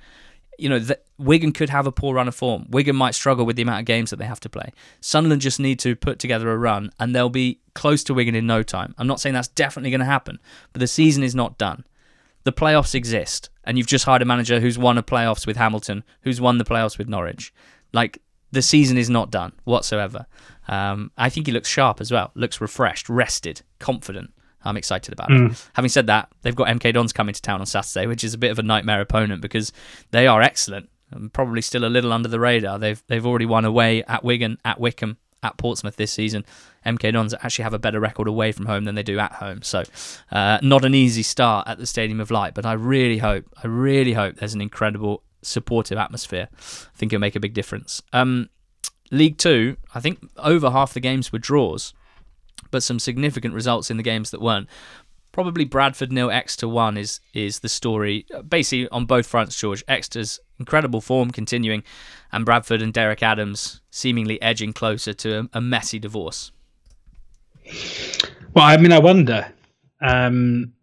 [0.57, 2.65] You know, the, Wigan could have a poor run of form.
[2.72, 4.72] Wigan might struggle with the amount of games that they have to play.
[4.99, 8.47] Sunderland just need to put together a run, and they'll be close to Wigan in
[8.47, 8.95] no time.
[8.97, 10.39] I'm not saying that's definitely going to happen,
[10.73, 11.85] but the season is not done.
[12.45, 16.03] The playoffs exist, and you've just hired a manager who's won a playoffs with Hamilton,
[16.22, 17.53] who's won the playoffs with Norwich.
[17.93, 18.23] Like
[18.56, 20.26] the season is not done whatsoever.
[20.68, 22.32] Um, I think he looks sharp as well.
[22.34, 24.34] Looks refreshed, rested, confident.
[24.64, 25.52] I'm excited about mm.
[25.52, 25.69] it.
[25.73, 28.38] Having said that, they've got MK Dons coming to town on Saturday, which is a
[28.38, 29.72] bit of a nightmare opponent because
[30.10, 30.90] they are excellent.
[31.11, 32.80] and Probably still a little under the radar.
[32.80, 36.45] They've they've already won away at Wigan, at Wycombe, at Portsmouth this season.
[36.86, 39.61] MK Dons actually have a better record away from home than they do at home.
[39.61, 39.84] So,
[40.32, 43.68] uh, not an easy start at the Stadium of Light, but I really hope, I
[43.68, 46.49] really hope there's an incredible supportive atmosphere.
[46.51, 48.01] I think it'll make a big difference.
[48.13, 48.49] Um,
[49.11, 51.93] League Two, I think over half the games were draws,
[52.72, 54.67] but some significant results in the games that weren't.
[55.31, 58.26] Probably Bradford nil, Exeter one is is the story.
[58.47, 59.84] Basically on both fronts, George.
[59.88, 61.84] Exeter's incredible form continuing,
[62.31, 66.51] and Bradford and Derek Adams seemingly edging closer to a, a messy divorce.
[68.53, 69.51] Well, I mean, I wonder.
[70.01, 70.73] Um,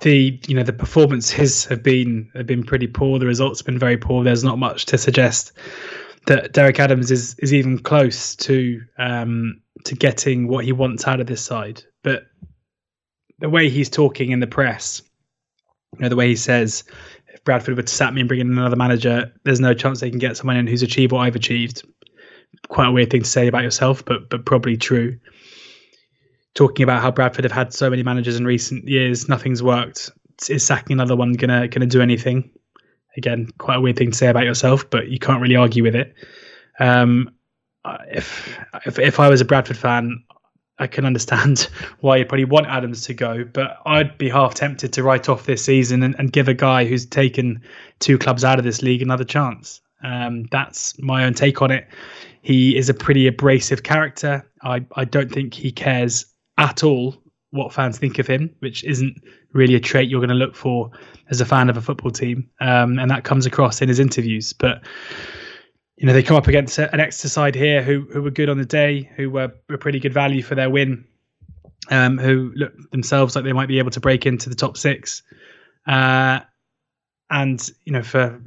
[0.00, 3.18] the you know the performances have been have been pretty poor.
[3.18, 4.24] The results have been very poor.
[4.24, 5.52] There's not much to suggest
[6.26, 11.20] that Derek Adams is is even close to um, to getting what he wants out
[11.20, 11.82] of this side.
[12.02, 12.24] But
[13.38, 15.02] the way he's talking in the press,
[15.94, 16.84] you know, the way he says,
[17.28, 20.10] if Bradford were to sat me and bring in another manager, there's no chance they
[20.10, 21.82] can get someone in who's achieved what I've achieved.
[22.68, 25.18] Quite a weird thing to say about yourself, but but probably true
[26.54, 30.10] talking about how Bradford have had so many managers in recent years, nothing's worked.
[30.48, 32.50] Is sacking another one gonna gonna do anything?
[33.16, 35.94] Again, quite a weird thing to say about yourself, but you can't really argue with
[35.94, 36.14] it.
[36.80, 37.30] Um,
[38.08, 40.24] if if if I was a Bradford fan,
[40.78, 41.68] I can understand
[42.00, 45.46] why you'd probably want Adams to go, but I'd be half tempted to write off
[45.46, 47.62] this season and, and give a guy who's taken
[48.00, 49.80] two clubs out of this league another chance.
[50.02, 51.88] Um, that's my own take on it.
[52.42, 54.46] He is a pretty abrasive character.
[54.62, 56.26] I, I don't think he cares
[56.58, 57.16] at all
[57.50, 59.22] what fans think of him, which isn't
[59.52, 60.90] really a trait you're going to look for
[61.30, 64.52] as a fan of a football team, um, and that comes across in his interviews.
[64.52, 64.82] But
[65.96, 68.58] you know they come up against an Exeter side here who who were good on
[68.58, 71.04] the day, who were a pretty good value for their win,
[71.90, 75.22] um, who look themselves like they might be able to break into the top six,
[75.86, 76.40] uh,
[77.30, 78.42] and you know for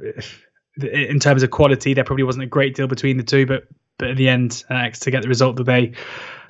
[0.82, 3.68] in terms of quality, there probably wasn't a great deal between the two, but
[3.98, 5.94] but in the end, uh, Exeter get the result that they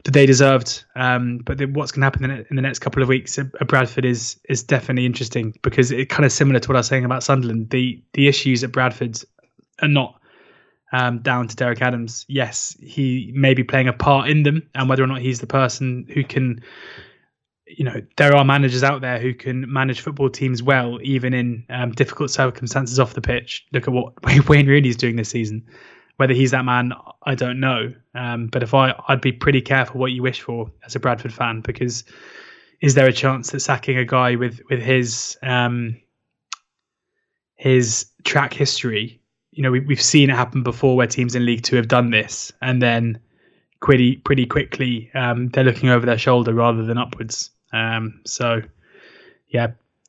[0.04, 0.84] that they deserved.
[0.96, 3.50] Um, but the, what's going to happen in, in, the next couple of weeks at,
[3.66, 7.04] Bradford is is definitely interesting because it kind of similar to what I was saying
[7.04, 7.70] about Sunderland.
[7.70, 9.18] The the issues at Bradford
[9.82, 10.20] are not
[10.92, 12.24] um, down to Derek Adams.
[12.28, 15.46] Yes, he may be playing a part in them, and whether or not he's the
[15.46, 16.62] person who can.
[17.70, 21.66] You know, there are managers out there who can manage football teams well, even in
[21.68, 23.66] um, difficult circumstances off the pitch.
[23.74, 24.14] Look at what
[24.48, 25.66] Wayne Rooney's doing this season.
[26.18, 26.92] Whether he's that man,
[27.22, 27.92] I don't know.
[28.14, 31.32] Um, but if I, I'd be pretty careful what you wish for as a Bradford
[31.32, 32.04] fan because
[32.80, 35.96] is there a chance that sacking a guy with with his um,
[37.56, 39.20] his track history?
[39.52, 42.10] You know, we, we've seen it happen before where teams in League Two have done
[42.10, 43.20] this, and then
[43.80, 47.50] pretty pretty quickly um, they're looking over their shoulder rather than upwards.
[47.72, 48.62] Um, so,
[49.48, 49.68] yeah,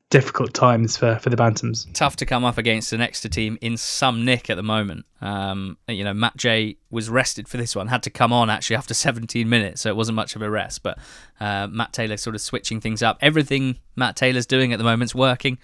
[0.09, 1.85] difficult times for, for the Bantams.
[1.93, 5.05] Tough to come up against an Exeter team in some nick at the moment.
[5.21, 8.75] Um, you know, Matt Jay was rested for this one, had to come on actually
[8.75, 10.81] after 17 minutes, so it wasn't much of a rest.
[10.81, 10.97] But
[11.39, 13.17] uh, Matt Taylor sort of switching things up.
[13.21, 15.59] Everything Matt Taylor's doing at the moment's working.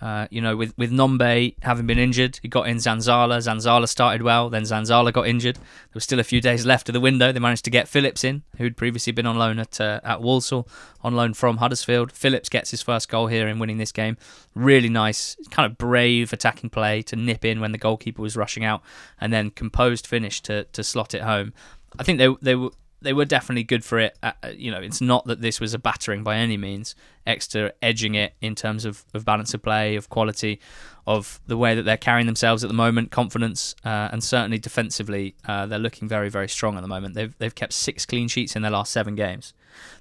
[0.00, 3.38] Uh, you know, with with Nombe having been injured, he got in Zanzala.
[3.38, 5.56] Zanzala started well, then Zanzala got injured.
[5.56, 7.32] There was still a few days left of the window.
[7.32, 10.68] They managed to get Phillips in, who'd previously been on loan at uh, at Walsall,
[11.02, 12.12] on loan from Huddersfield.
[12.12, 14.16] Phillips gets his first goal here in winning this game.
[14.54, 18.64] Really nice, kind of brave attacking play to nip in when the goalkeeper was rushing
[18.64, 18.82] out,
[19.20, 21.52] and then composed finish to to slot it home.
[21.98, 22.70] I think they they were
[23.00, 24.18] they were definitely good for it.
[24.22, 26.94] Uh, uh, you know, it's not that this was a battering by any means.
[27.26, 30.60] Exeter edging it in terms of, of balance of play, of quality,
[31.06, 35.34] of the way that they're carrying themselves at the moment, confidence, uh, and certainly defensively,
[35.46, 37.14] uh, they're looking very, very strong at the moment.
[37.14, 39.54] They've they've kept six clean sheets in their last seven games.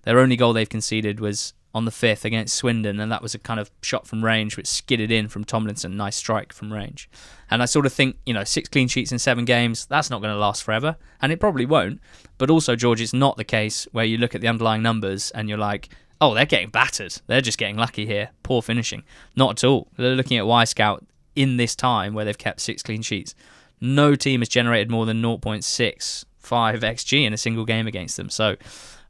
[0.03, 3.39] Their only goal they've conceded was on the fifth against Swindon, and that was a
[3.39, 5.95] kind of shot from range which skidded in from Tomlinson.
[5.95, 7.09] Nice strike from range.
[7.49, 10.21] And I sort of think, you know, six clean sheets in seven games, that's not
[10.21, 12.01] going to last forever, and it probably won't.
[12.37, 15.47] But also, George, it's not the case where you look at the underlying numbers and
[15.47, 15.89] you're like,
[16.19, 17.15] Oh, they're getting battered.
[17.27, 18.31] They're just getting lucky here.
[18.41, 19.03] Poor finishing.
[19.35, 19.87] Not at all.
[19.97, 21.05] They're looking at Wyscout
[21.35, 23.35] in this time where they've kept six clean sheets.
[23.79, 28.29] No team has generated more than 0.65 xg in a single game against them.
[28.29, 28.55] So,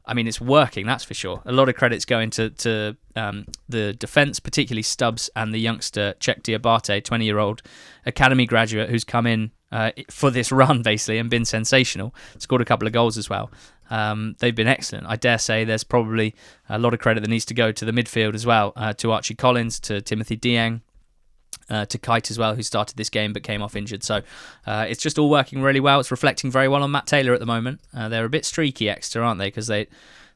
[0.08, 1.42] I mean, it's working, that's for sure.
[1.44, 6.14] A lot of credits going to, to um, the defence, particularly Stubbs and the youngster
[6.18, 7.62] Cheick Diabate, 20 year old
[8.06, 12.14] academy graduate who's come in uh, for this run, basically, and been sensational.
[12.38, 13.50] Scored a couple of goals as well.
[13.90, 15.06] Um, they've been excellent.
[15.06, 16.34] I dare say there's probably
[16.68, 19.12] a lot of credit that needs to go to the midfield as well, uh, to
[19.12, 20.80] Archie Collins, to Timothy Dieng,
[21.70, 24.02] uh, to Kite as well, who started this game but came off injured.
[24.02, 24.22] So
[24.66, 26.00] uh, it's just all working really well.
[26.00, 27.80] It's reflecting very well on Matt Taylor at the moment.
[27.94, 29.48] Uh, they're a bit streaky, Exeter, aren't they?
[29.48, 29.86] Because they,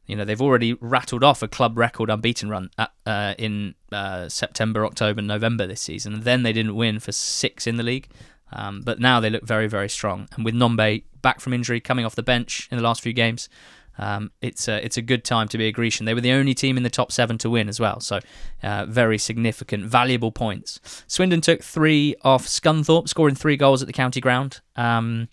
[0.06, 4.28] you know, they've already rattled off a club record unbeaten run at, uh, in uh,
[4.28, 6.20] September, October, November this season.
[6.20, 8.08] Then they didn't win for six in the league.
[8.54, 10.28] Um, but now they look very, very strong.
[10.36, 13.48] And with Nombe back from injury, coming off the bench in the last few games,
[13.98, 16.06] um, it's a, it's a good time to be a Grecian.
[16.06, 18.20] They were the only team in the top seven to win as well, so
[18.62, 21.04] uh, very significant, valuable points.
[21.06, 24.60] Swindon took three off Scunthorpe, scoring three goals at the county ground.
[24.76, 25.28] Um,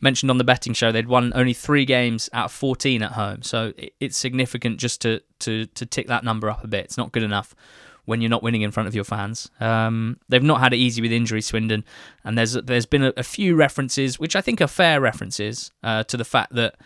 [0.00, 3.42] mentioned on the betting show they'd won only three games out of 14 at home,
[3.42, 6.84] so it's significant just to to to tick that number up a bit.
[6.84, 7.54] It's not good enough
[8.06, 9.50] when you're not winning in front of your fans.
[9.60, 11.84] Um, they've not had it easy with injury, Swindon,
[12.24, 16.04] and there's there's been a, a few references, which I think are fair references, uh,
[16.04, 16.76] to the fact that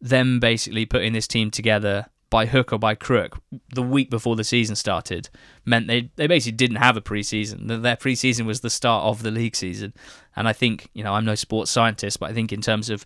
[0.00, 3.42] them basically putting this team together by hook or by crook
[3.74, 5.28] the week before the season started
[5.64, 7.82] meant they they basically didn't have a preseason.
[7.82, 9.92] Their preseason was the start of the league season,
[10.36, 13.04] and I think you know I'm no sports scientist, but I think in terms of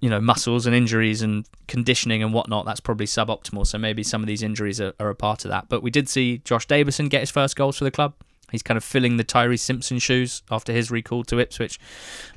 [0.00, 3.66] you know muscles and injuries and conditioning and whatnot, that's probably suboptimal.
[3.66, 5.68] So maybe some of these injuries are, are a part of that.
[5.68, 8.14] But we did see Josh Davison get his first goals for the club.
[8.50, 11.78] He's kind of filling the Tyreece Simpson shoes after his recall to Ipswich.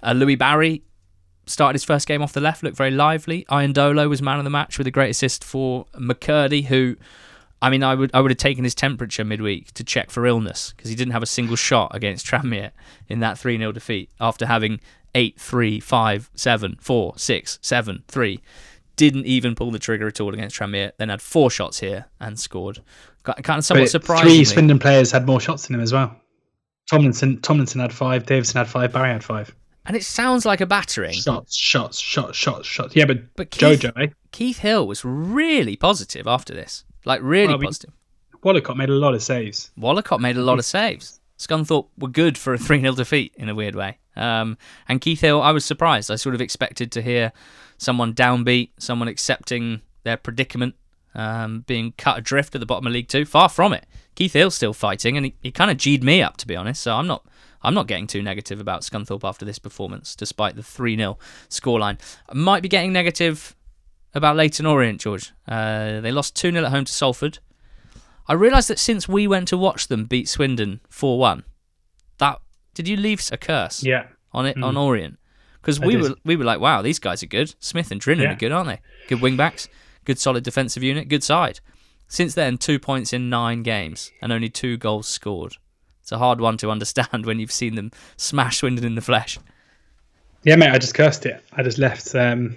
[0.01, 0.81] Uh, Louis Barry
[1.49, 3.45] started his first game off the left, looked very lively.
[3.49, 6.95] Iandolo was man of the match with a great assist for McKirdy, who,
[7.61, 10.73] I mean, I would I would have taken his temperature midweek to check for illness
[10.75, 12.71] because he didn't have a single shot against Tranmere
[13.07, 14.79] in that 3 0 defeat after having
[15.15, 18.41] 8 3 5 7 4 6 7 3
[18.95, 20.91] didn't even pull the trigger at all against Tranmere.
[20.97, 22.81] Then had four shots here and scored.
[23.23, 24.27] Kind of somewhat surprising.
[24.27, 26.15] Three Swindon players had more shots than him as well.
[26.89, 29.55] Tomlinson Tomlinson had five, Davison had five, Barry had five.
[29.89, 31.13] And it sounds like a battering.
[31.13, 32.95] Shots, shots, shots, shots, shots.
[32.95, 34.07] Yeah, but, but Keith, Jojo, eh?
[34.31, 36.83] Keith Hill was really positive after this.
[37.05, 37.91] Like, really well, positive.
[38.43, 39.71] Wallacott made a lot of saves.
[39.79, 41.19] Wallacott made a lot of saves.
[41.39, 43.97] Scunthorpe were good for a 3 0 defeat in a weird way.
[44.15, 46.11] Um, and Keith Hill, I was surprised.
[46.11, 47.31] I sort of expected to hear
[47.79, 50.75] someone downbeat, someone accepting their predicament,
[51.15, 53.25] um, being cut adrift at the bottom of League Two.
[53.25, 53.87] Far from it.
[54.13, 56.83] Keith Hill's still fighting, and he, he kind of G'd me up, to be honest.
[56.83, 57.25] So I'm not
[57.61, 61.17] I'm not getting too negative about Scunthorpe after this performance, despite the 3 0
[61.49, 61.99] scoreline.
[62.27, 63.55] I might be getting negative
[64.13, 65.31] about Leyton Orient, George.
[65.47, 67.39] Uh, they lost 2 0 at home to Salford.
[68.27, 71.43] I realised that since we went to watch them beat Swindon 4 1,
[72.19, 72.39] that
[72.73, 74.05] did you leave a curse yeah.
[74.31, 74.63] on it mm.
[74.63, 75.17] on Orient?
[75.61, 77.53] Because we were we were like, wow, these guys are good.
[77.59, 78.31] Smith and Drinan yeah.
[78.31, 78.79] are good, aren't they?
[79.07, 79.67] Good wing backs,
[80.05, 81.59] good solid defensive unit, good side.
[82.07, 85.57] Since then, two points in nine games and only two goals scored.
[86.09, 89.37] It's a hard one to understand when you've seen them smash Swindon in the flesh.
[90.43, 91.43] Yeah, mate, I just cursed it.
[91.53, 92.15] I just left.
[92.15, 92.55] Um,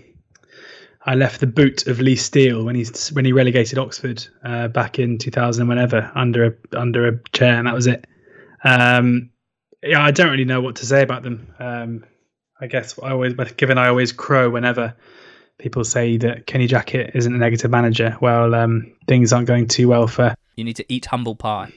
[1.05, 4.99] I left the boot of Lee Steele when he's when he relegated Oxford uh, back
[4.99, 8.07] in 2000, whenever under a under a chair, and that was it.
[8.65, 9.29] Um,
[9.83, 11.53] yeah, I don't really know what to say about them.
[11.59, 12.05] Um,
[12.59, 14.95] I guess I always, but given I always crow whenever
[15.59, 18.17] people say that Kenny Jackett isn't a negative manager.
[18.19, 20.35] Well, um, things aren't going too well for.
[20.57, 21.73] You need to eat humble pie.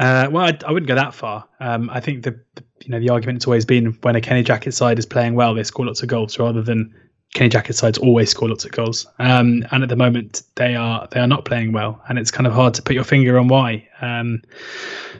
[0.00, 1.46] Uh, well, I, I, wouldn't go that far.
[1.60, 4.72] Um, I think the, the, you know the argument's always been when a Kenny Jackett
[4.72, 6.94] side is playing well, they score lots of goals, rather than
[7.34, 9.06] Kenny Jackett sides always score lots of goals.
[9.18, 12.46] Um, and at the moment, they are they are not playing well, and it's kind
[12.46, 13.86] of hard to put your finger on why.
[14.00, 14.40] Um,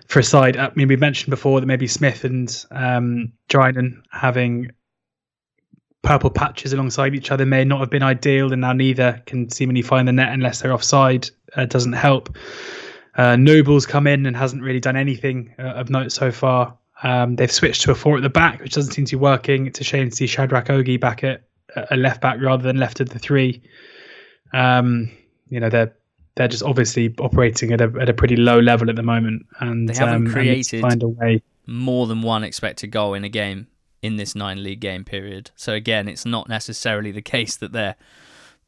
[0.06, 4.70] for a side, I mean, we mentioned before that maybe Smith and um, Drinan having
[6.00, 9.82] purple patches alongside each other may not have been ideal, and now neither can seemingly
[9.82, 11.28] find the net unless they're offside.
[11.54, 12.34] Uh, doesn't help.
[13.16, 16.76] Uh, Noble's come in and hasn't really done anything uh, of note so far.
[17.02, 19.66] Um, they've switched to a four at the back, which doesn't seem to be working.
[19.66, 21.42] It's a shame to see Shadrach Ogie back at
[21.90, 23.62] a left back rather than left of the three.
[24.52, 25.10] Um,
[25.48, 25.94] you know they're
[26.36, 29.88] they're just obviously operating at a at a pretty low level at the moment, and
[29.88, 31.42] they haven't um, created find a way.
[31.66, 33.66] more than one expected goal in a game
[34.02, 35.50] in this nine league game period.
[35.56, 37.96] So again, it's not necessarily the case that they're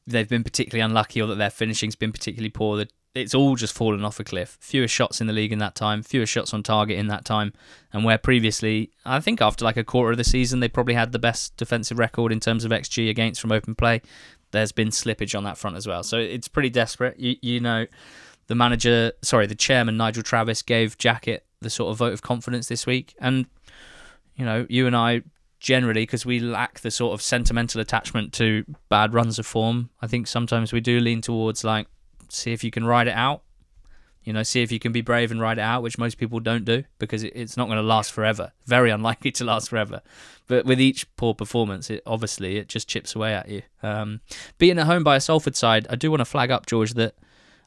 [0.06, 2.76] they've been particularly unlucky or that their finishing's been particularly poor.
[2.76, 4.56] The it's all just fallen off a cliff.
[4.60, 7.52] Fewer shots in the league in that time, fewer shots on target in that time,
[7.92, 11.12] and where previously, I think after like a quarter of the season, they probably had
[11.12, 14.00] the best defensive record in terms of XG against from open play.
[14.52, 16.02] there's been slippage on that front as well.
[16.02, 17.18] So it's pretty desperate.
[17.18, 17.86] You, you know,
[18.46, 22.68] the manager, sorry, the chairman, Nigel Travis, gave Jackett the sort of vote of confidence
[22.68, 23.14] this week.
[23.18, 23.46] And,
[24.36, 25.22] you know, you and I
[25.58, 30.06] generally, because we lack the sort of sentimental attachment to bad runs of form, I
[30.06, 31.86] think sometimes we do lean towards like,
[32.34, 33.42] see if you can ride it out.
[34.24, 36.38] You know, see if you can be brave and ride it out, which most people
[36.38, 38.52] don't do because it's not going to last forever.
[38.66, 40.00] Very unlikely to last forever.
[40.46, 43.62] But with each poor performance, it obviously it just chips away at you.
[43.82, 44.20] Um,
[44.58, 47.16] being at home by a Salford side, I do want to flag up George that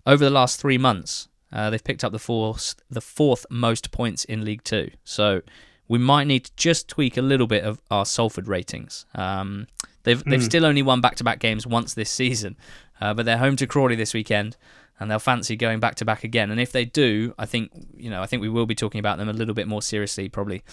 [0.06, 4.24] over the last three months, uh, they've picked up the fourth the fourth most points
[4.26, 4.92] in League Two.
[5.04, 5.42] So
[5.88, 9.06] we might need to just tweak a little bit of our Salford ratings.
[9.16, 9.68] Um,
[10.04, 10.44] they've they've mm.
[10.44, 12.58] still only won back to back games once this season,
[13.02, 14.58] uh, but they're home to Crawley this weekend
[15.00, 16.52] and they'll fancy going back to back again.
[16.52, 19.18] And if they do, I think you know I think we will be talking about
[19.18, 20.64] them a little bit more seriously probably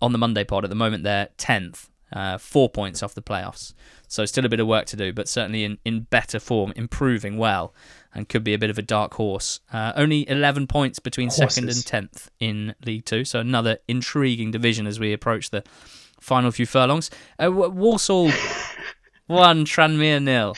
[0.00, 0.64] on the Monday pod.
[0.64, 3.74] At the moment, they're tenth, uh, four points off the playoffs,
[4.08, 7.36] so still a bit of work to do, but certainly in in better form, improving
[7.36, 7.72] well,
[8.14, 9.60] and could be a bit of a dark horse.
[9.72, 11.54] Uh, only eleven points between Horses.
[11.54, 15.62] second and tenth in League Two, so another intriguing division as we approach the
[16.20, 17.10] final few furlongs.
[17.40, 18.32] Uh, Walsall
[19.28, 20.56] one, Tranmere nil.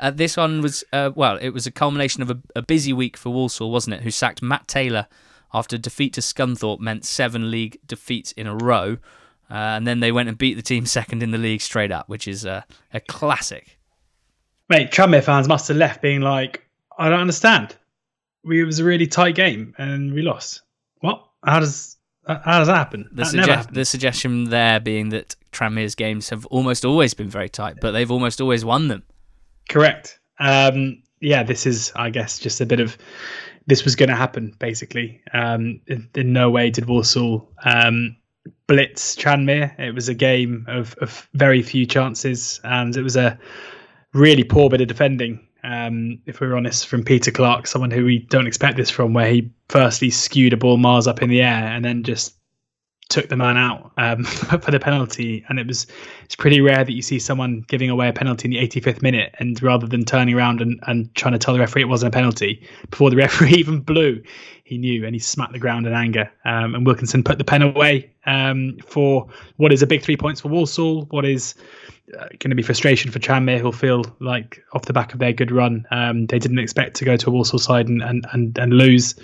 [0.00, 3.16] Uh, this one was, uh, well, it was a culmination of a, a, busy week
[3.16, 4.02] for Walsall, wasn't it?
[4.02, 5.06] Who sacked Matt Taylor
[5.54, 8.98] after defeat to Scunthorpe meant seven league defeats in a row.
[9.50, 12.08] Uh, and then they went and beat the team second in the league straight up,
[12.08, 12.64] which is a
[13.08, 13.78] classic.
[14.68, 16.66] Mate, Tranmere fans must have left being like,
[16.98, 17.76] I don't understand.
[18.42, 20.62] We, it was a really tight game and we lost.
[21.00, 21.24] What?
[21.44, 21.96] How does
[22.26, 23.08] how does that happen?
[23.12, 27.76] The, that the suggestion there being that Tranmere's games have almost always been very tight,
[27.80, 29.04] but they've almost always won them.
[29.68, 30.18] Correct.
[30.38, 32.96] Um, yeah, this is, I guess, just a bit of
[33.66, 34.54] this was going to happen.
[34.58, 38.16] Basically, um, in, in, no way did Walsall um,
[38.66, 39.78] blitz Tranmere.
[39.78, 43.38] It was a game of, of very few chances, and it was a
[44.12, 45.46] really poor bit of defending.
[45.64, 49.28] Um, if we're honest, from Peter Clarke, someone who we don't expect this from, where
[49.28, 52.35] he firstly skewed a ball miles up in the air and then just
[53.08, 54.24] took the man out um,
[54.60, 55.86] for the penalty, and it was
[56.24, 59.34] it's pretty rare that you see someone giving away a penalty in the 85th minute,
[59.38, 62.16] and rather than turning around and, and trying to tell the referee it wasn't a
[62.16, 64.22] penalty before the referee even blew,
[64.64, 66.30] he knew and he smacked the ground in anger.
[66.44, 70.40] Um, and Wilkinson put the pen away um, for what is a big three points
[70.40, 71.54] for Walsall, what is
[72.18, 75.32] uh, going to be frustration for Tranmere, who'll feel like off the back of their
[75.32, 78.58] good run, um, they didn't expect to go to a Walsall side and and and,
[78.58, 79.14] and lose.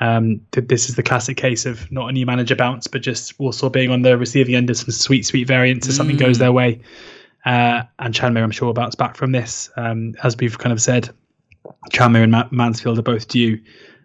[0.00, 3.70] Um, this is the classic case of not a new manager bounce, but just Walsall
[3.70, 5.96] being on the receiving end of some sweet, sweet variance if mm.
[5.96, 6.40] something goes mm.
[6.40, 6.80] their way.
[7.44, 9.70] Uh, and Tranmere, I'm sure, will bounce back from this.
[9.76, 11.10] Um, as we've kind of said,
[11.90, 13.60] Tranmere and Ma- Mansfield are both due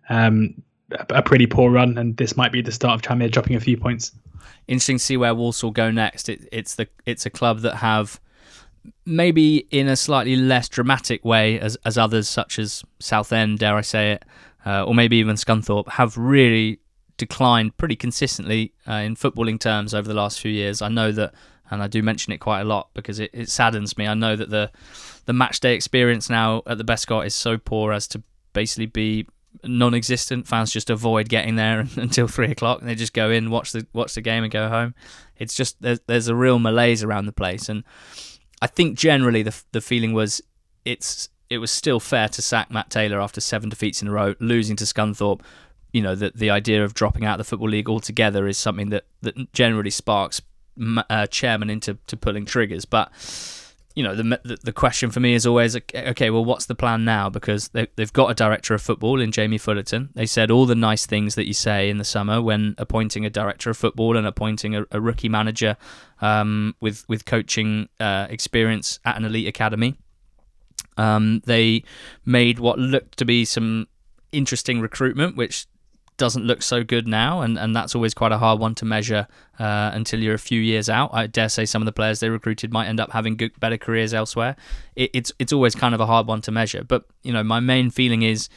[0.09, 0.53] um,
[0.91, 3.59] a, a, pretty poor run, and this might be the start of Tranmere dropping a
[3.59, 4.11] few points.
[4.67, 6.29] Interesting to see where Walsall go next.
[6.29, 8.19] It, it's the it's a club that have
[9.05, 13.81] maybe in a slightly less dramatic way as as others, such as Southend, dare I
[13.81, 14.25] say it,
[14.65, 16.79] uh, or maybe even Scunthorpe, have really
[17.17, 20.81] declined pretty consistently uh, in footballing terms over the last few years.
[20.81, 21.33] I know that,
[21.69, 24.07] and I do mention it quite a lot because it, it saddens me.
[24.07, 24.71] I know that the
[25.25, 28.21] the match day experience now at the Bescot is so poor as to
[28.51, 29.25] basically be
[29.63, 30.47] non-existent.
[30.47, 33.85] Fans just avoid getting there until three o'clock, and they just go in, watch the
[33.93, 34.95] watch the game, and go home.
[35.37, 37.83] It's just there's, there's a real malaise around the place, and
[38.61, 40.41] I think generally the the feeling was
[40.85, 44.35] it's it was still fair to sack Matt Taylor after seven defeats in a row,
[44.39, 45.41] losing to Scunthorpe.
[45.91, 48.89] You know, that the idea of dropping out of the Football League altogether is something
[48.89, 50.41] that, that generally sparks
[51.07, 52.83] uh, chairman into to pulling triggers.
[52.83, 53.11] But,
[53.93, 57.05] you know, the, the, the question for me is always, okay, well, what's the plan
[57.05, 57.29] now?
[57.29, 60.09] Because they, they've got a director of football in Jamie Fullerton.
[60.15, 63.29] They said all the nice things that you say in the summer when appointing a
[63.29, 65.77] director of football and appointing a, a rookie manager
[66.21, 69.95] um, with, with coaching uh, experience at an elite academy.
[70.97, 71.83] Um, they
[72.25, 73.87] made what looked to be some
[74.31, 75.67] interesting recruitment, which
[76.17, 79.27] doesn't look so good now, and, and that's always quite a hard one to measure
[79.59, 81.09] uh, until you're a few years out.
[81.13, 83.77] I dare say some of the players they recruited might end up having good, better
[83.77, 84.55] careers elsewhere.
[84.95, 86.83] It, it's it's always kind of a hard one to measure.
[86.83, 88.49] But you know, my main feeling is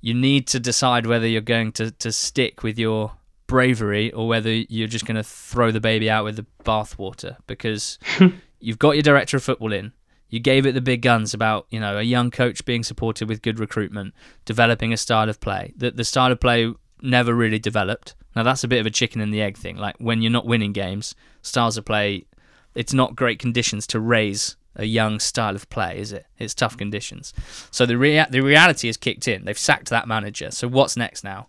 [0.00, 3.12] you need to decide whether you're going to, to stick with your
[3.46, 7.98] bravery or whether you're just going to throw the baby out with the bathwater because
[8.60, 9.92] you've got your director of football in
[10.30, 13.42] you gave it the big guns about, you know, a young coach being supported with
[13.42, 15.72] good recruitment, developing a style of play.
[15.76, 18.14] The, the style of play never really developed.
[18.34, 19.76] Now, that's a bit of a chicken and the egg thing.
[19.76, 22.26] Like, when you're not winning games, styles of play,
[22.74, 26.26] it's not great conditions to raise a young style of play, is it?
[26.38, 27.34] It's tough conditions.
[27.72, 29.44] So the rea- the reality has kicked in.
[29.44, 30.52] They've sacked that manager.
[30.52, 31.48] So what's next now?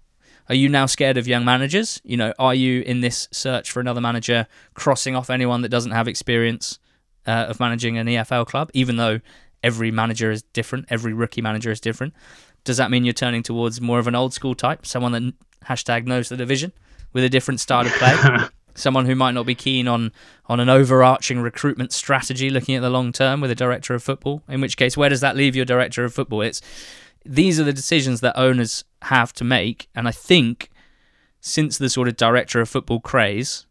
[0.49, 2.01] Are you now scared of young managers?
[2.03, 5.91] You know, are you in this search for another manager crossing off anyone that doesn't
[5.91, 6.79] have experience?
[7.27, 9.19] Uh, of managing an EFL club, even though
[9.63, 12.13] every manager is different, every rookie manager is different.
[12.63, 15.33] Does that mean you're turning towards more of an old school type, someone that
[15.65, 16.71] hashtag knows the division
[17.13, 18.47] with a different style of play?
[18.75, 20.11] someone who might not be keen on
[20.45, 24.43] on an overarching recruitment strategy looking at the long term with a director of football
[24.47, 26.61] in which case where does that leave your director of football it's
[27.25, 30.69] these are the decisions that owners have to make and i think
[31.39, 33.65] since the sort of director of football craze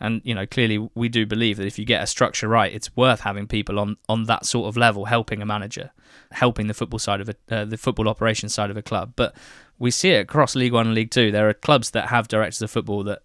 [0.00, 2.94] and you know, clearly we do believe that if you get a structure right, it's
[2.96, 5.90] worth having people on on that sort of level helping a manager,
[6.32, 9.12] helping the football side of it, uh, the football operations side of a club.
[9.16, 9.34] But
[9.78, 11.30] we see it across League One and League Two.
[11.30, 13.22] There are clubs that have directors of football that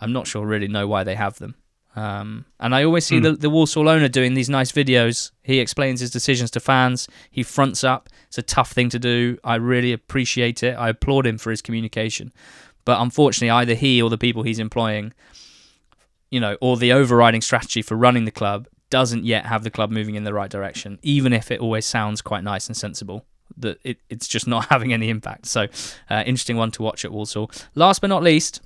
[0.00, 1.54] I'm not sure really know why they have them.
[1.96, 3.22] Um, and I always see mm.
[3.22, 5.30] the, the Walsall owner doing these nice videos.
[5.42, 7.06] He explains his decisions to fans.
[7.30, 8.08] He fronts up.
[8.26, 9.38] It's a tough thing to do.
[9.44, 10.72] I really appreciate it.
[10.76, 12.32] I applaud him for his communication.
[12.84, 15.12] But unfortunately, either he or the people he's employing
[16.34, 19.92] you know, or the overriding strategy for running the club doesn't yet have the club
[19.92, 23.24] moving in the right direction, even if it always sounds quite nice and sensible.
[23.56, 25.46] That it, it's just not having any impact.
[25.46, 25.68] So,
[26.10, 27.52] uh, interesting one to watch at Walsall.
[27.76, 28.62] Last but not least,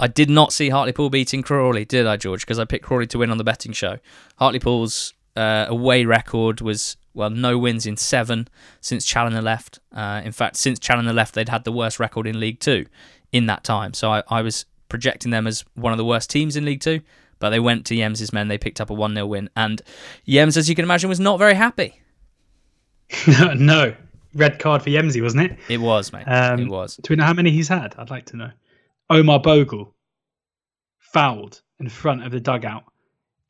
[0.00, 2.40] I did not see Hartlepool beating Crawley, did I, George?
[2.40, 3.98] Because I picked Crawley to win on the betting show.
[4.40, 8.48] Hartlepool's uh, away record was well, no wins in seven
[8.80, 9.78] since Challinor left.
[9.92, 12.86] Uh, in fact, since Challinor left, they'd had the worst record in League Two
[13.30, 13.94] in that time.
[13.94, 14.64] So I, I was
[14.94, 17.00] projecting them as one of the worst teams in League Two.
[17.40, 18.46] But they went to Yems's men.
[18.46, 19.50] They picked up a 1 0 win.
[19.56, 19.82] And
[20.24, 22.00] Yems, as you can imagine, was not very happy.
[23.56, 23.92] no.
[24.34, 25.58] Red card for Yemsy, wasn't it?
[25.68, 26.24] It was, mate.
[26.28, 26.96] Um, it was.
[26.96, 27.96] Do we know how many he's had?
[27.98, 28.50] I'd like to know.
[29.10, 29.94] Omar Bogle
[31.00, 32.84] fouled in front of the dugout,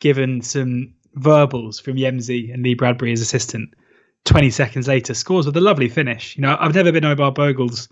[0.00, 3.74] given some verbals from Yemsy and Lee Bradbury as assistant.
[4.24, 6.36] 20 seconds later, scores with a lovely finish.
[6.36, 7.88] You know, I've never been Omar Bogle's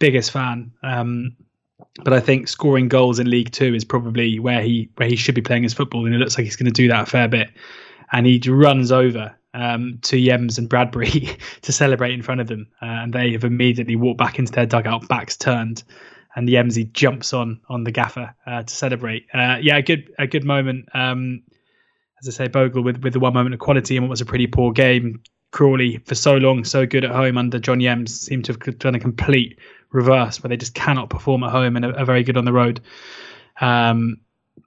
[0.00, 0.72] biggest fan.
[0.82, 1.36] Um,
[2.04, 5.34] but I think scoring goals in League Two is probably where he where he should
[5.34, 7.28] be playing his football, and it looks like he's going to do that a fair
[7.28, 7.50] bit.
[8.12, 11.10] And he runs over um, to Yems and Bradbury
[11.62, 14.66] to celebrate in front of them, uh, and they have immediately walked back into their
[14.66, 15.82] dugout, backs turned,
[16.36, 19.26] and Yemsy jumps on on the gaffer uh, to celebrate.
[19.32, 20.88] Uh, yeah, a good a good moment.
[20.94, 21.42] Um,
[22.20, 24.26] as I say, Bogle with with the one moment of quality in what was a
[24.26, 25.22] pretty poor game.
[25.52, 28.94] Crawley for so long, so good at home under John Yems, seemed to have done
[28.94, 29.58] a complete
[29.92, 32.52] reverse where they just cannot perform at home and are, are very good on the
[32.52, 32.80] road.
[33.60, 34.20] Um,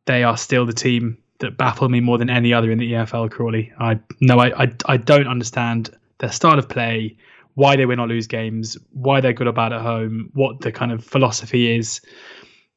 [0.05, 3.29] they are still the team that baffle me more than any other in the EFL.
[3.31, 7.17] Crawley, I no, I, I, I don't understand their style of play,
[7.55, 10.71] why they win or lose games, why they're good or bad at home, what the
[10.71, 12.01] kind of philosophy is.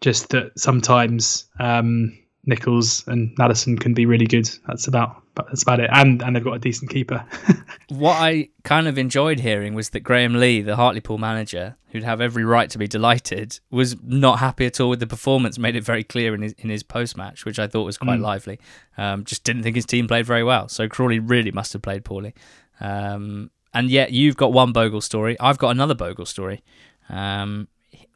[0.00, 4.48] Just that sometimes um, Nichols and Nadesan can be really good.
[4.66, 5.90] That's about that's about it.
[5.92, 7.24] And and they've got a decent keeper.
[7.88, 12.20] what I kind of enjoyed hearing was that Graeme Lee, the Hartlepool manager, who'd have
[12.20, 15.58] every right to be delighted, was not happy at all with the performance.
[15.58, 18.18] Made it very clear in his in his post match, which I thought was quite
[18.18, 18.22] mm.
[18.22, 18.58] lively.
[18.96, 20.68] Um, just didn't think his team played very well.
[20.68, 22.34] So Crawley really must have played poorly.
[22.80, 25.38] Um, and yet you've got one Bogle story.
[25.38, 26.62] I've got another Bogle story.
[27.10, 27.68] Um,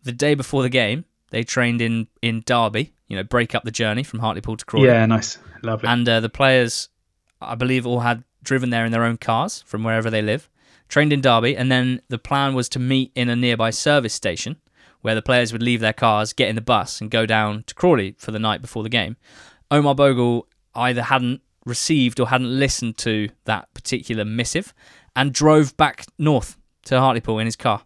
[0.02, 2.92] the day before the game, they trained in in Derby.
[3.08, 4.86] You know, break up the journey from Hartlepool to Crawley.
[4.86, 5.88] Yeah, nice, lovely.
[5.88, 6.88] And uh, the players,
[7.40, 10.48] I believe, all had driven there in their own cars from wherever they live
[10.90, 14.56] trained in Derby, and then the plan was to meet in a nearby service station
[15.00, 17.74] where the players would leave their cars, get in the bus, and go down to
[17.74, 19.16] Crawley for the night before the game.
[19.70, 24.74] Omar Bogle either hadn't received or hadn't listened to that particular missive
[25.16, 27.82] and drove back north to Hartlepool in his car.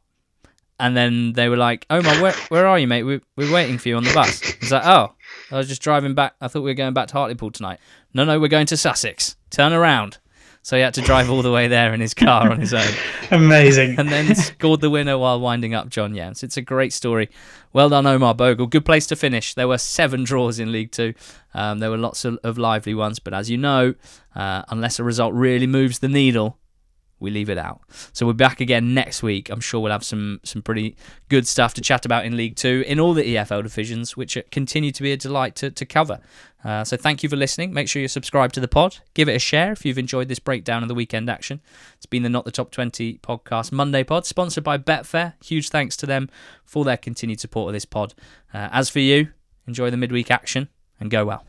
[0.81, 3.05] And then they were like, Omar, where, where are you, mate?
[3.05, 4.40] We're, we're waiting for you on the bus.
[4.40, 5.14] He's like, oh,
[5.55, 6.35] I was just driving back.
[6.40, 7.78] I thought we were going back to Hartlepool tonight.
[8.12, 9.36] No, no, we're going to Sussex.
[9.51, 10.18] Turn around.
[10.62, 12.89] So he had to drive all the way there in his car on his own.
[13.31, 13.98] Amazing.
[13.98, 16.43] And then scored the winner while winding up John Yems.
[16.43, 17.28] It's a great story.
[17.72, 18.66] Well done, Omar Bogle.
[18.66, 19.52] Good place to finish.
[19.52, 21.12] There were seven draws in League Two.
[21.52, 23.94] Um, there were lots of, of, lively ones, but as you know,
[24.35, 26.56] uh, unless a result really moves the needle,
[27.20, 27.80] we leave it out.
[28.12, 29.50] So we're back again next week.
[29.50, 30.96] I'm sure we'll have some some pretty
[31.28, 34.90] good stuff to chat about in League Two in all the EFL divisions, which continue
[34.92, 36.20] to be a delight to, to cover.
[36.64, 37.72] Uh, so thank you for listening.
[37.72, 38.98] Make sure you subscribe to the pod.
[39.12, 41.60] Give it a share if you've enjoyed this breakdown of the weekend action.
[41.96, 45.34] It's been the Not the Top 20 podcast Monday pod, sponsored by Betfair.
[45.44, 46.30] Huge thanks to them
[46.64, 48.14] for their continued support of this pod.
[48.52, 49.28] Uh, as for you,
[49.66, 50.68] enjoy the midweek action
[50.98, 51.44] and go well.